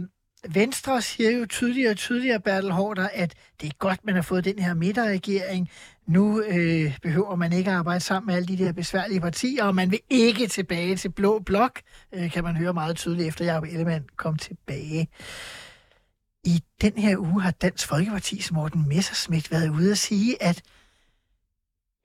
Venstre 0.48 1.02
siger 1.02 1.30
jo 1.30 1.46
tydeligere 1.46 1.90
og 1.90 1.96
tydeligere, 1.96 2.40
Bertel 2.40 2.70
Hårder, 2.70 3.08
at 3.12 3.34
det 3.60 3.66
er 3.66 3.74
godt, 3.78 4.04
man 4.04 4.14
har 4.14 4.22
fået 4.22 4.44
den 4.44 4.58
her 4.58 4.74
midterregering. 4.74 5.70
Nu 6.06 6.42
øh, 6.42 6.98
behøver 7.02 7.36
man 7.36 7.52
ikke 7.52 7.70
at 7.70 7.76
arbejde 7.76 8.00
sammen 8.00 8.26
med 8.26 8.34
alle 8.34 8.48
de 8.48 8.64
der 8.64 8.72
besværlige 8.72 9.20
partier, 9.20 9.64
og 9.64 9.74
man 9.74 9.90
vil 9.90 10.00
ikke 10.10 10.46
tilbage 10.46 10.96
til 10.96 11.08
Blå 11.08 11.38
Blok, 11.38 11.80
øh, 12.12 12.30
kan 12.30 12.44
man 12.44 12.56
høre 12.56 12.72
meget 12.72 12.96
tydeligt, 12.96 13.28
efter 13.28 13.44
Jacob 13.44 13.64
Ellemann 13.64 14.04
kom 14.16 14.36
tilbage. 14.36 15.08
I 16.44 16.62
den 16.80 16.92
her 16.98 17.16
uge 17.16 17.42
har 17.42 17.50
Dansk 17.50 17.92
Folkeparti's 17.92 18.48
Morten 18.52 18.88
Messerschmidt 18.88 19.50
været 19.50 19.68
ude 19.68 19.90
at 19.90 19.98
sige, 19.98 20.42
at 20.42 20.62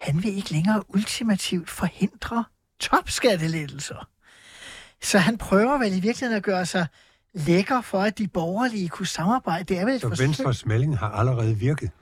han 0.01 0.23
vil 0.23 0.37
ikke 0.37 0.51
længere 0.51 0.83
ultimativt 0.89 1.69
forhindre 1.69 2.45
topskattelettelser. 2.79 4.07
Så 5.01 5.17
han 5.17 5.37
prøver 5.37 5.77
vel 5.77 5.97
i 5.97 5.99
virkeligheden 5.99 6.37
at 6.37 6.43
gøre 6.43 6.65
sig 6.65 6.87
lækker 7.33 7.81
for, 7.81 8.01
at 8.01 8.17
de 8.17 8.27
borgerlige 8.27 8.89
kunne 8.89 9.07
samarbejde. 9.07 9.63
Det 9.63 9.77
er 9.79 9.85
vel 9.85 9.95
et 9.95 10.01
Så 10.01 10.09
forsøg. 10.09 10.27
Venstres 10.27 10.65
melding 10.65 10.97
har 10.97 11.09
allerede 11.09 11.55
virket. 11.55 11.91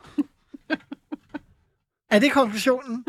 Er 2.12 2.20
det 2.20 2.32
konklusionen? 2.32 3.06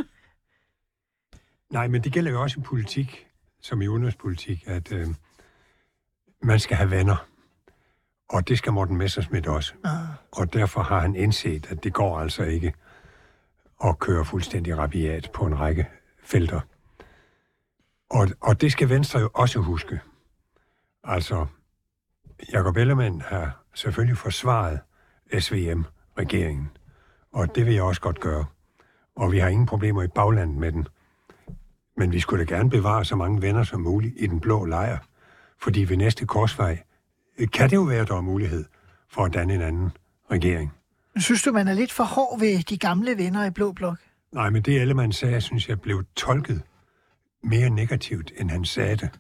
Nej, 1.71 1.89
men 1.89 2.05
det 2.05 2.13
gælder 2.13 2.31
jo 2.31 2.43
også 2.43 2.61
i 2.61 2.63
politik, 2.63 3.27
som 3.61 3.83
i 3.83 3.89
udenrigspolitik, 3.89 4.65
at 4.67 4.93
øh, 4.93 5.09
man 6.43 6.61
skal 6.61 6.77
have 6.77 6.91
venner. 6.91 7.27
Og 8.29 8.49
det 8.49 8.59
skal 8.59 8.73
Morten 8.73 8.97
Messerschmidt 8.97 9.47
også. 9.47 9.73
Ah. 9.85 9.99
Og 10.33 10.53
derfor 10.53 10.83
har 10.83 11.01
han 11.01 11.15
indset, 11.17 11.67
at 11.71 11.85
det 11.85 11.93
går 11.93 12.21
altså 12.21 12.43
ikke 12.43 12.75
at 13.85 13.99
køre 13.99 14.25
fuldstændig 14.25 14.79
rabiat 14.79 15.31
på 15.35 15.47
en 15.47 15.59
række 15.59 15.89
felter. 16.25 16.61
Og, 18.11 18.29
og 18.41 18.61
det 18.61 18.73
skal 18.73 18.89
Venstre 18.89 19.21
jo 19.21 19.31
også 19.35 19.59
huske. 19.59 20.01
Altså, 21.05 21.47
Jacob 22.53 22.77
Ellemann 22.77 23.21
har 23.21 23.63
selvfølgelig 23.75 24.19
forsvaret 24.19 24.81
SVM-regeringen, 25.39 26.71
og 27.33 27.55
det 27.55 27.67
vil 27.67 27.75
jeg 27.75 27.83
også 27.83 28.01
godt 28.01 28.21
gøre. 28.21 28.45
Og 29.17 29.33
vi 29.33 29.39
har 29.39 29.49
ingen 29.49 29.67
problemer 29.67 30.03
i 30.03 30.09
baglandet 30.09 30.57
med 30.57 30.73
den. 30.73 30.89
Men 31.97 32.13
vi 32.13 32.21
skulle 32.21 32.45
da 32.45 32.55
gerne 32.55 32.71
bevare 32.71 33.05
så 33.05 33.17
mange 33.17 33.43
venner 33.43 33.63
som 33.65 33.81
muligt 33.81 34.15
i 34.19 34.27
den 34.27 34.41
blå 34.41 34.65
lejr, 34.65 34.99
fordi 35.59 35.85
ved 35.85 35.97
næste 35.97 36.27
korsvej 36.27 36.83
øh, 37.39 37.49
kan 37.49 37.71
det 37.71 37.77
jo 37.77 37.83
være, 37.83 38.05
der 38.05 38.17
er 38.17 38.21
mulighed 38.21 38.65
for 39.09 39.25
at 39.25 39.35
danne 39.35 39.55
en 39.55 39.61
anden 39.61 39.91
regering. 40.31 40.73
Synes 41.17 41.43
du, 41.43 41.53
man 41.53 41.69
er 41.69 41.75
lidt 41.75 41.93
for 41.93 42.05
hård 42.05 42.41
ved 42.41 42.63
de 42.63 42.79
gamle 42.79 43.17
venner 43.17 43.45
i 43.45 43.51
Blå 43.51 43.73
Blok? 43.73 43.99
Nej, 44.33 44.51
men 44.51 44.63
det 44.63 44.81
Ellemann 44.81 45.13
sagde, 45.13 45.41
synes 45.41 45.69
jeg 45.69 45.81
blev 45.81 46.05
tolket 46.17 46.63
mere 47.43 47.71
negativt, 47.71 48.33
end 48.37 48.51
han 48.51 48.65
sagde 48.65 48.97
det. 48.97 49.11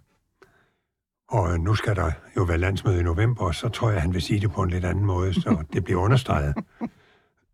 Og 1.30 1.60
nu 1.60 1.74
skal 1.74 1.96
der 1.96 2.10
jo 2.36 2.42
være 2.42 2.58
landsmøde 2.58 3.00
i 3.00 3.02
november, 3.02 3.44
og 3.44 3.54
så 3.54 3.68
tror 3.68 3.90
jeg, 3.90 4.02
han 4.02 4.14
vil 4.14 4.22
sige 4.22 4.40
det 4.40 4.52
på 4.52 4.62
en 4.62 4.70
lidt 4.70 4.84
anden 4.84 5.04
måde, 5.04 5.34
så 5.34 5.64
det 5.72 5.84
bliver 5.84 6.00
understreget, 6.00 6.54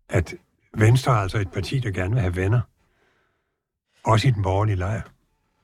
at 0.09 0.35
Venstre 0.75 1.13
er 1.13 1.17
altså 1.17 1.39
et 1.39 1.51
parti, 1.51 1.79
der 1.79 1.91
gerne 1.91 2.15
vil 2.15 2.21
have 2.21 2.37
venner. 2.37 2.61
Også 4.05 4.29
i 4.29 4.31
den 4.31 4.43
borgerlige 4.43 4.77
lejr. 4.77 5.03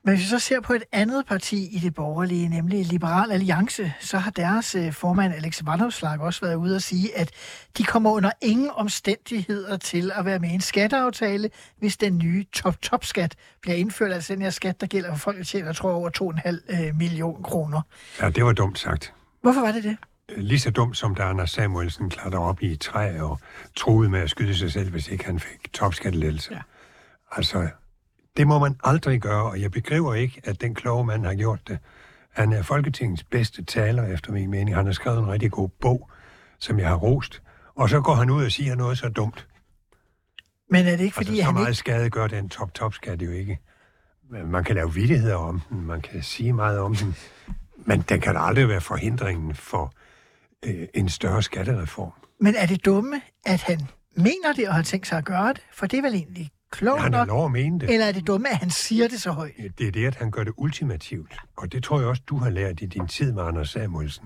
Hvis 0.02 0.20
vi 0.20 0.24
så 0.24 0.38
ser 0.38 0.60
på 0.60 0.72
et 0.72 0.84
andet 0.92 1.26
parti 1.26 1.76
i 1.76 1.78
det 1.78 1.94
borgerlige, 1.94 2.48
nemlig 2.48 2.86
Liberal 2.86 3.32
Alliance, 3.32 3.92
så 4.00 4.18
har 4.18 4.30
deres 4.30 4.74
øh, 4.74 4.92
formand 4.92 5.34
Alex 5.34 5.60
Vanopslagh 5.64 6.20
også 6.20 6.40
været 6.40 6.54
ude 6.54 6.76
og 6.76 6.82
sige, 6.82 7.18
at 7.18 7.30
de 7.78 7.84
kommer 7.84 8.10
under 8.10 8.30
ingen 8.40 8.70
omstændigheder 8.74 9.76
til 9.76 10.12
at 10.14 10.24
være 10.24 10.38
med 10.38 10.48
i 10.48 10.52
en 10.52 10.60
skatteaftale, 10.60 11.50
hvis 11.78 11.96
den 11.96 12.18
nye 12.18 12.44
top-top-skat 12.52 13.34
bliver 13.60 13.76
indført. 13.76 14.12
Altså 14.12 14.34
den 14.34 14.42
her 14.42 14.50
skat, 14.50 14.80
der 14.80 14.86
gælder 14.86 15.10
for 15.10 15.18
folk, 15.18 15.38
der 15.38 15.44
tjener, 15.44 15.72
tror 15.72 15.92
over 15.92 16.10
2,5 16.68 16.86
øh, 16.86 16.96
million 16.96 17.42
kroner. 17.42 17.82
Ja, 18.20 18.30
det 18.30 18.44
var 18.44 18.52
dumt 18.52 18.78
sagt. 18.78 19.12
Hvorfor 19.42 19.60
var 19.60 19.72
det 19.72 19.84
det? 19.84 19.96
Lige 20.36 20.60
så 20.60 20.70
dumt 20.70 20.96
som 20.96 21.14
da 21.14 21.22
Anders 21.22 21.50
Samuelsen 21.50 22.10
klatrer 22.10 22.40
op 22.40 22.62
i 22.62 22.72
et 22.72 22.80
træ 22.80 23.20
og 23.20 23.38
troede 23.76 24.08
med 24.08 24.20
at 24.20 24.30
skyde 24.30 24.56
sig 24.56 24.72
selv, 24.72 24.90
hvis 24.90 25.08
ikke 25.08 25.24
han 25.24 25.40
fik 25.40 25.72
topskattelettelse. 25.72 26.54
Ja. 26.54 26.60
Altså, 27.32 27.68
det 28.36 28.46
må 28.46 28.58
man 28.58 28.76
aldrig 28.84 29.20
gøre, 29.20 29.42
og 29.42 29.60
jeg 29.60 29.70
begriber 29.70 30.14
ikke, 30.14 30.40
at 30.44 30.60
den 30.60 30.74
kloge 30.74 31.04
mand 31.04 31.24
har 31.24 31.34
gjort 31.34 31.68
det. 31.68 31.78
Han 32.30 32.52
er 32.52 32.62
Folketingets 32.62 33.24
bedste 33.24 33.64
taler, 33.64 34.06
efter 34.06 34.32
min 34.32 34.50
mening. 34.50 34.76
Han 34.76 34.86
har 34.86 34.92
skrevet 34.92 35.18
en 35.18 35.28
rigtig 35.28 35.50
god 35.50 35.68
bog, 35.68 36.10
som 36.58 36.78
jeg 36.78 36.88
har 36.88 36.96
rost. 36.96 37.42
Og 37.74 37.88
så 37.88 38.00
går 38.00 38.14
han 38.14 38.30
ud 38.30 38.44
og 38.44 38.52
siger 38.52 38.74
noget 38.74 38.98
så 38.98 39.08
dumt. 39.08 39.48
Men 40.70 40.86
er 40.86 40.96
det 40.96 41.04
ikke, 41.04 41.14
fordi 41.14 41.28
altså, 41.28 41.42
så 41.42 41.44
han 41.44 41.54
meget 41.54 41.68
ikke... 41.68 41.78
skade 41.78 42.10
gør 42.10 42.26
den 42.26 42.48
top-top-skat 42.48 43.22
jo 43.22 43.30
ikke. 43.30 43.58
Man 44.44 44.64
kan 44.64 44.74
lave 44.74 44.94
vittigheder 44.94 45.36
om 45.36 45.60
den, 45.70 45.86
man 45.86 46.00
kan 46.00 46.22
sige 46.22 46.52
meget 46.52 46.78
om 46.78 46.96
den, 46.96 47.16
men 47.76 48.00
den 48.00 48.20
kan 48.20 48.36
aldrig 48.36 48.68
være 48.68 48.80
forhindringen 48.80 49.54
for 49.54 49.92
øh, 50.62 50.88
en 50.94 51.08
større 51.08 51.42
skattereform. 51.42 52.12
Men 52.40 52.54
er 52.54 52.66
det 52.66 52.84
dumme, 52.84 53.20
at 53.46 53.62
han 53.62 53.80
mener 54.16 54.52
det 54.56 54.68
og 54.68 54.74
har 54.74 54.82
tænkt 54.82 55.06
sig 55.06 55.18
at 55.18 55.24
gøre 55.24 55.48
det? 55.48 55.62
For 55.72 55.86
det 55.86 55.98
er 55.98 56.02
vel 56.02 56.14
egentlig 56.14 56.50
klogt 56.72 57.02
Han 57.02 57.12
har 57.14 57.24
lov 57.24 57.44
at 57.44 57.50
mene 57.52 57.80
det. 57.80 57.90
eller 57.90 58.06
er 58.06 58.12
det 58.12 58.26
dumme, 58.26 58.48
at 58.50 58.56
han 58.56 58.70
siger 58.70 59.08
det 59.08 59.22
så 59.22 59.30
højt? 59.30 59.52
Det 59.78 59.88
er 59.88 59.92
det, 59.92 60.06
at 60.06 60.14
han 60.14 60.30
gør 60.30 60.44
det 60.44 60.52
ultimativt. 60.56 61.32
Og 61.56 61.72
det 61.72 61.82
tror 61.84 61.98
jeg 61.98 62.08
også, 62.08 62.22
du 62.26 62.36
har 62.36 62.50
lært 62.50 62.80
i 62.80 62.86
din 62.86 63.06
tid 63.06 63.32
med 63.32 63.42
Anders 63.42 63.70
Samuelsen. 63.70 64.24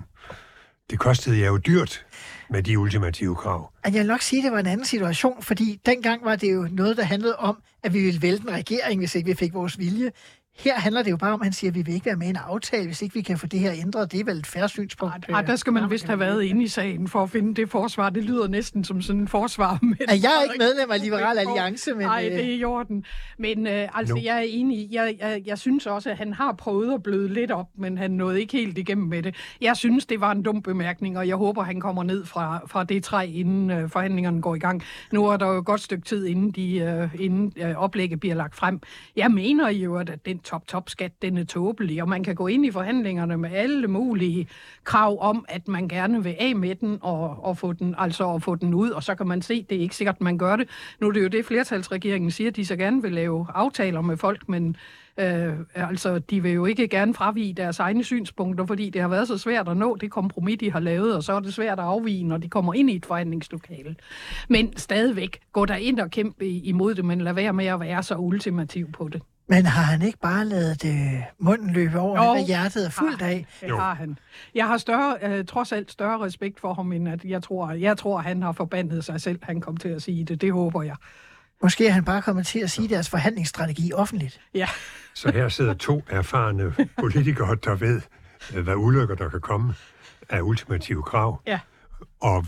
Det 0.89 0.99
kostede 0.99 1.39
jer 1.39 1.47
jo 1.47 1.57
dyrt 1.57 2.05
med 2.49 2.63
de 2.63 2.79
ultimative 2.79 3.35
krav. 3.35 3.71
At 3.83 3.93
jeg 3.93 3.99
vil 3.99 4.07
nok 4.07 4.21
sige, 4.21 4.39
at 4.39 4.43
det 4.43 4.51
var 4.51 4.59
en 4.59 4.65
anden 4.67 4.85
situation, 4.85 5.41
fordi 5.43 5.79
dengang 5.85 6.25
var 6.25 6.35
det 6.35 6.53
jo 6.53 6.67
noget, 6.71 6.97
der 6.97 7.03
handlede 7.03 7.35
om, 7.35 7.57
at 7.83 7.93
vi 7.93 8.01
ville 8.03 8.21
vælte 8.21 8.43
en 8.49 8.53
regering, 8.53 8.99
hvis 9.01 9.15
ikke 9.15 9.25
vi 9.29 9.35
fik 9.35 9.53
vores 9.53 9.79
vilje. 9.79 10.11
Her 10.59 10.75
handler 10.79 11.03
det 11.03 11.11
jo 11.11 11.17
bare 11.17 11.33
om, 11.33 11.41
at 11.41 11.45
han 11.45 11.53
siger, 11.53 11.71
at 11.71 11.75
vi 11.75 11.81
vil 11.81 11.93
ikke 11.93 12.05
være 12.05 12.15
med 12.15 12.27
i 12.27 12.29
en 12.29 12.35
aftale, 12.35 12.85
hvis 12.85 13.01
ikke 13.01 13.13
vi 13.13 13.21
kan 13.21 13.37
få 13.37 13.47
det 13.47 13.59
her 13.59 13.71
ændret. 13.73 14.11
Det 14.11 14.19
er 14.19 14.23
vel 14.23 14.37
et 14.37 14.47
færre 14.47 14.69
synspunkt. 14.69 15.25
Ej, 15.29 15.41
der 15.41 15.55
skal 15.55 15.73
man 15.73 15.89
vist 15.89 16.05
have 16.05 16.19
været 16.19 16.43
inde 16.43 16.63
i 16.63 16.67
sagen 16.67 17.07
for 17.07 17.23
at 17.23 17.29
finde 17.29 17.55
det 17.55 17.69
forsvar. 17.69 18.09
Det 18.09 18.23
lyder 18.23 18.47
næsten 18.47 18.83
som 18.83 19.01
sådan 19.01 19.21
en 19.21 19.27
forsvar. 19.27 19.79
Men 19.81 19.97
Er 20.07 20.15
jeg 20.15 20.31
er 20.39 20.43
ikke 20.43 20.55
medlem 20.57 20.91
af 20.91 21.01
Liberal 21.01 21.37
Alliance, 21.47 21.93
men... 21.93 22.01
Nej, 22.05 22.29
øh, 22.31 22.37
det 22.37 22.45
er 22.45 22.53
i 22.53 22.63
orden. 22.63 23.05
Men 23.37 23.67
øh, 23.67 23.87
altså, 23.93 24.15
Nu. 24.15 24.21
jeg 24.23 24.37
er 24.37 24.45
enig. 24.47 24.87
Jeg, 24.91 25.15
jeg, 25.19 25.41
jeg 25.45 25.57
synes 25.57 25.85
også, 25.85 26.09
at 26.09 26.17
han 26.17 26.33
har 26.33 26.53
prøvet 26.53 26.93
at 26.93 27.03
bløde 27.03 27.33
lidt 27.33 27.51
op, 27.51 27.67
men 27.77 27.97
han 27.97 28.11
nåede 28.11 28.41
ikke 28.41 28.57
helt 28.57 28.77
igennem 28.77 29.07
med 29.07 29.23
det. 29.23 29.35
Jeg 29.61 29.77
synes, 29.77 30.05
det 30.05 30.21
var 30.21 30.31
en 30.31 30.43
dum 30.43 30.61
bemærkning, 30.61 31.17
og 31.17 31.27
jeg 31.27 31.35
håber, 31.35 31.63
han 31.63 31.79
kommer 31.81 32.03
ned 32.03 32.25
fra, 32.25 32.61
fra 32.67 32.83
det 32.83 33.03
træ, 33.03 33.25
inden 33.33 33.71
øh, 33.71 33.89
forhandlingerne 33.89 34.41
går 34.41 34.55
i 34.55 34.59
gang. 34.59 34.83
Nu 35.11 35.25
er 35.25 35.37
der 35.37 35.47
jo 35.47 35.57
et 35.59 35.65
godt 35.65 35.81
stykke 35.81 36.05
tid, 36.05 36.25
inden, 36.25 36.51
de, 36.51 36.77
øh, 36.77 37.09
inden 37.19 37.53
øh, 37.57 37.75
oplægget 37.75 38.19
bliver 38.19 38.35
lagt 38.35 38.55
frem. 38.55 38.81
Jeg 39.15 39.31
mener 39.31 39.69
jo, 39.69 39.95
at 39.95 40.11
den 40.25 40.39
top-top-skat, 40.47 41.11
den 41.21 41.37
er 41.37 41.43
tåbelig, 41.43 42.01
og 42.01 42.09
man 42.09 42.23
kan 42.23 42.35
gå 42.35 42.47
ind 42.47 42.65
i 42.65 42.71
forhandlingerne 42.71 43.37
med 43.37 43.49
alle 43.51 43.87
mulige 43.87 44.47
krav 44.83 45.17
om, 45.21 45.45
at 45.49 45.67
man 45.67 45.87
gerne 45.87 46.23
vil 46.23 46.35
af 46.39 46.55
med 46.55 46.75
den 46.75 46.97
og, 47.01 47.43
og 47.43 47.57
få 47.57 47.73
den, 47.73 47.95
altså 47.97 48.33
at 48.33 48.43
få 48.43 48.55
den 48.55 48.73
ud, 48.73 48.89
og 48.89 49.03
så 49.03 49.15
kan 49.15 49.27
man 49.27 49.41
se, 49.41 49.65
det 49.69 49.77
er 49.77 49.81
ikke 49.81 49.95
sikkert, 49.95 50.21
man 50.21 50.37
gør 50.37 50.55
det. 50.55 50.69
Nu 51.01 51.07
er 51.07 51.11
det 51.11 51.23
jo 51.23 51.27
det, 51.27 51.45
flertalsregeringen 51.45 52.31
siger, 52.31 52.49
at 52.49 52.55
de 52.55 52.65
så 52.65 52.75
gerne 52.75 53.01
vil 53.01 53.11
lave 53.11 53.47
aftaler 53.53 54.01
med 54.01 54.17
folk, 54.17 54.49
men 54.49 54.75
øh, 55.17 55.53
altså, 55.75 56.19
de 56.19 56.43
vil 56.43 56.51
jo 56.51 56.65
ikke 56.65 56.87
gerne 56.87 57.13
fravige 57.13 57.53
deres 57.53 57.79
egne 57.79 58.03
synspunkter, 58.03 58.65
fordi 58.65 58.89
det 58.89 59.01
har 59.01 59.07
været 59.07 59.27
så 59.27 59.37
svært 59.37 59.69
at 59.69 59.77
nå 59.77 59.95
det 59.95 60.11
kompromis, 60.11 60.59
de 60.59 60.71
har 60.71 60.79
lavet, 60.79 61.15
og 61.15 61.23
så 61.23 61.33
er 61.33 61.39
det 61.39 61.53
svært 61.53 61.79
at 61.79 61.85
afvige, 61.85 62.23
når 62.23 62.37
de 62.37 62.49
kommer 62.49 62.73
ind 62.73 62.89
i 62.89 62.95
et 62.95 63.05
forhandlingslokale. 63.05 63.95
Men 64.49 64.77
stadigvæk, 64.77 65.39
gå 65.51 65.65
der 65.65 65.75
ind 65.75 65.99
og 65.99 66.11
kæmpe 66.11 66.47
imod 66.47 66.95
det, 66.95 67.05
men 67.05 67.21
lad 67.21 67.33
være 67.33 67.53
med 67.53 67.65
at 67.65 67.79
være 67.79 68.03
så 68.03 68.15
ultimativ 68.15 68.91
på 68.91 69.07
det. 69.07 69.21
Men 69.49 69.65
har 69.65 69.81
han 69.83 70.01
ikke 70.01 70.19
bare 70.19 70.45
lavet 70.45 70.81
det, 70.81 71.23
munden 71.39 71.69
løbe 71.73 71.99
over, 71.99 72.25
Jo. 72.25 72.33
hvad 72.33 72.45
hjertet 72.45 72.85
er 72.85 72.89
fuldt 72.89 73.21
af? 73.21 73.45
Det 73.61 73.69
har 73.69 73.93
han. 73.93 74.17
Jeg 74.55 74.67
har 74.67 74.77
større, 74.77 75.17
øh, 75.21 75.45
trods 75.45 75.71
alt 75.71 75.91
større 75.91 76.19
respekt 76.25 76.59
for 76.59 76.73
ham, 76.73 76.91
end 76.91 77.09
at 77.09 77.23
jeg 77.23 77.43
tror, 77.43 77.71
jeg 77.71 77.97
tror, 77.97 78.17
han 78.17 78.41
har 78.41 78.51
forbandet 78.51 79.05
sig 79.05 79.21
selv, 79.21 79.39
han 79.43 79.61
kom 79.61 79.77
til 79.77 79.89
at 79.89 80.01
sige 80.01 80.25
det. 80.25 80.41
Det 80.41 80.53
håber 80.53 80.83
jeg. 80.83 80.95
Måske 81.63 81.87
er 81.87 81.91
han 81.91 82.05
bare 82.05 82.21
kommet 82.21 82.47
til 82.47 82.59
at 82.59 82.71
sige 82.71 82.87
deres 82.89 83.09
forhandlingsstrategi 83.09 83.93
offentligt. 83.93 84.41
Ja. 84.53 84.67
Så 85.13 85.31
her 85.31 85.49
sidder 85.49 85.73
to 85.73 86.01
erfarne 86.09 86.73
politikere, 86.99 87.55
der 87.63 87.75
ved, 87.75 88.01
øh, 88.55 88.63
hvad 88.63 88.75
ulykker 88.75 89.15
der 89.15 89.29
kan 89.29 89.41
komme 89.41 89.73
af 90.29 90.41
ultimative 90.41 91.03
krav. 91.03 91.41
Ja. 91.47 91.59
Og 92.21 92.45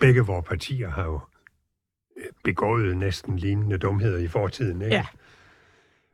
begge 0.00 0.20
vores 0.20 0.44
partier 0.48 0.90
har 0.90 1.04
jo 1.04 1.20
øh, 2.16 2.24
begået 2.44 2.96
næsten 2.96 3.36
lignende 3.38 3.78
dumheder 3.78 4.18
i 4.18 4.28
fortiden. 4.28 4.82
Ikke? 4.82 4.96
Ja. 4.96 5.06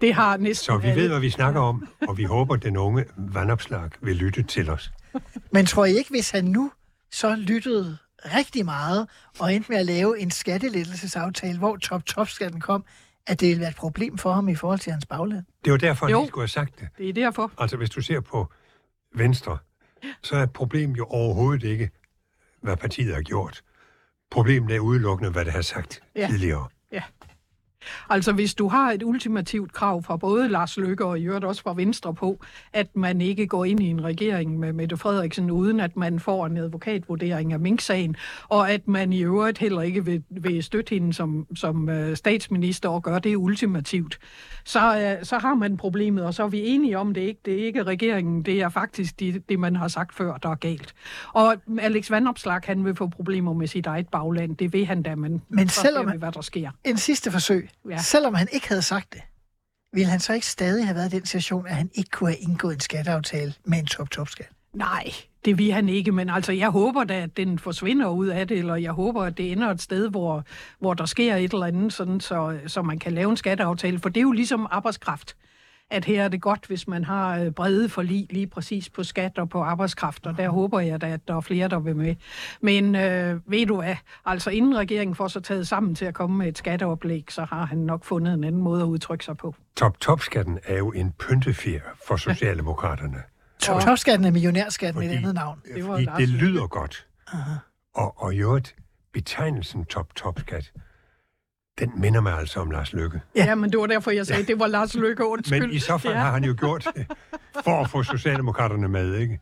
Det 0.01 0.15
har 0.15 0.37
næsten 0.37 0.65
Så 0.65 0.79
vi 0.79 0.89
alle. 0.89 1.03
ved, 1.03 1.09
hvad 1.09 1.21
vi 1.21 1.31
snakker 1.31 1.61
om, 1.61 1.89
og 2.09 2.19
vi 2.19 2.25
håber, 2.25 2.55
at 2.55 2.63
den 2.63 2.77
unge 2.77 3.05
vandopslag 3.17 3.91
vil 4.01 4.17
lytte 4.17 4.43
til 4.43 4.71
os. 4.71 4.93
Men 5.53 5.67
tror 5.67 5.85
I 5.85 5.93
ikke, 5.97 6.11
hvis 6.11 6.31
han 6.31 6.45
nu 6.45 6.73
så 7.11 7.35
lyttede 7.37 7.97
rigtig 8.25 8.65
meget 8.65 9.09
og 9.39 9.55
endte 9.55 9.73
med 9.73 9.79
at 9.79 9.87
lave 9.87 10.19
en 10.21 10.31
skattelettelsesaftale, 10.31 11.59
hvor 11.59 11.77
top-top-skatten 11.77 12.61
kom, 12.61 12.85
at 13.27 13.41
det 13.41 13.49
ville 13.49 13.61
være 13.61 13.71
et 13.71 13.77
problem 13.77 14.19
for 14.19 14.33
ham 14.33 14.49
i 14.49 14.55
forhold 14.55 14.79
til 14.79 14.93
hans 14.93 15.07
bagland? 15.07 15.45
Det 15.65 15.73
var 15.73 15.79
derfor, 15.79 16.07
han 16.07 16.11
Jo. 16.13 16.21
ikke 16.21 16.29
skulle 16.31 16.43
have 16.43 16.49
sagt 16.49 16.81
det. 16.81 16.89
Det 16.99 17.09
er 17.09 17.13
derfor. 17.13 17.53
Altså, 17.59 17.77
hvis 17.77 17.91
du 17.91 18.01
ser 18.01 18.21
på 18.21 18.53
Venstre, 19.15 19.59
så 20.23 20.37
er 20.37 20.47
problemet 20.47 20.99
jo 20.99 21.05
overhovedet 21.05 21.63
ikke, 21.63 21.91
hvad 22.63 22.77
partiet 22.77 23.15
har 23.15 23.23
gjort. 23.23 23.63
Problemet 24.31 24.75
er 24.77 24.81
udelukkende, 24.81 25.31
hvad 25.31 25.45
det 25.45 25.53
har 25.53 25.63
sagt 25.63 26.03
ja. 26.17 26.27
tidligere. 26.27 26.69
Altså, 28.11 28.33
hvis 28.33 28.55
du 28.55 28.69
har 28.69 28.93
et 28.93 29.03
ultimativt 29.03 29.73
krav 29.73 30.03
fra 30.03 30.17
både 30.17 30.49
Lars 30.49 30.77
Løkke 30.77 31.05
og 31.05 31.19
i 31.19 31.25
øvrigt 31.25 31.45
også 31.45 31.63
fra 31.63 31.75
Venstre 31.75 32.15
på, 32.15 32.41
at 32.73 32.97
man 32.97 33.21
ikke 33.21 33.47
går 33.47 33.65
ind 33.65 33.83
i 33.83 33.87
en 33.87 34.05
regering 34.05 34.59
med 34.59 34.73
Mette 34.73 34.97
Frederiksen, 34.97 35.51
uden 35.51 35.81
at 35.81 35.97
man 35.97 36.21
får 36.21 36.47
en 36.47 36.57
advokatvurdering 36.57 37.53
af 37.53 37.61
Mink-sagen, 37.61 38.17
og 38.49 38.71
at 38.71 38.89
man 38.89 39.13
i 39.13 39.23
øvrigt 39.23 39.59
heller 39.59 39.83
ikke 39.83 40.05
vil, 40.05 40.23
vil 40.31 40.63
støtte 40.63 40.91
hende 40.91 41.13
som, 41.13 41.47
som 41.57 41.89
uh, 41.89 42.15
statsminister 42.15 42.89
og 42.89 43.03
gøre 43.03 43.19
det 43.19 43.37
ultimativt, 43.37 44.19
så, 44.65 45.17
uh, 45.19 45.27
så 45.27 45.39
har 45.39 45.55
man 45.55 45.77
problemet, 45.77 46.25
og 46.25 46.35
så 46.35 46.43
er 46.43 46.49
vi 46.49 46.67
enige 46.67 46.99
om 46.99 47.15
det 47.15 47.21
ikke. 47.21 47.41
Det 47.45 47.61
er 47.61 47.67
ikke 47.67 47.83
regeringen, 47.83 48.43
det 48.43 48.61
er 48.61 48.69
faktisk 48.69 49.21
det, 49.21 49.49
det 49.49 49.59
man 49.59 49.77
har 49.77 49.89
sagt 49.89 50.15
før, 50.15 50.37
der 50.37 50.49
er 50.49 50.55
galt. 50.55 50.95
Og 51.33 51.57
Alex 51.81 52.11
Vandopslag, 52.11 52.61
han 52.65 52.85
vil 52.85 52.97
få 52.97 53.07
problemer 53.07 53.53
med 53.53 53.67
sit 53.67 53.87
eget 53.87 54.09
bagland. 54.09 54.57
Det 54.57 54.73
vil 54.73 54.87
han 54.87 55.03
da, 55.03 55.15
men, 55.15 55.43
Men 55.49 55.69
selvom 55.69 56.19
hvad 56.19 56.33
der 56.33 56.41
sker. 56.41 56.71
En 56.85 56.97
sidste 56.97 57.31
forsøg. 57.31 57.70
Ja. 57.91 57.99
Selvom 57.99 58.35
han 58.35 58.49
ikke 58.53 58.69
havde 58.69 58.83
sagt 58.83 59.13
det, 59.13 59.23
ville 59.93 60.11
han 60.11 60.21
så 60.21 60.33
ikke 60.33 60.47
stadig 60.47 60.87
have 60.87 60.95
været 60.97 61.13
i 61.15 61.17
den 61.17 61.27
situation, 61.27 61.67
at 61.67 61.75
han 61.75 61.91
ikke 61.95 62.11
kunne 62.11 62.31
have 62.31 62.39
indgået 62.39 62.75
en 62.75 62.81
skatteaftale 62.81 63.55
med 63.65 63.79
en 63.79 63.87
top-top-skat? 63.87 64.49
Nej, 64.73 65.13
det 65.45 65.59
vil 65.59 65.73
han 65.73 65.89
ikke, 65.89 66.13
men 66.13 66.31
altså, 66.31 66.53
jeg 66.53 66.71
håber 66.71 67.05
da, 67.05 67.23
at 67.23 67.37
den 67.37 67.59
forsvinder 67.59 68.09
ud 68.09 68.27
af 68.27 68.49
det, 68.49 68.59
eller 68.59 68.77
jeg 68.77 68.93
håber, 68.93 69.23
at 69.23 69.39
det 69.39 69.53
ender 69.53 69.71
et 69.71 69.83
sted, 69.83 70.09
hvor, 70.09 70.45
hvor 70.79 70.95
der 70.95 71.07
sker 71.07 71.37
et 71.37 71.53
eller 71.53 71.67
andet, 71.67 71.93
sådan, 71.93 72.21
så, 72.21 72.59
så 72.67 72.83
man 72.83 72.99
kan 72.99 73.13
lave 73.13 73.31
en 73.31 73.37
skatteaftale, 73.37 73.99
for 73.99 74.09
det 74.09 74.21
er 74.21 74.23
jo 74.23 74.33
ligesom 74.33 74.67
arbejdskraft 74.71 75.37
at 75.91 76.05
her 76.05 76.25
er 76.25 76.29
det 76.29 76.41
godt, 76.41 76.67
hvis 76.67 76.89
man 76.89 77.05
har 77.05 77.39
øh, 77.39 77.51
brede 77.51 77.89
forlig 77.89 78.27
lige 78.31 78.47
præcis 78.47 78.89
på 78.91 79.03
skat 79.03 79.39
og 79.39 79.49
på 79.49 79.63
arbejdskraft, 79.63 80.27
og 80.27 80.37
der 80.37 80.49
håber 80.49 80.81
jeg 80.81 81.01
da, 81.01 81.07
at 81.07 81.29
der 81.29 81.37
er 81.37 81.41
flere, 81.41 81.69
der 81.69 81.79
vil 81.79 81.97
med. 81.97 82.15
Men 82.61 82.95
øh, 82.95 83.41
ved 83.47 83.67
du 83.67 83.77
hvad, 83.77 83.97
altså 84.25 84.51
inden 84.51 84.77
regeringen 84.77 85.15
får 85.15 85.29
sig 85.29 85.43
taget 85.43 85.69
sammen 85.69 85.95
til 85.95 86.05
at 86.05 86.15
komme 86.15 86.39
med 86.39 86.49
et 86.49 86.59
skatteoplæg, 86.59 87.25
så 87.31 87.45
har 87.45 87.65
han 87.65 87.79
nok 87.79 88.05
fundet 88.05 88.35
en 88.35 88.45
anden 88.45 88.63
måde 88.63 88.83
at 88.83 88.87
udtrykke 88.87 89.25
sig 89.25 89.37
på. 89.37 89.55
Top-top-skatten 89.77 90.59
er 90.65 90.79
jo 90.79 90.91
en 90.91 91.13
pyntefjer 91.13 91.81
for 92.07 92.17
Socialdemokraterne. 92.17 93.23
Top-top-skatten 93.61 94.27
er 94.27 94.31
millionærskatten 94.31 95.01
med 95.01 95.11
et 95.11 95.17
andet 95.17 95.35
navn. 95.35 95.63
Det 95.75 95.89
var 95.89 95.95
Fordi 95.95 96.07
det 96.17 96.29
lyder 96.29 96.67
godt. 96.67 97.07
Og, 97.95 98.23
og 98.23 98.35
i 98.35 98.39
øvrigt, 98.39 98.77
betegnelsen 99.13 99.85
top-top-skat, 99.85 100.73
den 101.81 101.93
minder 101.97 102.21
mig 102.21 102.39
altså 102.39 102.61
om 102.61 102.71
Lars 102.71 102.93
Løkke. 102.93 103.21
Ja. 103.37 103.45
ja, 103.45 103.55
men 103.55 103.71
det 103.71 103.81
var 103.81 103.87
derfor, 103.87 104.11
jeg 104.11 104.27
sagde, 104.27 104.43
at 104.43 104.49
det 104.49 104.59
var 104.59 104.67
Lars 104.67 104.95
Løkke, 104.95 105.27
undskyld. 105.27 105.61
Men 105.61 105.73
i 105.73 105.79
så 105.79 105.99
fald 105.99 106.15
ja. 106.15 106.21
har 106.21 106.31
han 106.31 106.45
jo 106.45 106.55
gjort 106.59 106.87
det 106.97 107.07
for 107.65 107.81
at 107.81 107.91
få 107.91 108.03
Socialdemokraterne 108.17 108.89
med, 108.89 109.15
ikke? 109.15 109.39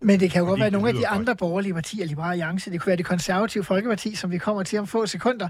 Men 0.00 0.20
det 0.20 0.30
kan 0.30 0.38
jo 0.38 0.44
Fordi 0.44 0.50
godt 0.50 0.60
være 0.60 0.70
det 0.70 0.72
nogle 0.72 0.88
af 0.88 0.94
de 0.94 1.08
andre 1.08 1.36
borgerlige 1.36 1.74
partier, 1.74 2.06
Liberale 2.06 2.30
Alliance, 2.30 2.70
det 2.70 2.80
kunne 2.80 2.86
være 2.86 2.96
det 2.96 3.06
konservative 3.06 3.64
Folkeparti, 3.64 4.14
som 4.14 4.30
vi 4.30 4.38
kommer 4.38 4.62
til 4.62 4.78
om 4.78 4.86
få 4.86 5.06
sekunder, 5.06 5.48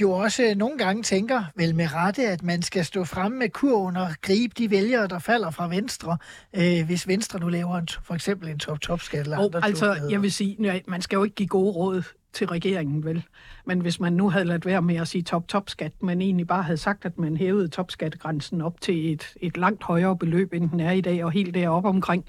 jo 0.00 0.12
også 0.12 0.54
nogle 0.56 0.78
gange 0.78 1.02
tænker, 1.02 1.44
vel 1.56 1.74
med 1.74 1.92
rette, 1.92 2.28
at 2.28 2.42
man 2.42 2.62
skal 2.62 2.84
stå 2.84 3.04
fremme 3.04 3.38
med 3.38 3.48
kurven 3.48 3.96
og 3.96 4.08
gribe 4.22 4.54
de 4.58 4.70
vælgere, 4.70 5.06
der 5.06 5.18
falder 5.18 5.50
fra 5.50 5.68
Venstre, 5.68 6.18
øh, 6.56 6.86
hvis 6.86 7.08
Venstre 7.08 7.40
nu 7.40 7.48
laver 7.48 7.76
en, 7.78 7.88
for 8.02 8.14
eksempel 8.14 8.48
en 8.48 8.58
top-top-skat 8.58 9.20
eller 9.20 9.38
Og, 9.38 9.44
andre 9.44 9.64
altså, 9.64 9.96
jeg 10.10 10.22
vil 10.22 10.32
sige, 10.32 10.56
nej, 10.58 10.82
man 10.88 11.02
skal 11.02 11.16
jo 11.16 11.24
ikke 11.24 11.36
give 11.36 11.48
gode 11.48 11.72
råd 11.72 12.02
til 12.32 12.46
regeringen, 12.46 13.04
vel? 13.04 13.24
Men 13.66 13.80
hvis 13.80 14.00
man 14.00 14.12
nu 14.12 14.30
havde 14.30 14.44
ladt 14.44 14.66
være 14.66 14.82
med 14.82 14.96
at 14.96 15.08
sige 15.08 15.22
top-top-skat, 15.22 15.92
men 16.02 16.22
egentlig 16.22 16.46
bare 16.46 16.62
havde 16.62 16.76
sagt, 16.76 17.04
at 17.04 17.18
man 17.18 17.36
hævede 17.36 17.68
topskattegrænsen 17.68 18.60
op 18.60 18.80
til 18.80 19.12
et, 19.12 19.32
et 19.40 19.56
langt 19.56 19.82
højere 19.82 20.16
beløb, 20.16 20.52
end 20.52 20.70
den 20.70 20.80
er 20.80 20.90
i 20.90 21.00
dag, 21.00 21.24
og 21.24 21.30
helt 21.32 21.54
deroppe 21.54 21.88
omkring, 21.88 22.24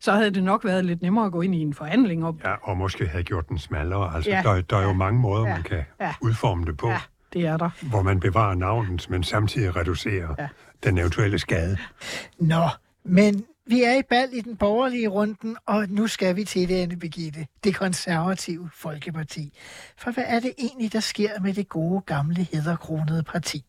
så 0.00 0.12
havde 0.12 0.30
det 0.30 0.42
nok 0.44 0.64
været 0.64 0.84
lidt 0.84 1.02
nemmere 1.02 1.26
at 1.26 1.32
gå 1.32 1.40
ind 1.40 1.54
i 1.54 1.58
en 1.60 1.74
forhandling 1.74 2.24
om. 2.24 2.40
Ja, 2.44 2.54
og 2.62 2.76
måske 2.76 3.06
have 3.06 3.22
gjort 3.24 3.48
den 3.48 3.58
smallere. 3.58 4.14
Altså, 4.14 4.30
ja. 4.30 4.42
der, 4.44 4.60
der 4.60 4.76
er 4.76 4.82
jo 4.82 4.88
Ja. 4.88 4.94
mange 4.94 5.20
måder, 5.20 5.46
Ja. 5.46 5.54
man 5.54 5.62
kan 5.62 5.82
Ja. 6.00 6.14
udforme 6.22 6.64
det 6.64 6.76
på, 6.76 6.88
Ja, 6.88 7.00
det 7.32 7.46
er 7.46 7.56
der. 7.56 7.70
hvor 7.82 8.02
man 8.02 8.20
bevarer 8.20 8.54
navnet, 8.54 9.06
men 9.10 9.22
samtidig 9.22 9.76
reducerer 9.76 10.34
Ja. 10.38 10.48
den 10.84 10.98
eventuelle 10.98 11.38
skade. 11.38 11.76
Nå, 12.38 12.62
men 13.04 13.44
vi 13.68 13.82
er 13.82 13.94
i 13.94 14.02
bal 14.02 14.28
i 14.32 14.40
den 14.40 14.56
borgerlige 14.56 15.08
runden, 15.08 15.56
og 15.66 15.88
nu 15.88 16.06
skal 16.06 16.36
vi 16.36 16.44
til 16.44 16.68
det, 16.68 16.74
Anne 16.74 16.96
Birgitte, 16.96 17.46
det 17.64 17.74
konservative 17.74 18.70
Folkeparti. 18.74 19.52
For 19.96 20.10
hvad 20.10 20.24
er 20.26 20.40
det 20.40 20.52
egentlig, 20.58 20.92
der 20.92 21.00
sker 21.00 21.40
med 21.40 21.54
det 21.54 21.68
gode, 21.68 22.00
gamle, 22.00 22.46
hedderkronede 22.52 23.22
parti? 23.22 23.64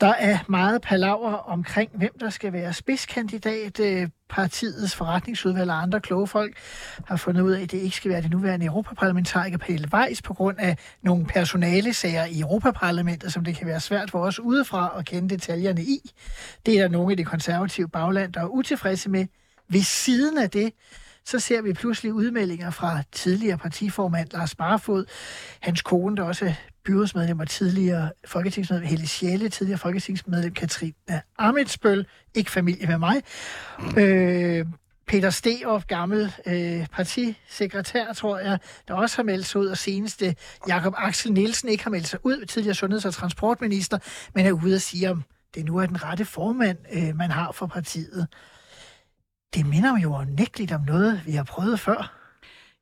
Der 0.00 0.06
er 0.06 0.38
meget 0.48 0.82
palaver 0.82 1.32
omkring, 1.32 1.90
hvem 1.94 2.18
der 2.20 2.30
skal 2.30 2.52
være 2.52 2.72
spidskandidat. 2.72 3.80
Øh, 3.80 4.08
Partiets 4.28 4.94
forretningsudvalg 4.94 5.70
og 5.70 5.82
andre 5.82 6.00
kloge 6.00 6.26
folk 6.26 6.56
har 7.06 7.16
fundet 7.16 7.40
ud 7.40 7.52
af, 7.52 7.62
at 7.62 7.70
det 7.70 7.78
ikke 7.78 7.96
skal 7.96 8.10
være 8.10 8.22
det 8.22 8.30
nuværende 8.30 8.66
europaparlamentariker 8.66 9.58
Pelle 9.58 9.88
Weiss 9.92 10.22
på 10.22 10.34
grund 10.34 10.58
af 10.58 10.78
nogle 11.02 11.26
personalesager 11.26 12.24
i 12.24 12.40
Europaparlamentet, 12.40 13.32
som 13.32 13.44
det 13.44 13.56
kan 13.56 13.66
være 13.66 13.80
svært 13.80 14.10
for 14.10 14.18
os 14.18 14.40
udefra 14.40 14.94
at 14.98 15.06
kende 15.06 15.28
detaljerne 15.28 15.82
i. 15.82 16.10
Det 16.66 16.78
er 16.78 16.82
der 16.82 16.88
nogle 16.88 17.12
i 17.12 17.16
det 17.16 17.26
konservative 17.26 17.88
bagland, 17.88 18.32
der 18.32 18.40
er 18.40 18.46
utilfredse 18.46 19.10
med. 19.10 19.26
Ved 19.68 19.82
siden 19.82 20.38
af 20.38 20.50
det, 20.50 20.72
så 21.24 21.38
ser 21.38 21.62
vi 21.62 21.72
pludselig 21.72 22.12
udmeldinger 22.12 22.70
fra 22.70 23.02
tidligere 23.12 23.58
partiformand 23.58 24.28
Lars 24.32 24.54
Barfod, 24.54 25.04
hans 25.60 25.82
kone, 25.82 26.16
der 26.16 26.22
også 26.22 26.54
byrådsmedlem 26.84 27.40
og 27.40 27.48
tidligere 27.48 28.10
folketingsmedlem 28.26 28.88
Helle 28.88 29.06
Sjæle, 29.06 29.48
tidligere 29.48 29.78
folketingsmedlem 29.78 30.54
Katrine 30.54 31.22
Amitsbøl, 31.38 32.06
ikke 32.34 32.50
familie 32.50 32.86
med 32.86 32.98
mig. 32.98 33.22
Øh, 33.98 34.66
Peter 35.06 35.30
Steop, 35.30 35.86
gammel 35.86 36.34
øh, 36.46 36.86
partisekretær, 36.86 38.12
tror 38.12 38.38
jeg, 38.38 38.58
der 38.88 38.94
også 38.94 39.16
har 39.16 39.22
meldt 39.22 39.46
sig 39.46 39.60
ud, 39.60 39.66
og 39.66 39.78
seneste 39.78 40.26
øh, 40.26 40.34
Jakob 40.68 40.94
Axel 40.96 41.32
Nielsen 41.32 41.68
ikke 41.68 41.84
har 41.84 41.90
meldt 41.90 42.08
sig 42.08 42.18
ud, 42.22 42.46
tidligere 42.46 42.74
sundheds- 42.74 43.04
og 43.04 43.14
transportminister, 43.14 43.98
men 44.34 44.46
er 44.46 44.52
ude 44.52 44.74
og 44.74 44.80
sige, 44.80 45.10
om 45.10 45.24
det 45.54 45.64
nu 45.64 45.76
er 45.76 45.86
den 45.86 46.04
rette 46.04 46.24
formand, 46.24 46.78
øh, 46.92 47.16
man 47.16 47.30
har 47.30 47.52
for 47.52 47.66
partiet. 47.66 48.26
Det 49.54 49.66
minder 49.66 49.98
jo 49.98 50.24
nægteligt 50.28 50.72
om 50.72 50.80
noget, 50.80 51.22
vi 51.26 51.32
har 51.32 51.44
prøvet 51.44 51.80
før. 51.80 52.23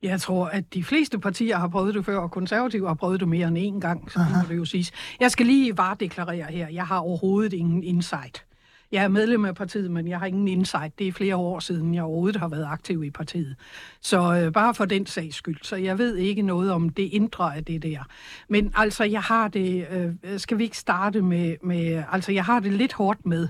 Jeg 0.03 0.21
tror, 0.21 0.45
at 0.45 0.73
de 0.73 0.83
fleste 0.83 1.19
partier 1.19 1.57
har 1.57 1.67
prøvet 1.67 1.93
det 1.93 2.05
før, 2.05 2.17
og 2.17 2.31
konservative 2.31 2.87
har 2.87 2.93
prøvet 2.93 3.19
det 3.19 3.27
mere 3.27 3.47
end 3.47 3.57
én 3.57 3.79
gang, 3.79 4.11
så 4.11 4.19
det 4.19 4.27
må 4.43 4.49
det 4.49 4.57
jo 4.57 4.65
siges. 4.65 4.91
Jeg 5.19 5.31
skal 5.31 5.45
lige 5.45 5.77
varedeklarere 5.77 6.45
her, 6.49 6.67
jeg 6.67 6.87
har 6.87 6.97
overhovedet 6.97 7.53
ingen 7.53 7.83
insight. 7.83 8.45
Jeg 8.91 9.03
er 9.03 9.07
medlem 9.07 9.45
af 9.45 9.55
partiet, 9.55 9.91
men 9.91 10.07
jeg 10.07 10.19
har 10.19 10.25
ingen 10.25 10.47
insight. 10.47 10.99
Det 10.99 11.07
er 11.07 11.11
flere 11.11 11.35
år 11.35 11.59
siden, 11.59 11.95
jeg 11.95 12.03
overhovedet 12.03 12.39
har 12.39 12.47
været 12.47 12.65
aktiv 12.69 13.03
i 13.03 13.09
partiet. 13.09 13.55
Så 14.01 14.35
øh, 14.35 14.51
bare 14.51 14.73
for 14.73 14.85
den 14.85 15.05
sags 15.05 15.35
skyld. 15.35 15.57
Så 15.61 15.75
jeg 15.75 15.97
ved 15.97 16.15
ikke 16.15 16.41
noget 16.41 16.71
om 16.71 16.89
det 16.89 17.03
indre 17.03 17.55
af 17.55 17.65
det 17.65 17.83
der. 17.83 17.99
Men 18.49 18.73
altså, 18.75 19.03
jeg 19.03 19.21
har 19.21 19.47
det... 19.47 19.87
Øh, 19.91 20.39
skal 20.39 20.57
vi 20.57 20.63
ikke 20.63 20.77
starte 20.77 21.21
med, 21.21 21.55
med... 21.63 22.03
Altså, 22.11 22.31
jeg 22.31 22.45
har 22.45 22.59
det 22.59 22.73
lidt 22.73 22.93
hårdt 22.93 23.25
med, 23.25 23.47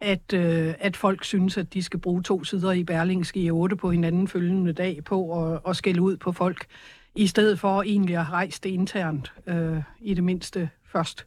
at, 0.00 0.32
øh, 0.32 0.74
at 0.78 0.96
folk 0.96 1.24
synes, 1.24 1.58
at 1.58 1.74
de 1.74 1.82
skal 1.82 2.00
bruge 2.00 2.22
to 2.22 2.44
sider 2.44 2.72
i 2.72 2.84
Berlingske 2.84 3.40
i 3.40 3.50
8 3.50 3.76
på 3.76 3.90
hinanden 3.90 4.28
følgende 4.28 4.72
dag 4.72 5.04
på 5.04 5.44
at, 5.44 5.60
at 5.68 5.76
skælde 5.76 6.02
ud 6.02 6.16
på 6.16 6.32
folk, 6.32 6.66
i 7.14 7.26
stedet 7.26 7.60
for 7.60 7.82
egentlig 7.82 8.16
at 8.16 8.30
rejse 8.30 8.60
det 8.62 8.70
internt, 8.70 9.32
øh, 9.46 9.82
i 10.00 10.14
det 10.14 10.24
mindste 10.24 10.70
først. 10.84 11.26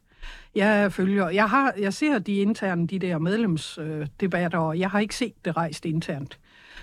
Jeg 0.54 0.92
følger, 0.92 1.28
jeg, 1.28 1.50
har, 1.50 1.74
jeg 1.78 1.94
ser 1.94 2.18
de 2.18 2.36
interne, 2.36 2.86
de 2.86 2.98
der 2.98 3.18
medlemsdebatter, 3.18 4.58
og 4.58 4.78
jeg 4.78 4.90
har 4.90 5.00
ikke 5.00 5.16
set 5.16 5.44
det 5.44 5.56
rejst 5.56 5.84
internt. 5.84 6.38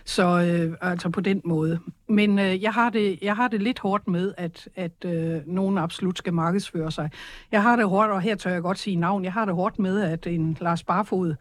Så 0.06 0.24
øh, 0.24 0.78
altså 0.82 1.10
på 1.10 1.22
den 1.22 1.42
måde. 1.46 1.80
Men 2.08 2.40
øh, 2.40 2.64
jeg, 2.64 2.74
har 2.74 2.90
det, 2.90 3.20
jeg 3.22 3.36
har 3.36 3.48
det 3.48 3.62
lidt 3.62 3.80
hårdt 3.80 4.08
med, 4.08 4.34
at, 4.38 4.70
at 4.76 5.06
øh, 5.06 5.42
nogen 5.46 5.78
absolut 5.78 6.18
skal 6.18 6.34
markedsføre 6.34 6.92
sig. 6.92 7.10
Jeg 7.52 7.64
har 7.64 7.76
det 7.76 7.86
hårdt, 7.86 8.12
og 8.12 8.22
her 8.22 8.36
tør 8.36 8.52
jeg 8.52 8.62
godt 8.62 8.80
sige 8.80 8.96
navn, 8.96 9.24
jeg 9.24 9.34
har 9.34 9.46
det 9.46 9.56
hårdt 9.56 9.80
med, 9.80 10.02
at 10.02 10.28
en 10.28 10.58
Lars 10.62 10.84
Barfod 10.84 11.36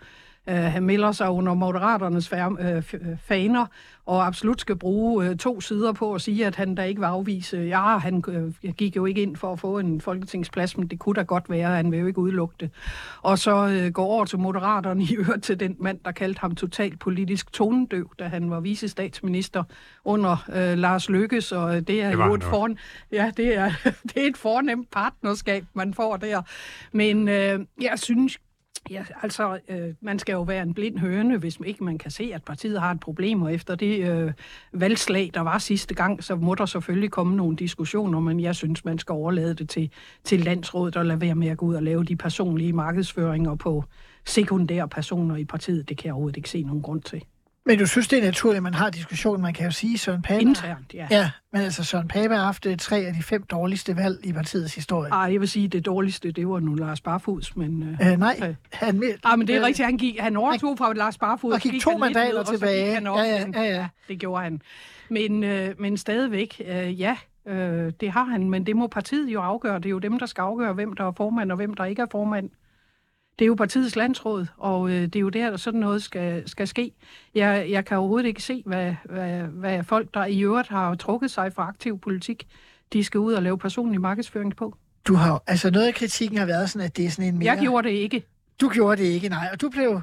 Øh, 0.48 0.56
han 0.56 0.82
melder 0.82 1.12
sig 1.12 1.30
under 1.30 1.54
Moderaternes 1.54 2.32
øh, 2.32 2.82
faner, 3.18 3.66
og 4.06 4.26
absolut 4.26 4.60
skal 4.60 4.76
bruge 4.76 5.26
øh, 5.26 5.36
to 5.36 5.60
sider 5.60 5.92
på 5.92 6.14
at 6.14 6.20
sige, 6.20 6.46
at 6.46 6.56
han 6.56 6.74
da 6.74 6.82
ikke 6.82 7.00
vil 7.00 7.06
afvise. 7.06 7.56
Ja, 7.56 7.98
han 7.98 8.24
øh, 8.28 8.72
gik 8.72 8.96
jo 8.96 9.06
ikke 9.06 9.22
ind 9.22 9.36
for 9.36 9.52
at 9.52 9.60
få 9.60 9.78
en 9.78 10.00
folketingsplads, 10.00 10.76
men 10.76 10.88
det 10.88 10.98
kunne 10.98 11.14
da 11.14 11.22
godt 11.22 11.50
være, 11.50 11.76
han 11.76 11.92
vil 11.92 12.00
jo 12.00 12.06
ikke 12.06 12.18
udelukke 12.18 12.54
det. 12.60 12.70
Og 13.22 13.38
så 13.38 13.68
øh, 13.68 13.92
går 13.92 14.04
over 14.04 14.24
til 14.24 14.38
Moderaterne 14.38 15.02
i 15.02 15.16
øvrigt 15.16 15.44
til 15.44 15.60
den 15.60 15.76
mand, 15.80 15.98
der 16.04 16.12
kaldte 16.12 16.40
ham 16.40 16.54
totalt 16.54 16.98
politisk 16.98 17.52
tonedøv, 17.52 18.10
da 18.18 18.24
han 18.24 18.50
var 18.50 18.60
vicestatsminister 18.60 19.64
under 20.04 20.44
øh, 20.54 20.78
Lars 20.78 21.10
Lykke, 21.10 21.40
så 21.40 21.68
øh, 21.68 21.80
det 21.80 22.02
er 22.02 22.10
det 22.10 22.26
jo 22.26 22.34
et, 22.34 22.44
forn... 22.44 22.78
ja, 23.12 23.30
det 23.36 23.56
er, 23.56 23.72
det 24.14 24.16
er 24.16 24.26
et 24.28 24.36
fornemt 24.36 24.90
partnerskab, 24.90 25.64
man 25.74 25.94
får 25.94 26.16
der. 26.16 26.42
Men 26.92 27.28
øh, 27.28 27.60
jeg 27.80 27.98
synes 27.98 28.38
Ja, 28.90 29.04
altså, 29.22 29.58
øh, 29.68 29.94
man 30.00 30.18
skal 30.18 30.32
jo 30.32 30.42
være 30.42 30.62
en 30.62 30.74
blind 30.74 30.98
høne, 30.98 31.38
hvis 31.38 31.58
ikke 31.66 31.84
man 31.84 31.98
kan 31.98 32.10
se, 32.10 32.30
at 32.34 32.44
partiet 32.44 32.80
har 32.80 32.90
et 32.90 33.00
problem, 33.00 33.42
og 33.42 33.54
efter 33.54 33.74
det 33.74 34.10
øh, 34.10 34.32
valgslag, 34.72 35.30
der 35.34 35.40
var 35.40 35.58
sidste 35.58 35.94
gang, 35.94 36.24
så 36.24 36.36
må 36.36 36.54
der 36.54 36.66
selvfølgelig 36.66 37.10
komme 37.10 37.36
nogle 37.36 37.56
diskussioner, 37.56 38.20
men 38.20 38.40
jeg 38.40 38.54
synes, 38.54 38.84
man 38.84 38.98
skal 38.98 39.12
overlade 39.12 39.54
det 39.54 39.68
til, 39.68 39.92
til 40.24 40.40
landsrådet 40.40 40.96
og 40.96 41.06
lade 41.06 41.20
være 41.20 41.34
med 41.34 41.48
at 41.48 41.58
gå 41.58 41.66
ud 41.66 41.74
og 41.74 41.82
lave 41.82 42.04
de 42.04 42.16
personlige 42.16 42.72
markedsføringer 42.72 43.54
på 43.54 43.84
sekundære 44.24 44.88
personer 44.88 45.36
i 45.36 45.44
partiet. 45.44 45.88
Det 45.88 45.96
kan 45.98 46.06
jeg 46.06 46.14
overhovedet 46.14 46.36
ikke 46.36 46.50
se 46.50 46.62
nogen 46.62 46.82
grund 46.82 47.02
til. 47.02 47.22
Men 47.66 47.78
du 47.78 47.86
synes, 47.86 48.08
det 48.08 48.18
er 48.18 48.22
naturligt, 48.22 48.56
at 48.56 48.62
man 48.62 48.74
har 48.74 48.90
diskussion. 48.90 49.42
Man 49.42 49.54
kan 49.54 49.64
jo 49.64 49.70
sige, 49.70 49.98
Søren 49.98 50.22
Pape... 50.22 50.40
Internt, 50.40 50.94
ja. 50.94 51.06
Ja, 51.10 51.30
men 51.52 51.62
altså 51.62 51.84
Søren 51.84 52.08
Pape 52.08 52.34
har 52.34 52.44
haft 52.44 52.66
øh, 52.66 52.76
tre 52.76 52.96
af 52.96 53.14
de 53.14 53.22
fem 53.22 53.42
dårligste 53.42 53.96
valg 53.96 54.26
i 54.26 54.32
partiets 54.32 54.74
historie. 54.74 55.10
Ej, 55.12 55.18
jeg 55.18 55.40
vil 55.40 55.48
sige, 55.48 55.68
det 55.68 55.86
dårligste, 55.86 56.32
det 56.32 56.48
var 56.48 56.60
nu 56.60 56.74
Lars 56.74 57.00
Barfods, 57.00 57.56
men... 57.56 57.82
Øh, 57.82 58.12
øh 58.12 58.18
nej, 58.18 58.40
øh, 58.42 58.54
han... 58.72 59.02
Ej, 59.24 59.36
men 59.36 59.46
det 59.46 59.54
er 59.54 59.60
øh, 59.60 59.66
rigtigt, 59.66 59.86
han, 59.86 59.96
gik, 59.96 60.20
han 60.20 60.36
overtog 60.36 60.78
fra 60.78 60.92
Lars 60.92 61.18
Barfod. 61.18 61.52
Og 61.52 61.60
gik, 61.60 61.72
gik 61.72 61.82
to 61.82 61.98
mandater 61.98 62.38
ned, 62.38 62.44
tilbage. 62.44 62.94
Han 62.94 63.04
ja, 63.04 63.22
ja, 63.22 63.46
ja, 63.54 63.62
ja. 63.62 63.88
Det 64.08 64.18
gjorde 64.18 64.42
han. 64.42 64.62
Men, 65.08 65.44
øh, 65.44 65.74
men 65.78 65.96
stadigvæk, 65.96 66.62
øh, 66.66 67.00
ja, 67.00 67.16
øh, 67.46 67.92
det 68.00 68.10
har 68.10 68.24
han, 68.24 68.50
men 68.50 68.66
det 68.66 68.76
må 68.76 68.86
partiet 68.86 69.28
jo 69.32 69.40
afgøre. 69.40 69.76
Det 69.76 69.86
er 69.86 69.90
jo 69.90 69.98
dem, 69.98 70.18
der 70.18 70.26
skal 70.26 70.42
afgøre, 70.42 70.72
hvem 70.72 70.92
der 70.92 71.04
er 71.04 71.12
formand 71.16 71.50
og 71.50 71.56
hvem 71.56 71.74
der 71.74 71.84
ikke 71.84 72.02
er 72.02 72.06
formand. 72.10 72.50
Det 73.38 73.44
er 73.44 73.46
jo 73.46 73.54
partiets 73.54 73.96
landsråd, 73.96 74.46
og 74.56 74.90
øh, 74.90 75.02
det 75.02 75.16
er 75.16 75.20
jo 75.20 75.28
der, 75.28 75.50
der 75.50 75.56
sådan 75.56 75.80
noget 75.80 76.02
skal, 76.02 76.48
skal 76.48 76.68
ske. 76.68 76.92
Jeg, 77.34 77.66
jeg 77.70 77.84
kan 77.84 77.96
overhovedet 77.98 78.28
ikke 78.28 78.42
se, 78.42 78.62
hvad, 78.66 78.94
hvad, 79.04 79.40
hvad 79.40 79.84
folk, 79.84 80.14
der 80.14 80.24
i 80.24 80.40
øvrigt 80.40 80.68
har 80.68 80.94
trukket 80.94 81.30
sig 81.30 81.52
fra 81.52 81.68
aktiv 81.68 81.98
politik, 81.98 82.46
de 82.92 83.04
skal 83.04 83.20
ud 83.20 83.32
og 83.32 83.42
lave 83.42 83.58
personlig 83.58 84.00
markedsføring 84.00 84.56
på. 84.56 84.76
Du 85.06 85.14
har, 85.14 85.42
altså 85.46 85.70
noget 85.70 85.86
af 85.86 85.94
kritikken 85.94 86.38
har 86.38 86.46
været 86.46 86.70
sådan, 86.70 86.86
at 86.86 86.96
det 86.96 87.06
er 87.06 87.10
sådan 87.10 87.34
en 87.34 87.38
mere... 87.38 87.52
Jeg 87.52 87.58
gjorde 87.60 87.88
det 87.88 87.94
ikke. 87.94 88.26
Du 88.60 88.68
gjorde 88.68 89.02
det 89.02 89.08
ikke, 89.08 89.28
nej. 89.28 89.48
Og 89.52 89.60
du 89.60 89.68
blev 89.68 90.00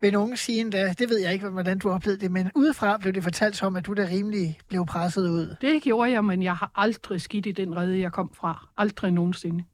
ved 0.00 0.12
nogen 0.12 0.36
sige 0.36 0.60
endda, 0.60 0.94
det 0.98 1.10
ved 1.10 1.20
jeg 1.20 1.32
ikke, 1.32 1.48
hvordan 1.48 1.78
du 1.78 1.90
oplevede 1.90 2.20
det, 2.20 2.30
men 2.30 2.50
udefra 2.54 2.98
blev 2.98 3.12
det 3.12 3.22
fortalt 3.22 3.62
om, 3.62 3.76
at 3.76 3.86
du 3.86 3.94
da 3.94 4.08
rimelig 4.10 4.58
blev 4.68 4.86
presset 4.86 5.28
ud. 5.28 5.56
Det 5.60 5.82
gjorde 5.82 6.10
jeg, 6.10 6.24
men 6.24 6.42
jeg 6.42 6.56
har 6.56 6.70
aldrig 6.74 7.20
skidt 7.20 7.46
i 7.46 7.52
den 7.52 7.76
redde, 7.76 8.00
jeg 8.00 8.12
kom 8.12 8.30
fra. 8.34 8.68
Aldrig 8.76 9.10
nogensinde. 9.10 9.64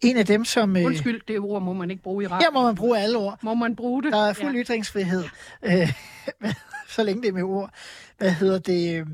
En 0.00 0.16
af 0.16 0.26
dem, 0.26 0.44
som... 0.44 0.76
Øh, 0.76 0.84
Undskyld, 0.84 1.20
det 1.28 1.38
ord 1.38 1.62
må 1.62 1.72
man 1.72 1.90
ikke 1.90 2.02
bruge 2.02 2.24
i 2.24 2.26
radio. 2.26 2.44
Her 2.44 2.50
må 2.50 2.62
man 2.62 2.74
bruge 2.74 2.98
alle 2.98 3.18
ord. 3.18 3.38
Må 3.42 3.54
man 3.54 3.76
bruge 3.76 4.02
det? 4.02 4.12
Der 4.12 4.26
er 4.26 4.32
fuld 4.32 4.54
ja. 4.54 4.62
ytringsfrihed, 4.62 5.24
øh, 5.62 5.92
så 6.94 7.02
længe 7.02 7.22
det 7.22 7.28
er 7.28 7.32
med 7.32 7.42
ord. 7.42 7.70
Hvad 8.18 8.30
hedder 8.30 8.58
det? 8.58 9.00
Øh, 9.00 9.06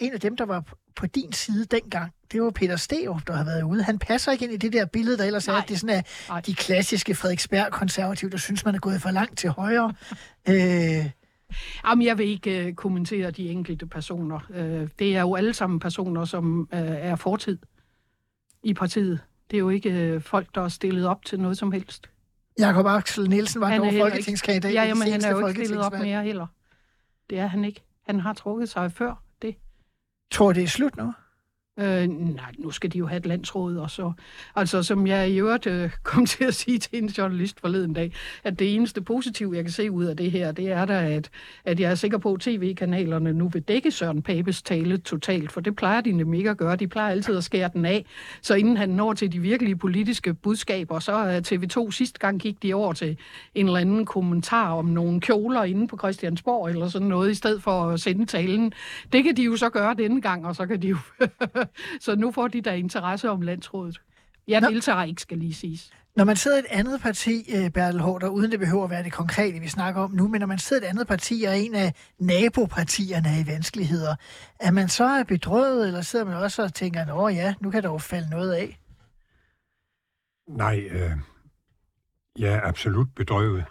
en 0.00 0.12
af 0.12 0.20
dem, 0.20 0.36
der 0.36 0.44
var 0.44 0.64
på 0.96 1.06
din 1.06 1.32
side 1.32 1.64
dengang, 1.64 2.12
det 2.32 2.42
var 2.42 2.50
Peter 2.50 2.76
Sterup, 2.76 3.26
der 3.26 3.32
har 3.32 3.44
været 3.44 3.62
ude. 3.62 3.82
Han 3.82 3.98
passer 3.98 4.32
ikke 4.32 4.44
ind 4.44 4.52
i 4.52 4.56
det 4.56 4.72
der 4.72 4.84
billede, 4.84 5.18
der 5.18 5.24
ellers 5.24 5.46
Nej. 5.46 5.56
er, 5.56 5.62
at 5.62 5.68
det 5.68 5.74
er 5.74 5.78
sådan, 5.78 6.04
at 6.36 6.46
de 6.46 6.54
klassiske 6.54 7.14
Frederiksberg-konservative, 7.14 8.30
der 8.30 8.36
synes, 8.36 8.64
man 8.64 8.74
er 8.74 8.78
gået 8.78 9.02
for 9.02 9.10
langt 9.10 9.38
til 9.38 9.50
højre. 9.50 9.94
øh, 10.48 11.10
Jamen, 11.86 12.06
jeg 12.06 12.18
vil 12.18 12.28
ikke 12.28 12.66
uh, 12.68 12.74
kommentere 12.74 13.30
de 13.30 13.48
enkelte 13.48 13.86
personer. 13.86 14.40
Uh, 14.50 14.88
det 14.98 15.16
er 15.16 15.20
jo 15.20 15.34
alle 15.34 15.54
sammen 15.54 15.80
personer, 15.80 16.24
som 16.24 16.60
uh, 16.60 16.78
er 16.78 17.16
fortid 17.16 17.58
i 18.62 18.74
partiet. 18.74 19.20
Det 19.50 19.56
er 19.56 19.58
jo 19.58 19.68
ikke 19.68 19.90
øh, 19.90 20.22
folk, 20.22 20.54
der 20.54 20.60
er 20.60 20.68
stillet 20.68 21.06
op 21.06 21.24
til 21.24 21.40
noget 21.40 21.58
som 21.58 21.72
helst. 21.72 22.10
Jakob 22.58 22.86
Axel 22.86 23.28
Nielsen 23.28 23.60
var 23.60 23.76
dog 23.76 23.92
folketingskandidat 24.00 24.74
Ja, 24.74 24.84
jamen, 24.84 25.12
han 25.12 25.24
er 25.24 25.30
jo 25.30 25.46
ikke 25.46 25.64
stillet 25.64 25.86
op 25.86 25.92
mere 25.92 26.22
heller. 26.22 26.46
Det 27.30 27.38
er 27.38 27.46
han 27.46 27.64
ikke. 27.64 27.82
Han 28.02 28.20
har 28.20 28.32
trukket 28.32 28.68
sig 28.68 28.92
før 28.92 29.22
det. 29.42 29.56
Tror 30.30 30.52
det 30.52 30.62
er 30.62 30.66
slut 30.68 30.96
nu? 30.96 31.12
Øh, 31.78 32.06
nej, 32.08 32.52
nu 32.58 32.70
skal 32.70 32.92
de 32.92 32.98
jo 32.98 33.06
have 33.06 33.18
et 33.18 33.26
landsråd, 33.26 33.76
og 33.76 33.90
så... 33.90 34.12
Altså, 34.54 34.82
som 34.82 35.06
jeg 35.06 35.30
i 35.30 35.38
øvrigt 35.38 35.66
øh, 35.66 35.90
kom 36.02 36.26
til 36.26 36.44
at 36.44 36.54
sige 36.54 36.78
til 36.78 37.02
en 37.02 37.06
journalist 37.08 37.60
forleden 37.60 37.92
dag, 37.92 38.12
at 38.44 38.58
det 38.58 38.74
eneste 38.74 39.00
positive, 39.00 39.56
jeg 39.56 39.64
kan 39.64 39.72
se 39.72 39.90
ud 39.90 40.04
af 40.04 40.16
det 40.16 40.30
her, 40.30 40.52
det 40.52 40.72
er 40.72 40.84
da, 40.84 41.10
at, 41.10 41.30
at 41.64 41.80
jeg 41.80 41.90
er 41.90 41.94
sikker 41.94 42.18
på, 42.18 42.32
at 42.32 42.40
tv-kanalerne 42.40 43.32
nu 43.32 43.48
vil 43.48 43.62
dække 43.62 43.90
Søren 43.90 44.22
Papes 44.22 44.62
tale 44.62 44.98
totalt, 44.98 45.52
for 45.52 45.60
det 45.60 45.76
plejer 45.76 46.00
de 46.00 46.12
nemlig 46.12 46.38
ikke 46.38 46.50
at 46.50 46.56
gøre. 46.56 46.76
De 46.76 46.88
plejer 46.88 47.10
altid 47.10 47.36
at 47.36 47.44
skære 47.44 47.70
den 47.72 47.84
af, 47.84 48.04
så 48.42 48.54
inden 48.54 48.76
han 48.76 48.88
når 48.88 49.12
til 49.12 49.32
de 49.32 49.38
virkelige 49.38 49.76
politiske 49.76 50.34
budskaber, 50.34 50.98
så 50.98 51.12
er 51.12 51.40
TV2 51.40 51.90
sidste 51.90 52.18
gang 52.18 52.40
gik 52.40 52.62
de 52.62 52.74
over 52.74 52.92
til 52.92 53.16
en 53.54 53.66
eller 53.66 53.80
anden 53.80 54.06
kommentar 54.06 54.72
om 54.72 54.84
nogle 54.84 55.20
kjoler 55.20 55.62
inde 55.62 55.88
på 55.88 55.96
Christiansborg, 55.98 56.68
eller 56.68 56.88
sådan 56.88 57.08
noget, 57.08 57.30
i 57.30 57.34
stedet 57.34 57.62
for 57.62 57.82
at 57.82 58.00
sende 58.00 58.26
talen. 58.26 58.72
Det 59.12 59.24
kan 59.24 59.36
de 59.36 59.42
jo 59.42 59.56
så 59.56 59.70
gøre 59.70 59.94
denne 59.94 60.20
gang, 60.20 60.46
og 60.46 60.56
så 60.56 60.66
kan 60.66 60.82
de 60.82 60.88
jo 60.88 60.96
så 62.00 62.16
nu 62.16 62.32
får 62.32 62.48
de 62.48 62.60
der 62.60 62.72
interesse 62.72 63.30
om 63.30 63.42
landsrådet. 63.42 64.00
Jeg 64.48 64.60
Nå. 64.60 64.68
deltager 64.68 65.04
ikke, 65.04 65.22
skal 65.22 65.38
lige 65.38 65.54
siges. 65.54 65.90
Når 66.16 66.24
man 66.24 66.36
sidder 66.36 66.56
i 66.56 66.60
et 66.60 66.66
andet 66.70 67.00
parti, 67.00 67.54
øh, 67.56 67.70
Bertel 67.70 68.00
Hårder, 68.00 68.28
uden 68.28 68.50
det 68.50 68.58
behøver 68.60 68.84
at 68.84 68.90
være 68.90 69.02
det 69.02 69.12
konkrete, 69.12 69.60
vi 69.60 69.68
snakker 69.68 70.00
om 70.00 70.10
nu, 70.10 70.28
men 70.28 70.40
når 70.40 70.46
man 70.46 70.58
sidder 70.58 70.82
i 70.82 70.86
et 70.86 70.88
andet 70.88 71.06
parti 71.06 71.44
og 71.48 71.58
en 71.58 71.74
af 71.74 71.94
nabopartierne 72.18 73.28
er 73.28 73.44
i 73.44 73.46
vanskeligheder, 73.46 74.16
er 74.60 74.70
man 74.70 74.88
så 74.88 75.24
bedrøvet, 75.28 75.86
eller 75.86 76.02
sidder 76.02 76.24
man 76.24 76.34
også 76.36 76.62
og 76.62 76.74
tænker, 76.74 77.14
åh 77.14 77.34
ja, 77.34 77.54
nu 77.60 77.70
kan 77.70 77.82
der 77.82 77.90
jo 77.90 77.98
falde 77.98 78.30
noget 78.30 78.52
af? 78.52 78.80
Nej, 80.48 80.88
øh, 80.90 81.10
jeg 82.38 82.52
er 82.52 82.60
absolut 82.62 83.08
bedrøvet. 83.16 83.64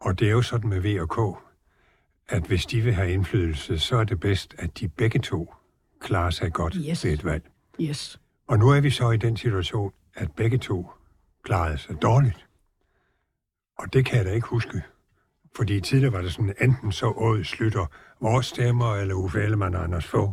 Og 0.00 0.18
det 0.18 0.26
er 0.26 0.32
jo 0.32 0.42
sådan 0.42 0.70
med 0.70 0.80
V 0.80 1.00
og 1.00 1.10
K, 1.10 1.38
at 2.28 2.42
hvis 2.42 2.66
de 2.66 2.80
vil 2.80 2.94
have 2.94 3.12
indflydelse, 3.12 3.78
så 3.78 3.96
er 3.96 4.04
det 4.04 4.20
bedst, 4.20 4.54
at 4.58 4.78
de 4.78 4.88
begge 4.88 5.18
to 5.18 5.54
klarer 6.02 6.30
sig 6.30 6.52
godt 6.52 6.76
yes. 6.88 7.04
ved 7.04 7.12
et 7.12 7.24
valg. 7.24 7.50
Yes. 7.80 8.20
Og 8.48 8.58
nu 8.58 8.68
er 8.68 8.80
vi 8.80 8.90
så 8.90 9.10
i 9.10 9.16
den 9.16 9.36
situation, 9.36 9.92
at 10.14 10.32
begge 10.32 10.58
to 10.58 10.90
klarede 11.44 11.78
sig 11.78 12.02
dårligt. 12.02 12.46
Og 13.78 13.92
det 13.92 14.04
kan 14.06 14.16
jeg 14.18 14.24
da 14.24 14.30
ikke 14.30 14.46
huske. 14.46 14.82
Fordi 15.56 15.80
tidligere 15.80 16.12
var 16.12 16.22
det 16.22 16.32
sådan, 16.32 16.54
enten 16.60 16.92
så 16.92 17.06
Åde 17.06 17.44
Slytter 17.44 17.86
vores 18.20 18.46
stemmer, 18.46 18.94
eller 18.94 19.14
Uffe 19.14 19.42
Ellemann 19.42 19.74
og 19.74 19.84
Anders 19.84 20.06
Fogh 20.06 20.32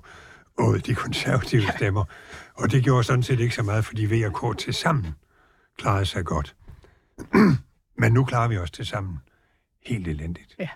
åd 0.59 0.79
de 0.79 0.95
konservative 0.95 1.63
stemmer. 1.77 2.05
Og 2.53 2.71
det 2.71 2.83
gjorde 2.83 3.03
sådan 3.03 3.23
set 3.23 3.39
ikke 3.39 3.55
så 3.55 3.63
meget, 3.63 3.85
fordi 3.85 4.05
V 4.05 4.25
og 4.33 4.53
K 4.53 4.57
til 4.57 4.73
sammen 4.73 5.15
klarede 5.77 6.05
sig 6.05 6.25
godt. 6.25 6.55
Men 8.01 8.13
nu 8.13 8.23
klarer 8.23 8.47
vi 8.47 8.57
os 8.57 8.71
til 8.71 8.85
sammen 8.85 9.19
helt 9.85 10.07
elendigt. 10.07 10.55
Ja. 10.59 10.69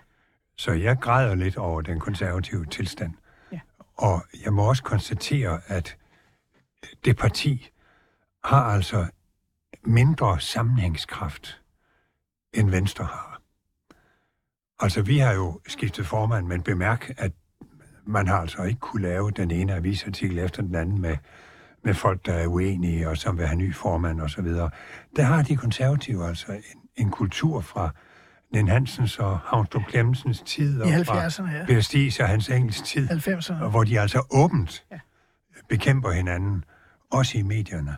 Så 0.56 0.72
jeg 0.72 0.96
græder 1.00 1.34
lidt 1.34 1.56
over 1.56 1.80
den 1.80 2.00
konservative 2.00 2.66
tilstand. 2.66 3.12
Og 3.96 4.22
jeg 4.44 4.52
må 4.52 4.68
også 4.68 4.82
konstatere, 4.82 5.60
at 5.66 5.96
det 7.04 7.16
parti 7.16 7.70
har 8.44 8.64
altså 8.64 9.06
mindre 9.84 10.40
sammenhængskraft, 10.40 11.60
end 12.52 12.70
Venstre 12.70 13.04
har. 13.04 13.40
Altså, 14.80 15.02
vi 15.02 15.18
har 15.18 15.32
jo 15.32 15.60
skiftet 15.68 16.06
formand, 16.06 16.46
men 16.46 16.62
bemærk, 16.62 17.10
at 17.18 17.32
man 18.06 18.26
har 18.26 18.38
altså 18.38 18.62
ikke 18.62 18.80
kunne 18.80 19.02
lave 19.02 19.30
den 19.30 19.50
ene 19.50 19.74
avisartikel 19.74 20.38
efter 20.38 20.62
den 20.62 20.74
anden 20.74 21.00
med, 21.00 21.16
med 21.82 21.94
folk, 21.94 22.26
der 22.26 22.32
er 22.32 22.46
uenige, 22.46 23.08
og 23.08 23.16
som 23.16 23.38
vil 23.38 23.46
have 23.46 23.58
ny 23.58 23.74
formand 23.74 24.20
og 24.20 24.30
så 24.30 24.42
videre. 24.42 24.70
Der 25.16 25.22
har 25.22 25.42
de 25.42 25.56
konservative 25.56 26.26
altså 26.26 26.52
en, 26.52 26.62
en 26.96 27.10
kultur 27.10 27.60
fra 27.60 27.90
Nen 28.54 28.68
Hansens 28.68 29.18
og 29.18 29.38
Havnstrup 29.38 29.82
Klemmensens 29.88 30.40
tid, 30.46 30.82
og 30.82 30.88
I 30.88 31.04
fra 31.04 31.26
70'erne, 31.26 31.50
ja. 31.56 31.64
Per 31.66 31.80
Stig 31.80 32.20
og 32.20 32.28
Hans 32.28 32.48
Engels 32.48 32.82
tid, 32.82 33.10
90'erne. 33.10 33.62
og 33.62 33.70
hvor 33.70 33.84
de 33.84 34.00
altså 34.00 34.26
åbent 34.30 34.84
Ja. 34.92 34.98
bekæmper 35.68 36.10
hinanden, 36.10 36.64
også 37.10 37.38
i 37.38 37.42
medierne. 37.42 37.96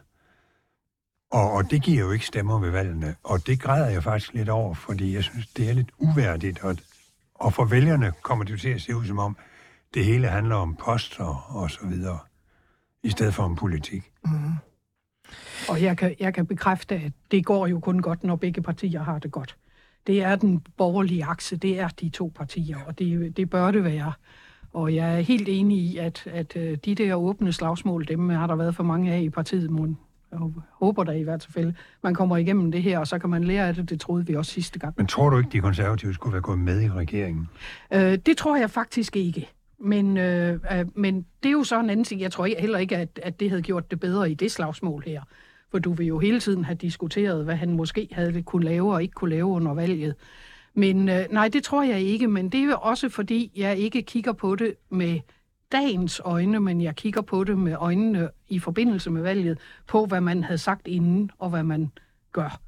Og, 1.30 1.52
og 1.52 1.70
det 1.70 1.82
giver 1.82 2.00
jo 2.00 2.10
ikke 2.10 2.26
stemmer 2.26 2.58
ved 2.58 2.70
valgene, 2.70 3.14
og 3.24 3.46
det 3.46 3.60
græder 3.60 3.88
jeg 3.88 4.02
faktisk 4.02 4.32
lidt 4.34 4.48
over, 4.48 4.74
fordi 4.74 5.14
jeg 5.14 5.24
synes, 5.24 5.46
det 5.46 5.68
er 5.68 5.72
lidt 5.74 5.90
uværdigt, 5.98 6.58
og, 6.64 6.76
og 7.34 7.52
for 7.52 7.64
vælgerne 7.64 8.12
kommer 8.22 8.44
det 8.44 8.60
til 8.60 8.68
at 8.68 8.82
se 8.82 8.96
ud 8.96 9.04
som 9.06 9.18
om, 9.18 9.36
det 9.94 10.04
hele 10.04 10.28
handler 10.28 10.56
om 10.56 10.76
poster 10.76 11.54
og 11.56 11.70
så 11.70 11.86
videre, 11.86 12.18
i 13.02 13.10
stedet 13.10 13.34
for 13.34 13.42
om 13.42 13.56
politik. 13.56 14.12
Og 15.68 15.82
jeg 15.82 15.96
kan, 15.98 16.14
jeg 16.20 16.34
kan 16.34 16.46
bekræfte, 16.46 16.94
at 16.94 17.12
det 17.30 17.44
går 17.46 17.66
jo 17.66 17.80
kun 17.80 17.98
godt, 18.02 18.24
når 18.24 18.36
begge 18.36 18.62
partier 18.62 19.02
har 19.02 19.18
det 19.18 19.30
godt. 19.32 19.56
Det 20.06 20.22
er 20.22 20.36
den 20.36 20.62
borgerlige 20.76 21.24
akse, 21.24 21.56
det 21.56 21.80
er 21.80 21.88
de 21.88 22.08
to 22.08 22.32
partier, 22.34 22.76
og 22.86 22.98
det, 22.98 23.36
det 23.36 23.50
bør 23.50 23.70
det 23.70 23.84
være. 23.84 24.12
Og 24.72 24.94
jeg 24.94 25.16
er 25.16 25.20
helt 25.20 25.48
enig 25.48 25.78
i, 25.78 25.96
at, 25.96 26.22
at 26.26 26.56
øh, 26.56 26.78
de 26.84 26.94
der 26.94 27.14
åbne 27.14 27.52
slagsmål, 27.52 28.08
dem 28.08 28.28
har 28.28 28.46
der 28.46 28.56
været 28.56 28.74
for 28.74 28.82
mange 28.82 29.12
af 29.12 29.20
i 29.20 29.30
partiet, 29.30 29.70
Mon. 29.70 29.98
Jeg 30.32 30.38
håber 30.72 31.04
da 31.04 31.12
i 31.12 31.22
hvert 31.22 31.46
fald, 31.50 31.72
man 32.02 32.14
kommer 32.14 32.36
igennem 32.36 32.72
det 32.72 32.82
her, 32.82 32.98
og 32.98 33.06
så 33.06 33.18
kan 33.18 33.30
man 33.30 33.44
lære 33.44 33.68
af 33.68 33.74
det. 33.74 33.90
Det 33.90 34.00
troede 34.00 34.26
vi 34.26 34.34
også 34.34 34.52
sidste 34.52 34.78
gang. 34.78 34.94
Men 34.96 35.06
tror 35.06 35.30
du 35.30 35.38
ikke, 35.38 35.50
de 35.52 35.60
konservative 35.60 36.14
skulle 36.14 36.32
være 36.32 36.42
gået 36.42 36.58
med 36.58 36.82
i 36.82 36.90
regeringen? 36.90 37.48
Øh, 37.92 38.18
det 38.26 38.36
tror 38.36 38.56
jeg 38.56 38.70
faktisk 38.70 39.16
ikke. 39.16 39.48
Men, 39.78 40.16
øh, 40.16 40.60
øh, 40.72 40.86
men 40.94 41.26
det 41.42 41.48
er 41.48 41.52
jo 41.52 41.64
så 41.64 41.80
en 41.80 41.90
anden 41.90 42.04
ting. 42.04 42.20
Jeg 42.20 42.32
tror 42.32 42.48
heller 42.58 42.78
ikke, 42.78 42.96
at, 42.96 43.20
at 43.22 43.40
det 43.40 43.50
havde 43.50 43.62
gjort 43.62 43.90
det 43.90 44.00
bedre 44.00 44.30
i 44.30 44.34
det 44.34 44.52
slagsmål 44.52 45.02
her. 45.06 45.22
For 45.70 45.78
du 45.78 45.92
vil 45.92 46.06
jo 46.06 46.18
hele 46.18 46.40
tiden 46.40 46.64
have 46.64 46.76
diskuteret, 46.76 47.44
hvad 47.44 47.56
han 47.56 47.72
måske 47.72 48.08
havde 48.12 48.42
kunne 48.42 48.64
lave 48.64 48.94
og 48.94 49.02
ikke 49.02 49.14
kunne 49.14 49.30
lave 49.30 49.46
under 49.46 49.74
valget. 49.74 50.14
Men 50.74 51.08
øh, 51.08 51.24
nej, 51.30 51.48
det 51.48 51.64
tror 51.64 51.82
jeg 51.82 52.00
ikke. 52.00 52.28
Men 52.28 52.48
det 52.48 52.60
er 52.60 52.64
jo 52.64 52.76
også 52.80 53.08
fordi, 53.08 53.52
jeg 53.56 53.76
ikke 53.76 54.02
kigger 54.02 54.32
på 54.32 54.54
det 54.54 54.74
med 54.90 55.20
dagens 55.72 56.20
øjne, 56.24 56.60
men 56.60 56.80
jeg 56.80 56.96
kigger 56.96 57.20
på 57.20 57.44
det 57.44 57.58
med 57.58 57.76
øjnene 57.78 58.28
i 58.48 58.58
forbindelse 58.58 59.10
med 59.10 59.22
valget, 59.22 59.58
på 59.86 60.06
hvad 60.06 60.20
man 60.20 60.44
havde 60.44 60.58
sagt 60.58 60.86
inden 60.86 61.30
og 61.38 61.50
hvad 61.50 61.62
man 61.62 61.90
gør. 62.32 62.60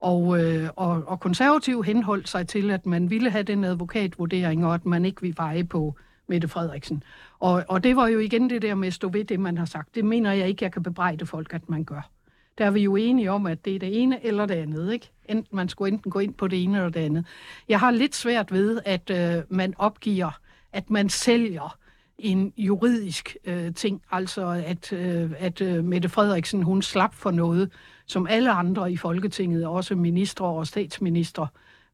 Og, 0.00 0.44
øh, 0.44 0.68
og, 0.76 1.04
og 1.06 1.20
konservativ 1.20 1.84
henholdt 1.84 2.28
sig 2.28 2.48
til, 2.48 2.70
at 2.70 2.86
man 2.86 3.10
ville 3.10 3.30
have 3.30 3.42
den 3.42 3.64
advokatvurdering, 3.64 4.66
og 4.66 4.74
at 4.74 4.86
man 4.86 5.04
ikke 5.04 5.20
ville 5.20 5.36
veje 5.36 5.64
på 5.64 5.96
Mette 6.26 6.48
Frederiksen. 6.48 7.02
Og, 7.38 7.64
og 7.68 7.84
det 7.84 7.96
var 7.96 8.08
jo 8.08 8.18
igen 8.18 8.50
det 8.50 8.62
der 8.62 8.74
med 8.74 8.88
at 8.88 8.94
stå 8.94 9.08
ved 9.08 9.24
det, 9.24 9.40
man 9.40 9.58
har 9.58 9.64
sagt. 9.64 9.94
Det 9.94 10.04
mener 10.04 10.32
jeg 10.32 10.48
ikke, 10.48 10.64
jeg 10.64 10.72
kan 10.72 10.82
bebrejde 10.82 11.26
folk, 11.26 11.54
at 11.54 11.68
man 11.68 11.84
gør. 11.84 12.10
Der 12.58 12.66
er 12.66 12.70
vi 12.70 12.80
jo 12.80 12.96
enige 12.96 13.30
om, 13.30 13.46
at 13.46 13.64
det 13.64 13.74
er 13.74 13.78
det 13.78 14.02
ene 14.02 14.26
eller 14.26 14.46
det 14.46 14.54
andet. 14.54 14.92
Ikke? 14.92 15.10
Enten, 15.28 15.56
man 15.56 15.68
skulle 15.68 15.92
enten 15.92 16.10
gå 16.10 16.18
ind 16.18 16.34
på 16.34 16.48
det 16.48 16.62
ene 16.62 16.76
eller 16.76 16.90
det 16.90 17.00
andet. 17.00 17.26
Jeg 17.68 17.80
har 17.80 17.90
lidt 17.90 18.14
svært 18.14 18.52
ved, 18.52 18.80
at 18.84 19.10
øh, 19.10 19.42
man 19.48 19.74
opgiver, 19.78 20.30
at 20.72 20.90
man 20.90 21.08
sælger 21.08 21.76
en 22.18 22.52
juridisk 22.56 23.36
øh, 23.44 23.74
ting, 23.74 24.02
altså 24.10 24.62
at, 24.66 24.92
øh, 24.92 25.30
at 25.38 25.60
øh, 25.60 25.84
Mette 25.84 26.08
Frederiksen 26.08 26.62
hun 26.62 26.82
slap 26.82 27.14
for 27.14 27.30
noget, 27.30 27.70
som 28.06 28.26
alle 28.26 28.50
andre 28.52 28.92
i 28.92 28.96
Folketinget, 28.96 29.66
også 29.66 29.94
ministre 29.94 30.46
og 30.46 30.66
statsminister, 30.66 31.46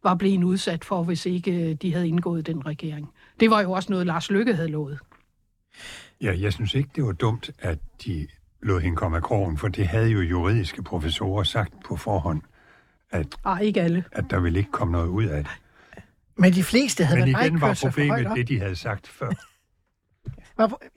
var 0.02 0.14
blevet 0.14 0.44
udsat 0.44 0.84
for, 0.84 1.02
hvis 1.02 1.26
ikke 1.26 1.52
øh, 1.52 1.74
de 1.74 1.92
havde 1.92 2.09
indgået 2.09 2.46
den 2.46 2.66
regering. 2.66 3.11
Det 3.40 3.50
var 3.50 3.61
jo 3.61 3.72
også 3.72 3.92
noget, 3.92 4.07
Lars 4.07 4.30
Lykke 4.30 4.54
havde 4.54 4.68
lovet. 4.68 4.98
Ja, 6.22 6.34
jeg 6.40 6.52
synes 6.52 6.74
ikke, 6.74 6.90
det 6.96 7.04
var 7.04 7.12
dumt, 7.12 7.50
at 7.59 7.78
de 8.04 8.26
lod 8.62 8.80
hende 8.80 8.96
komme 8.96 9.16
af 9.16 9.22
krogen, 9.22 9.59
for 9.59 9.68
det 9.68 9.86
havde 9.88 10.09
jo 10.09 10.20
juridiske 10.20 10.82
professorer 10.82 11.42
sagt 11.44 11.74
på 11.84 11.96
forhånd, 11.96 12.42
at, 13.11 13.26
Ah, 13.44 13.62
ikke 13.62 13.82
alle. 13.82 14.04
at 14.12 14.24
der 14.30 14.40
ville 14.40 14.59
ikke 14.59 14.72
komme 14.72 14.92
noget 14.92 15.09
ud 15.09 15.24
af 15.24 15.44
det. 15.44 15.52
Men 16.38 16.52
de 16.52 16.62
fleste 16.62 17.04
havde 17.04 17.20
Men 17.20 17.28
igen 17.28 17.61
var 17.61 17.78
problemet 17.82 18.36
det, 18.36 18.48
de 18.48 18.61
havde 18.61 18.76
sagt 18.76 19.09
før. 19.09 19.30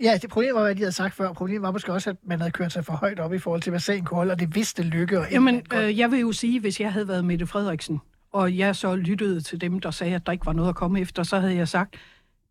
Ja, 0.03 0.17
det 0.21 0.29
problemet 0.29 0.55
var, 0.55 0.61
hvad 0.61 0.75
de 0.75 0.79
havde 0.79 0.91
sagt 0.91 1.13
før. 1.13 1.33
Problemet 1.33 1.61
var 1.61 1.71
måske 1.71 1.93
også, 1.93 2.09
at 2.09 2.15
man 2.23 2.39
havde 2.39 2.51
kørt 2.51 2.71
sig 2.71 2.85
for 2.85 2.93
højt 2.93 3.19
op 3.19 3.33
i 3.33 3.39
forhold 3.39 3.61
til, 3.61 3.69
hvad 3.69 3.79
sagen 3.79 4.05
kunne 4.05 4.15
holde, 4.15 4.31
og 4.31 4.39
det 4.39 4.55
vidste 4.55 4.83
Lykke. 4.83 5.19
Og 5.19 5.31
Jamen, 5.31 5.61
øh, 5.73 5.97
jeg 5.99 6.11
vil 6.11 6.19
jo 6.19 6.31
sige, 6.31 6.59
hvis 6.59 6.79
jeg 6.79 6.93
havde 6.93 7.07
været 7.07 7.25
Mette 7.25 7.47
Frederiksen, 7.47 8.01
og 8.31 8.57
jeg 8.57 8.75
så 8.75 8.95
lyttede 8.95 9.41
til 9.41 9.61
dem, 9.61 9.79
der 9.79 9.91
sagde, 9.91 10.15
at 10.15 10.25
der 10.25 10.31
ikke 10.31 10.45
var 10.45 10.53
noget 10.53 10.69
at 10.69 10.75
komme 10.75 10.99
efter, 10.99 11.23
så 11.23 11.39
havde 11.39 11.55
jeg 11.55 11.67
sagt, 11.67 11.95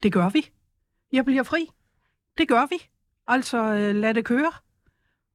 det 0.02 0.12
gør 0.12 0.28
vi. 0.28 0.50
Jeg 1.12 1.24
bliver 1.24 1.42
fri. 1.42 1.66
Det 2.38 2.48
gør 2.48 2.66
vi. 2.70 2.76
Altså, 3.26 3.74
øh, 3.74 3.94
lad 3.94 4.14
det 4.14 4.24
køre. 4.24 4.52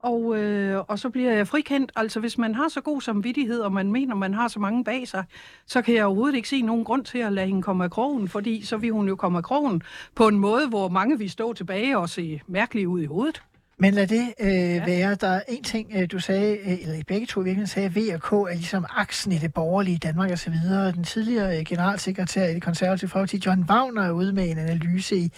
Og, 0.03 0.37
øh, 0.37 0.79
og 0.87 0.99
så 0.99 1.09
bliver 1.09 1.33
jeg 1.33 1.47
frikendt. 1.47 1.91
Altså, 1.95 2.19
hvis 2.19 2.37
man 2.37 2.55
har 2.55 2.67
så 2.67 2.81
god 2.81 3.01
samvittighed, 3.01 3.59
og 3.59 3.71
man 3.71 3.91
mener, 3.91 4.15
man 4.15 4.33
har 4.33 4.47
så 4.47 4.59
mange 4.59 4.83
bag 4.83 5.07
sig, 5.07 5.23
så 5.67 5.81
kan 5.81 5.95
jeg 5.95 6.05
overhovedet 6.05 6.35
ikke 6.35 6.49
se 6.49 6.61
nogen 6.61 6.83
grund 6.83 7.05
til 7.05 7.17
at 7.17 7.33
lade 7.33 7.47
hende 7.47 7.61
komme 7.61 7.83
af 7.83 7.91
krogen, 7.91 8.27
fordi 8.27 8.65
så 8.65 8.77
vil 8.77 8.91
hun 8.91 9.07
jo 9.07 9.15
komme 9.15 9.37
af 9.37 9.43
krogen 9.43 9.81
på 10.15 10.27
en 10.27 10.39
måde, 10.39 10.67
hvor 10.67 10.89
mange 10.89 11.17
vil 11.17 11.29
stå 11.29 11.53
tilbage 11.53 11.97
og 11.97 12.09
se 12.09 12.41
mærkelige 12.47 12.87
ud 12.87 13.01
i 13.01 13.05
hovedet. 13.05 13.41
Men 13.77 13.93
lad 13.93 14.07
det 14.07 14.33
øh, 14.39 14.47
ja. 14.47 14.85
være. 14.85 15.15
Der 15.15 15.27
er 15.27 15.41
en 15.47 15.63
ting, 15.63 15.91
øh, 15.95 16.07
du 16.11 16.19
sagde, 16.19 16.57
øh, 16.57 16.81
eller 16.81 16.95
I 16.95 17.03
begge 17.03 17.25
to 17.27 17.41
i 17.41 17.43
virkeligheden 17.43 17.67
sagde, 17.67 17.85
at 17.85 17.95
V 17.95 17.99
og 18.13 18.21
K 18.21 18.31
er 18.51 18.53
ligesom 18.53 18.85
aksen 18.89 19.31
i 19.31 19.37
det 19.37 19.53
borgerlige 19.53 19.97
Danmark 19.97 20.31
og 20.31 20.39
så 20.39 20.49
videre. 20.49 20.91
Den 20.91 21.03
tidligere 21.03 21.59
øh, 21.59 21.65
generalsekretær 21.65 22.47
i 22.47 22.53
det 22.53 22.63
konservative 22.63 23.09
Folkeparti, 23.09 23.41
John 23.45 23.65
Wagner, 23.69 24.03
er 24.03 24.11
ude 24.11 24.33
med 24.33 24.49
en 24.49 24.57
analyse 24.57 25.15
i 25.15 25.31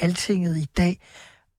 Altinget 0.00 0.56
i 0.56 0.66
dag. 0.76 0.98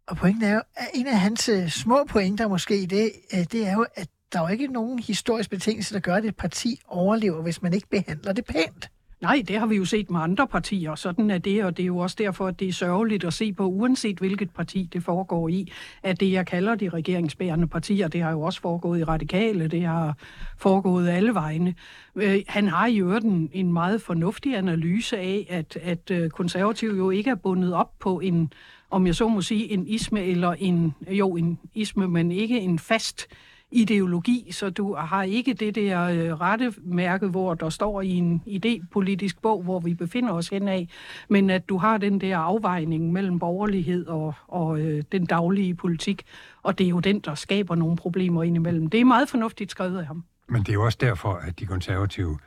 Og 0.08 0.18
pointen 0.18 0.44
er 0.44 0.54
jo, 0.54 0.62
at 0.76 0.88
en 0.94 1.08
af 1.08 1.20
hans 1.20 1.50
øh, 1.50 1.70
små 1.70 2.06
pointer 2.10 2.48
måske 2.48 2.88
det, 2.90 3.12
øh, 3.34 3.40
det 3.52 3.68
er 3.68 3.74
jo, 3.74 3.86
at 3.96 4.08
der 4.34 4.40
er 4.40 4.44
jo 4.44 4.50
ikke 4.50 4.68
nogen 4.68 5.00
historisk 5.00 5.50
betingelse, 5.50 5.94
der 5.94 6.00
gør, 6.00 6.16
at 6.16 6.26
et 6.26 6.36
parti 6.36 6.82
overlever, 6.88 7.42
hvis 7.42 7.62
man 7.62 7.74
ikke 7.74 7.88
behandler 7.90 8.34
det 8.34 8.46
pænt. 8.46 8.90
Nej, 9.22 9.44
det 9.48 9.60
har 9.60 9.66
vi 9.66 9.76
jo 9.76 9.86
set 9.86 10.10
med 10.10 10.20
andre 10.20 10.48
partier. 10.48 10.96
Sådan 10.96 11.32
er 11.32 11.38
det, 11.38 11.64
og 11.64 11.78
det 11.78 11.84
er 11.84 11.88
jo 11.88 11.98
også 11.98 12.16
derfor, 12.20 12.48
at 12.48 12.60
det 12.60 12.68
er 12.68 12.74
sørgeligt 12.74 13.24
at 13.24 13.34
se 13.34 13.54
på, 13.54 13.66
uanset 13.66 14.20
hvilket 14.20 14.50
parti 14.50 14.90
det 14.94 15.04
foregår 15.04 15.50
i, 15.50 15.72
at 16.04 16.20
det, 16.20 16.32
jeg 16.32 16.46
kalder 16.46 16.76
de 16.76 16.90
regeringsbærende 16.90 17.68
partier, 17.68 18.08
det 18.08 18.22
har 18.22 18.32
jo 18.32 18.42
også 18.42 18.62
foregået 18.62 19.00
i 19.00 19.04
radikale, 19.04 19.68
det 19.68 19.86
har 19.86 20.18
foregået 20.58 21.10
alle 21.10 21.34
vegne. 21.34 21.76
Øh, 22.16 22.40
han 22.48 22.68
har 22.68 22.88
i 22.88 22.98
øvrigt 22.98 23.26
en, 23.26 23.50
en 23.54 23.74
meget 23.74 24.02
fornuftig 24.02 24.58
analyse 24.58 25.18
af, 25.18 25.48
at, 25.50 25.78
at 25.82 26.12
øh, 26.12 26.30
konservativ 26.30 26.90
jo 26.90 27.10
ikke 27.10 27.30
er 27.30 27.36
bundet 27.36 27.74
op 27.74 27.92
på 28.00 28.20
en, 28.20 28.54
om 28.90 29.08
jeg 29.08 29.16
så 29.16 29.28
må 29.28 29.42
sige, 29.42 29.72
en 29.72 29.88
isme, 29.88 30.24
eller 30.24 30.56
en, 30.60 30.96
jo, 31.10 31.36
en 31.36 31.60
isme, 31.74 32.08
men 32.08 32.32
ikke 32.32 32.60
en 32.60 32.80
fast 32.80 33.28
ideologi, 33.72 34.52
så 34.52 34.70
du 34.70 34.96
har 34.96 35.24
ikke 35.24 35.54
det 35.54 35.76
der 35.76 36.04
øh, 36.04 36.42
rette 36.42 36.74
mærke, 36.84 37.28
hvor 37.28 37.54
der 37.54 37.70
står 37.70 38.02
i 38.02 38.10
en 38.10 38.42
idépolitisk 38.48 39.42
bog, 39.42 39.64
hvor 39.64 39.80
vi 39.80 39.94
befinder 39.94 40.34
os 40.34 40.50
henad, 40.50 40.86
men 41.30 41.50
at 41.50 41.70
du 41.70 41.78
har 41.78 41.98
den 41.98 42.22
der 42.22 42.38
afvejning 42.38 43.12
mellem 43.12 43.40
borgerlighed 43.40 44.08
og, 44.08 44.34
og 44.48 44.80
øh, 44.80 45.04
den 45.12 45.26
daglige 45.26 45.76
politik, 45.76 46.24
og 46.64 46.78
det 46.78 46.86
er 46.86 46.90
jo 46.90 47.00
den, 47.00 47.20
der 47.20 47.36
skaber 47.36 47.76
nogle 47.76 47.98
problemer 47.98 48.44
indimellem. 48.44 48.90
Det 48.90 49.00
er 49.00 49.06
meget 49.06 49.30
fornuftigt 49.30 49.72
skrevet 49.72 50.00
af 50.00 50.06
ham. 50.06 50.24
Men 50.50 50.62
det 50.62 50.70
er 50.70 50.74
jo 50.74 50.86
også 50.86 50.98
derfor, 51.02 51.34
at 51.34 51.60
de 51.60 51.66
konservative 51.66 52.38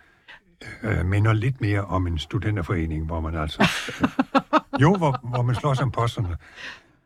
øh, 0.83 1.07
minder 1.07 1.33
lidt 1.33 1.61
mere 1.61 1.85
om 1.85 2.07
en 2.07 2.19
studenterforening, 2.19 3.07
hvor 3.07 3.21
man 3.21 3.35
altså... 3.35 3.69
Øh, 4.03 4.09
jo, 4.81 4.95
hvor, 4.95 5.21
hvor 5.23 5.43
man 5.43 5.55
slår 5.55 5.75
som 5.75 5.91
posterne. 5.91 6.37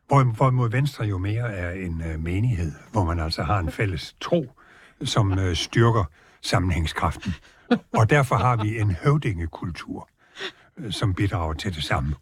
Hvor, 0.07 0.23
hvorimod 0.23 0.71
Venstre 0.71 1.05
jo 1.05 1.19
mere 1.19 1.53
er 1.55 1.71
en 1.71 2.03
øh, 2.07 2.21
menighed, 2.25 2.73
hvor 2.93 3.05
man 3.05 3.21
altså 3.21 3.43
har 3.43 3.59
en 3.59 3.71
fælles 3.71 4.17
tro, 4.21 4.47
som 5.05 5.39
øh, 5.39 5.57
styrker 5.57 6.05
sammenhængskraften. 6.43 7.35
Og 7.93 8.11
derfor 8.11 8.37
har 8.37 8.57
vi 8.57 8.81
en 8.81 8.91
høvdingekultur, 8.91 10.09
øh, 10.77 10.93
som 10.93 11.15
bidrager 11.15 11.55
til 11.55 11.75
det 11.75 11.85
samme. 11.85 12.15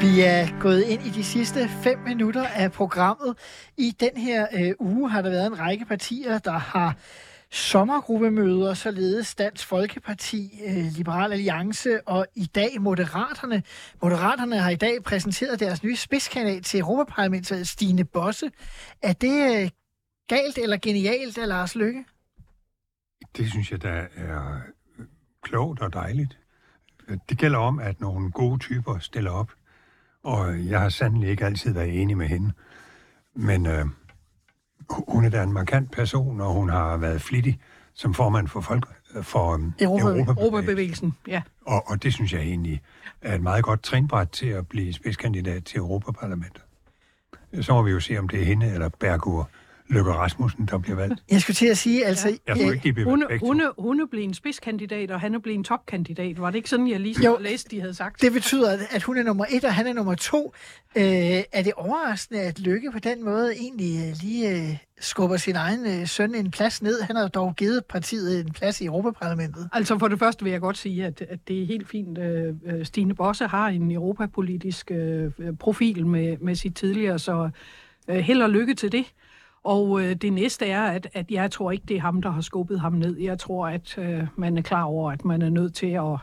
Vi 0.00 0.20
er 0.20 0.60
gået 0.60 0.82
ind 0.82 1.02
i 1.06 1.10
de 1.10 1.24
sidste 1.24 1.68
fem 1.68 1.98
minutter 1.98 2.46
af 2.46 2.72
programmet. 2.72 3.34
I 3.76 3.96
den 4.00 4.16
her 4.16 4.46
øh, 4.54 4.72
uge 4.78 5.10
har 5.10 5.22
der 5.22 5.30
været 5.30 5.46
en 5.46 5.60
række 5.60 5.84
partier, 5.84 6.38
der 6.38 6.58
har 6.58 6.96
sommergruppemøder, 7.50 8.74
således 8.74 9.34
Dansk 9.34 9.66
Folkeparti, 9.66 10.60
øh, 10.66 10.84
Liberal 10.96 11.32
Alliance 11.32 12.08
og 12.08 12.26
i 12.34 12.46
dag 12.46 12.80
Moderaterne. 12.80 13.62
Moderaterne 14.02 14.58
har 14.58 14.70
i 14.70 14.76
dag 14.76 15.02
præsenteret 15.02 15.60
deres 15.60 15.82
nye 15.82 15.96
spidskandidat 15.96 16.64
til 16.64 16.80
Europaparlamentet, 16.80 17.68
Stine 17.68 18.04
Bosse. 18.04 18.50
Er 19.02 19.12
det 19.12 19.62
øh, 19.62 19.70
galt 20.28 20.58
eller 20.58 20.76
genialt 20.82 21.38
af 21.38 21.48
Lars 21.48 21.74
Lykke? 21.74 22.04
Det 23.36 23.50
synes 23.50 23.72
jeg, 23.72 23.82
der 23.82 24.06
er 24.16 24.60
øh, 24.98 25.06
klogt 25.42 25.80
og 25.80 25.92
dejligt. 25.92 26.38
Det 27.28 27.38
gælder 27.38 27.58
om, 27.58 27.78
at 27.78 28.00
nogle 28.00 28.30
gode 28.30 28.58
typer 28.58 28.98
stiller 28.98 29.30
op, 29.30 29.52
og 30.22 30.66
jeg 30.66 30.80
har 30.80 30.88
sandelig 30.88 31.30
ikke 31.30 31.44
altid 31.44 31.72
været 31.72 32.00
enig 32.02 32.16
med 32.16 32.26
hende. 32.26 32.52
Men 33.34 33.66
øh, 33.66 33.86
hun 34.90 35.24
er 35.24 35.28
da 35.28 35.42
en 35.42 35.52
markant 35.52 35.90
person, 35.90 36.40
og 36.40 36.52
hun 36.52 36.68
har 36.68 36.96
været 36.96 37.22
flittig 37.22 37.58
som 37.94 38.14
formand 38.14 38.48
for, 38.48 38.60
folk, 38.60 38.86
for 39.22 39.54
um, 39.54 39.74
Europa- 39.82 40.30
Europabevægelsen, 40.30 41.14
ja. 41.26 41.42
Og, 41.66 41.90
og 41.90 42.02
det 42.02 42.14
synes 42.14 42.32
jeg 42.32 42.40
egentlig 42.40 42.80
er 43.22 43.34
et 43.34 43.42
meget 43.42 43.64
godt 43.64 43.82
trinbræt 43.82 44.28
til 44.28 44.46
at 44.46 44.68
blive 44.68 44.92
spidskandidat 44.92 45.64
til 45.64 45.78
Europaparlamentet. 45.78 46.62
Så 47.60 47.72
må 47.72 47.82
vi 47.82 47.90
jo 47.90 48.00
se, 48.00 48.18
om 48.18 48.28
det 48.28 48.40
er 48.40 48.44
hende 48.44 48.66
eller 48.66 48.88
Bergur 49.00 49.50
Løkke 49.90 50.12
Rasmussen, 50.12 50.66
der 50.70 50.78
bliver 50.78 50.96
valgt. 50.96 51.22
Jeg 51.30 51.40
skulle 51.40 51.54
til 51.54 51.66
at 51.66 51.78
sige, 51.78 52.04
altså... 52.06 52.38
Jeg 52.46 52.56
tror 52.56 52.72
ikke, 52.72 52.88
de 52.88 52.92
bliver 52.92 53.10
Hun, 53.10 53.24
valgt 53.28 53.42
hun, 53.42 53.62
hun 53.78 54.00
er 54.00 54.06
blevet 54.06 54.24
en 54.24 54.34
spidskandidat, 54.34 55.10
og 55.10 55.20
han 55.20 55.34
er 55.34 55.38
blevet 55.38 55.58
en 55.58 55.64
topkandidat. 55.64 56.40
Var 56.40 56.50
det 56.50 56.56
ikke 56.56 56.70
sådan, 56.70 56.88
jeg 56.88 57.00
lige 57.00 57.24
Jo. 57.24 57.36
så 57.36 57.42
læste, 57.42 57.70
de 57.70 57.80
havde 57.80 57.94
sagt? 57.94 58.22
Det 58.22 58.32
betyder, 58.32 58.78
at 58.90 59.02
hun 59.02 59.18
er 59.18 59.22
nummer 59.22 59.44
et, 59.50 59.64
og 59.64 59.74
han 59.74 59.86
er 59.86 59.92
nummer 59.92 60.14
to. 60.14 60.52
Øh, 60.96 61.02
er 61.52 61.62
det 61.62 61.72
overraskende, 61.76 62.40
at 62.40 62.58
Lykke 62.58 62.90
på 62.92 62.98
den 62.98 63.24
måde 63.24 63.56
egentlig 63.56 64.08
øh, 64.08 64.14
lige 64.22 64.50
øh, 64.50 64.76
skubber 65.00 65.36
sin 65.36 65.56
egen 65.56 65.86
øh, 65.86 66.06
søn 66.06 66.34
en 66.34 66.50
plads 66.50 66.82
ned? 66.82 67.02
Han 67.02 67.16
har 67.16 67.28
dog 67.28 67.54
givet 67.56 67.84
partiet 67.84 68.40
en 68.40 68.52
plads 68.52 68.80
i 68.80 68.84
Europaparlamentet. 68.84 69.68
Altså 69.72 69.98
for 69.98 70.08
det 70.08 70.18
første 70.18 70.44
vil 70.44 70.50
jeg 70.50 70.60
godt 70.60 70.78
sige, 70.78 71.06
at, 71.06 71.22
at 71.28 71.38
det 71.48 71.62
er 71.62 71.66
helt 71.66 71.88
fint. 71.88 72.18
øh, 72.18 72.54
øh, 72.66 72.84
Stine 72.84 73.14
Bosse 73.14 73.46
har 73.46 73.68
en 73.68 73.90
europapolitisk 73.90 74.90
øh, 74.90 75.30
profil 75.60 76.06
med, 76.06 76.36
med 76.40 76.54
sit 76.54 76.76
tidligere, 76.76 77.18
så 77.18 77.50
øh, 78.08 78.16
held 78.16 78.42
og 78.42 78.50
lykke 78.50 78.74
til 78.74 78.92
det. 78.92 79.04
Og 79.64 80.00
øh, 80.02 80.14
det 80.14 80.32
næste 80.32 80.66
er, 80.66 80.82
at, 80.82 81.06
at 81.12 81.30
jeg 81.30 81.50
tror 81.50 81.70
ikke, 81.70 81.84
det 81.88 81.96
er 81.96 82.00
ham, 82.00 82.22
der 82.22 82.30
har 82.30 82.40
skubbet 82.40 82.80
ham 82.80 82.92
ned. 82.92 83.18
Jeg 83.18 83.38
tror, 83.38 83.68
at 83.68 83.98
øh, 83.98 84.26
man 84.36 84.58
er 84.58 84.62
klar 84.62 84.82
over, 84.82 85.12
at 85.12 85.24
man 85.24 85.42
er 85.42 85.50
nødt 85.50 85.74
til 85.74 85.86
at, 85.86 86.18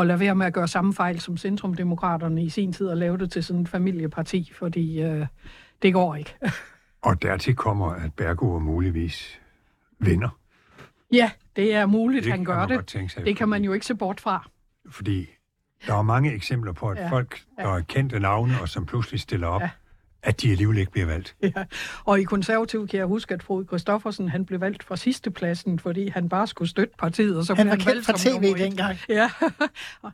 at 0.00 0.06
lade 0.06 0.20
være 0.20 0.34
med 0.34 0.46
at 0.46 0.52
gøre 0.54 0.68
samme 0.68 0.94
fejl 0.94 1.20
som 1.20 1.36
Centrumdemokraterne 1.36 2.42
i 2.44 2.48
sin 2.48 2.72
tid 2.72 2.86
og 2.86 2.96
lave 2.96 3.18
det 3.18 3.30
til 3.32 3.44
sådan 3.44 3.62
et 3.62 3.68
familieparti, 3.68 4.52
fordi 4.54 5.02
øh, 5.02 5.26
det 5.82 5.92
går 5.92 6.14
ikke. 6.14 6.34
Og 7.02 7.22
dertil 7.22 7.54
kommer, 7.56 7.86
at 7.90 8.14
Bergur 8.14 8.58
muligvis 8.58 9.40
vinder. 9.98 10.38
ja, 11.12 11.30
det 11.56 11.74
er 11.74 11.86
muligt, 11.86 12.24
Det 12.24 12.32
han 12.32 12.44
gør 12.44 12.66
det. 12.66 12.90
sig, 12.90 13.24
Det 13.24 13.36
kan 13.36 13.48
man 13.48 13.56
fordi- 13.58 13.66
jo 13.66 13.72
ikke 13.72 13.86
se 13.86 13.94
bort 13.94 14.20
fra. 14.20 14.48
Fordi 14.90 15.26
der 15.86 15.94
er 15.94 16.02
mange 16.02 16.32
eksempler 16.34 16.72
på, 16.72 16.88
at 16.88 16.96
Ja. 16.98 17.02
ja. 17.02 17.10
folk, 17.10 17.40
der 17.58 17.68
er 17.68 17.80
kendte 17.80 18.20
navne, 18.20 18.52
og 18.62 18.68
som 18.68 18.86
pludselig 18.86 19.20
stiller 19.20 19.46
op, 19.46 19.60
Ja. 19.60 19.70
At 20.24 20.40
de 20.40 20.50
alligevel 20.50 20.78
ikke 20.78 20.92
bliver 20.92 21.06
valgt. 21.06 21.36
Ja. 21.42 21.64
Og 22.04 22.20
i 22.20 22.24
konservativ 22.24 22.88
kan 22.88 22.98
jeg 22.98 23.06
huske, 23.06 23.34
at 23.34 23.42
Frode 23.42 23.66
Christoffersen 23.66 24.28
han 24.28 24.46
blev 24.46 24.60
valgt 24.60 24.84
fra 24.84 24.96
sidste 24.96 25.30
pladsen, 25.30 25.78
fordi 25.78 26.08
han 26.08 26.28
bare 26.28 26.46
skulle 26.46 26.68
støtte 26.68 26.94
partiet. 26.98 27.38
Og 27.38 27.44
så 27.44 27.54
Han 27.54 27.66
blev 27.66 27.70
var 27.70 27.76
kendt 27.76 27.86
valgt 27.86 28.06
fra 28.06 28.18
tv 28.18 28.58
dengang. 28.58 28.98
Ja. 29.08 29.30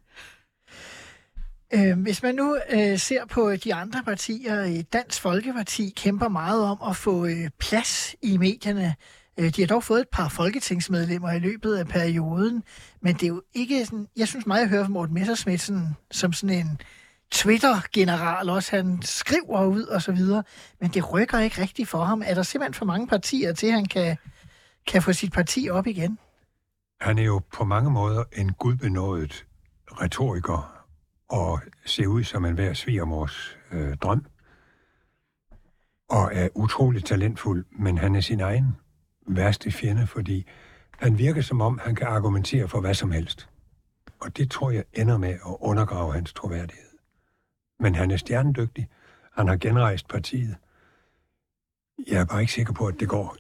Øh, 1.75 1.99
hvis 1.99 2.23
man 2.23 2.35
nu 2.35 2.59
øh, 2.71 2.99
ser 2.99 3.27
på 3.27 3.57
de 3.57 3.75
andre 3.75 4.03
partier, 4.05 4.65
øh, 4.65 4.85
Dansk 4.93 5.21
Folkeparti 5.21 5.93
kæmper 5.97 6.29
meget 6.29 6.65
om 6.65 6.79
at 6.89 6.97
få 6.97 7.27
øh, 7.27 7.51
plads 7.59 8.15
i 8.23 8.37
medierne. 8.37 8.95
Øh, 9.41 9.51
de 9.57 9.63
har 9.63 9.67
dog 9.67 9.85
fået 9.85 10.01
et 10.01 10.09
par 10.13 10.29
folketingsmedlemmer 10.29 11.33
i 11.33 11.39
løbet 11.39 11.75
af 11.75 11.89
perioden, 11.89 12.63
men 13.03 13.15
det 13.15 13.23
er 13.23 13.29
jo 13.29 13.43
ikke 13.55 13.87
sådan... 13.87 14.07
Jeg 14.17 14.29
synes 14.29 14.47
meget, 14.47 14.61
jeg 14.61 14.69
hører 14.69 14.85
fra 14.85 14.91
Morten 14.91 15.15
Messersmith 15.15 15.63
sådan, 15.63 15.89
som 16.11 16.33
sådan 16.33 16.57
en 16.57 16.81
Twitter-general 17.33 18.51
også. 18.51 18.77
Han 18.77 19.03
skriver 19.03 19.65
ud 19.65 19.83
og 19.83 20.03
så 20.03 20.13
videre, 20.13 20.43
men 20.81 20.91
det 20.91 21.13
rykker 21.13 21.39
ikke 21.39 21.63
rigtigt 21.63 21.89
for 21.89 22.05
ham. 22.05 22.23
Er 22.27 22.35
der 22.35 22.43
simpelthen 22.43 22.75
for 22.75 22.85
mange 22.85 23.07
partier 23.07 23.53
til, 23.53 23.67
at 23.67 23.73
han 23.73 23.85
kan, 23.85 24.17
kan 24.87 25.03
få 25.03 25.13
sit 25.13 25.33
parti 25.33 25.69
op 25.71 25.87
igen? 25.87 26.19
Han 27.01 27.19
er 27.19 27.23
jo 27.23 27.41
på 27.53 27.65
mange 27.65 27.91
måder 27.91 28.25
en 28.33 28.53
gudbenået 28.53 29.47
retoriker, 29.87 30.81
og 31.29 31.61
ser 31.87 32.07
ud 32.07 32.25
som 32.25 32.45
en 32.45 32.55
hver 32.55 32.75
svigermors 32.75 33.59
øh, 33.73 33.97
drøm. 33.97 34.27
Og 36.09 36.31
er 36.35 36.49
utroligt 36.55 37.07
talentfuld, 37.07 37.65
men 37.79 37.99
han 37.99 38.17
er 38.17 38.21
sin 38.21 38.41
egen 38.41 38.77
værste 39.27 39.71
fjende, 39.71 40.07
fordi 40.07 40.47
han 40.99 41.19
virker 41.19 41.43
som 41.43 41.61
om, 41.61 41.81
han 41.85 41.95
kan 41.95 42.07
argumentere 42.07 42.69
for 42.69 42.81
hvad 42.81 42.95
som 42.95 43.11
helst. 43.11 43.49
Og 44.21 44.37
det 44.37 44.51
tror 44.51 44.71
jeg 44.71 44.85
ender 44.93 45.19
med 45.19 45.29
at 45.29 45.57
undergrave 45.61 46.13
hans 46.13 46.33
troværdighed. 46.33 46.90
Men 47.81 47.95
han 47.95 48.11
er 48.11 48.17
stjernedygtig. 48.17 48.89
Han 49.33 49.49
har 49.49 49.57
genrejst 49.57 50.09
partiet. 50.09 50.57
Jeg 52.09 52.21
er 52.21 52.25
bare 52.25 52.41
ikke 52.41 52.53
sikker 52.53 52.73
på, 52.73 52.87
at 52.87 53.01
det 53.01 53.09
går 53.09 53.37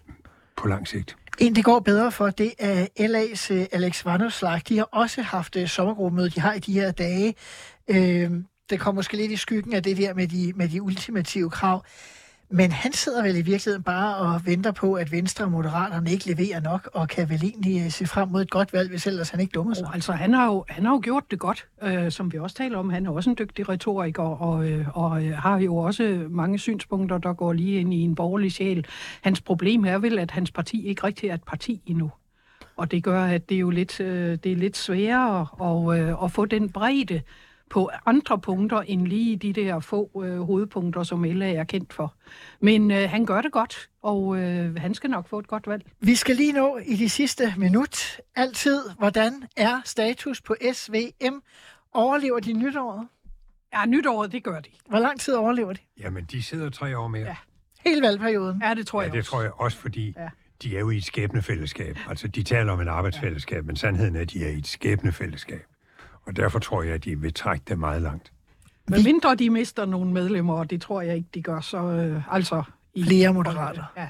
på 0.57 0.69
lang 0.69 0.89
sigt. 0.89 1.17
En, 1.39 1.55
det 1.55 1.65
går 1.65 1.81
bedre 1.81 2.13
for, 2.13 2.31
det 2.31 2.53
er 2.59 2.87
LA's 3.01 3.53
øh, 3.53 3.67
Alex 3.73 4.05
Vanderslag. 4.05 4.61
De 4.69 4.77
har 4.77 4.89
også 4.93 5.23
haft 5.23 5.57
øh, 5.57 5.69
sommergruppemøde, 5.69 6.31
de 6.31 6.41
har 6.41 6.53
i 6.53 6.59
de 6.59 6.73
her 6.73 6.91
dage. 6.91 7.35
Øh, 7.89 8.31
det 8.71 8.81
kommer 8.81 8.99
måske 8.99 9.17
lidt 9.17 9.33
i 9.33 9.37
skyggen 9.37 9.73
af 9.75 9.83
det 9.83 9.97
der 9.97 10.15
med 10.15 10.29
de, 10.29 10.53
med 10.57 10.69
de 10.69 10.83
ultimative 10.83 11.51
krav. 11.51 11.85
Men 12.53 12.73
han 12.73 12.93
sidder 12.93 13.23
vel 13.23 13.37
i 13.37 13.43
virkeligheden 13.43 13.83
bare 13.83 14.17
og 14.17 14.41
venter 14.47 14.73
på, 14.73 14.95
at 14.95 15.13
Venstre 15.13 15.45
og 15.45 15.51
Moderaterne 15.51 16.11
ikke 16.11 16.35
leverer 16.35 16.61
nok, 16.61 16.91
og 16.95 17.09
kan 17.09 17.29
vel 17.29 17.45
egentlig 17.45 17.85
øh, 17.85 17.91
se 17.91 18.07
frem 18.07 18.29
mod 18.29 18.43
et 18.43 18.51
godt 18.51 18.73
valg, 18.73 18.91
hvis 18.91 19.07
ellers 19.07 19.31
han 19.31 19.41
ikke 19.41 19.51
dummer 19.51 19.75
sig. 19.75 19.87
Oh, 19.87 19.95
altså, 19.95 20.13
han 20.13 20.35
har, 20.35 20.47
jo, 20.47 20.65
han 20.69 20.85
har 20.85 20.93
jo 20.93 21.01
gjort 21.05 21.25
det 21.31 21.39
godt, 21.39 21.67
øh, 21.83 22.11
som 22.11 22.33
vi 22.33 22.39
også 22.39 22.57
taler 22.57 22.79
om. 22.79 22.91
Han 22.91 23.07
er 23.07 23.11
også 23.11 23.31
en 23.31 23.37
dygtig 23.39 23.69
retoriker, 23.69 24.23
og, 24.23 24.69
øh, 24.69 24.87
og 24.99 25.25
øh, 25.25 25.33
har 25.33 25.59
jo 25.59 25.77
også 25.77 26.27
mange 26.31 26.59
synspunkter, 26.59 27.19
der 27.19 27.33
går 27.33 27.53
lige 27.53 27.81
ind 27.81 27.95
i 27.95 28.01
en 28.01 28.15
borgerlig 28.15 28.53
sjæl. 28.53 28.87
Hans 29.23 29.41
problem 29.41 29.85
er 29.85 29.99
vel, 29.99 30.19
at 30.19 30.31
hans 30.31 30.51
parti 30.51 30.87
ikke 30.87 31.05
rigtig 31.05 31.31
er 31.31 31.35
et 31.35 31.43
parti 31.43 31.83
endnu. 31.87 32.11
Og 32.77 32.91
det 32.91 33.05
gør, 33.05 33.25
at 33.25 33.49
det 33.49 33.55
er 33.55 33.61
jo 33.61 33.71
lidt, 33.71 34.01
øh, 34.01 34.39
det 34.45 34.53
er 34.53 34.57
lidt 34.57 34.77
sværere 34.77 35.47
at, 35.63 36.01
øh, 36.01 36.25
at 36.25 36.33
få 36.33 36.45
den 36.45 36.69
bredde 36.71 37.21
på 37.71 37.91
andre 38.07 38.39
punkter, 38.39 38.81
end 38.81 39.07
lige 39.07 39.37
de 39.37 39.53
der 39.53 39.81
få 39.81 40.23
øh, 40.25 40.41
hovedpunkter, 40.41 41.03
som 41.03 41.23
LA 41.25 41.53
er 41.53 41.65
kendt 41.65 41.93
for. 41.93 42.15
Men 42.61 42.91
øh, 42.91 43.11
han 43.11 43.27
gør 43.27 43.41
det 43.43 43.53
godt, 43.53 43.89
og 44.03 44.39
øh, 44.39 44.77
han 44.77 44.95
skal 44.95 45.11
nok 45.11 45.29
få 45.29 45.39
et 45.39 45.47
godt 45.47 45.67
valg. 45.67 45.83
Vi 46.01 46.15
skal 46.15 46.37
lige 46.37 46.53
nå 46.53 46.79
i 46.87 46.97
de 46.97 47.09
sidste 47.09 47.55
minut. 47.57 48.21
Altid, 48.37 48.83
hvordan 48.99 49.33
er 49.57 49.81
status 49.85 50.41
på 50.41 50.57
SVM? 50.73 51.35
Overlever 51.93 52.41
de 52.41 52.53
nytåret? 52.53 53.09
Ja, 53.75 53.87
nytåret, 53.87 54.33
det 54.33 54.45
gør 54.45 54.61
de. 54.61 54.71
Hvor 54.89 54.99
lang 54.99 55.21
tid 55.21 55.35
overlever 55.35 55.73
de? 55.73 55.81
Jamen, 56.01 56.25
de 56.25 56.43
sidder 56.43 56.71
tre 56.71 56.99
år 56.99 57.09
mere. 57.09 57.27
Ja. 57.27 57.37
Hele 57.87 58.03
valgperioden. 58.03 58.63
Ja, 58.65 58.75
det 58.75 58.87
tror 58.87 59.01
Ja, 59.01 59.05
jeg 59.07 59.13
det 59.13 59.19
også. 59.19 59.31
tror 59.31 59.43
jeg 59.43 59.53
også, 59.61 59.79
fordi 59.79 60.13
Ja. 60.17 60.23
ja. 60.23 60.29
de 60.63 60.77
er 60.77 60.81
jo 60.81 60.91
i 60.91 60.97
et 60.97 61.05
skæbnefællesskab. 61.05 61.99
Altså, 62.09 62.29
de 62.29 62.43
taler 62.43 62.73
om 62.73 62.81
et 62.81 62.89
arbejdsfællesskab, 62.89 63.65
men 63.67 63.77
sandheden 63.77 64.17
er, 64.17 64.21
at 64.21 64.31
de 64.33 64.45
er 64.45 64.49
i 64.51 64.59
et 64.59 64.67
skæbnefællesskab. 64.67 65.63
Og 66.31 66.37
derfor 66.37 66.59
tror 66.59 66.83
jeg, 66.83 66.95
at 66.95 67.05
de 67.05 67.21
vil 67.21 67.35
trække 67.35 67.65
det 67.69 67.79
meget 67.79 68.03
langt. 68.03 68.33
Men 68.89 69.05
mindre 69.05 69.35
de 69.35 69.51
mister 69.51 69.87
nogle 69.87 70.13
medlemmer, 70.13 70.55
og 70.55 70.71
det 70.71 70.83
tror 70.83 71.01
jeg 71.01 71.17
ikke, 71.17 71.29
de 71.35 71.43
gør, 71.43 71.61
så 71.61 71.79
øh, 71.79 72.35
altså... 72.35 72.63
I, 72.95 73.05
Flere 73.05 73.33
moderater. 73.35 73.85
Ja. 73.97 74.09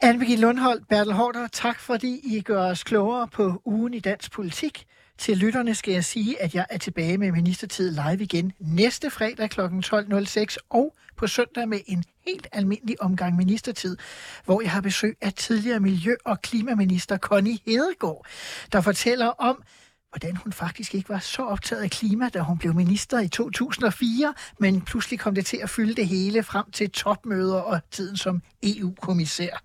anne 0.00 0.18
Birgitte 0.18 0.40
Lundholdt, 0.40 0.88
Bertel 0.88 1.12
Hårder, 1.12 1.48
tak 1.52 1.80
fordi 1.80 2.20
I 2.24 2.40
gør 2.40 2.62
os 2.70 2.84
klogere 2.84 3.28
på 3.28 3.62
ugen 3.64 3.94
i 3.94 4.00
dansk 4.00 4.32
politik. 4.32 4.86
Til 5.18 5.36
lytterne 5.36 5.74
skal 5.74 5.94
jeg 5.94 6.04
sige, 6.04 6.42
at 6.42 6.54
jeg 6.54 6.66
er 6.70 6.78
tilbage 6.78 7.18
med 7.18 7.32
Ministertid 7.32 7.90
live 7.90 8.22
igen 8.22 8.52
næste 8.58 9.10
fredag 9.10 9.50
kl. 9.50 9.60
12.06 9.60 10.56
og 10.70 10.94
på 11.16 11.26
søndag 11.26 11.68
med 11.68 11.78
en 11.86 12.04
helt 12.26 12.46
almindelig 12.52 13.02
omgang 13.02 13.36
ministertid, 13.36 13.96
hvor 14.44 14.60
jeg 14.60 14.70
har 14.70 14.80
besøg 14.80 15.16
af 15.20 15.32
tidligere 15.32 15.80
Miljø- 15.80 16.16
og 16.24 16.42
Klimaminister 16.42 17.18
Connie 17.18 17.58
Hedegaard, 17.66 18.26
der 18.72 18.80
fortæller 18.80 19.26
om, 19.26 19.62
hvordan 20.10 20.36
hun 20.36 20.52
faktisk 20.52 20.94
ikke 20.94 21.08
var 21.08 21.18
så 21.18 21.42
optaget 21.42 21.82
af 21.82 21.90
klima, 21.90 22.28
da 22.28 22.40
hun 22.40 22.58
blev 22.58 22.74
minister 22.74 23.18
i 23.18 23.28
2004, 23.28 24.34
men 24.58 24.80
pludselig 24.80 25.20
kom 25.20 25.34
det 25.34 25.46
til 25.46 25.56
at 25.62 25.70
fylde 25.70 25.94
det 25.94 26.08
hele 26.08 26.42
frem 26.42 26.70
til 26.70 26.90
topmøder 26.90 27.60
og 27.60 27.80
tiden 27.90 28.16
som 28.16 28.42
EU-kommissær. 28.62 29.62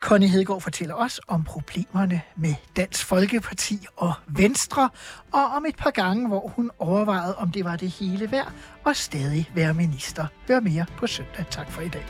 Connie 0.00 0.28
Hedegaard 0.28 0.60
fortæller 0.60 0.94
os 0.94 1.20
om 1.28 1.44
problemerne 1.44 2.20
med 2.36 2.54
Dansk 2.76 3.06
Folkeparti 3.06 3.86
og 3.96 4.12
Venstre, 4.26 4.90
og 5.32 5.44
om 5.44 5.66
et 5.66 5.76
par 5.76 5.90
gange, 5.90 6.28
hvor 6.28 6.48
hun 6.48 6.70
overvejede, 6.78 7.36
om 7.36 7.50
det 7.50 7.64
var 7.64 7.76
det 7.76 7.90
hele 7.90 8.30
værd, 8.30 8.52
og 8.84 8.96
stadig 8.96 9.50
være 9.54 9.74
minister. 9.74 10.26
Hør 10.48 10.60
mere 10.60 10.86
på 10.96 11.06
søndag. 11.06 11.44
Tak 11.50 11.70
for 11.70 11.82
i 11.82 11.88
dag. 11.88 12.06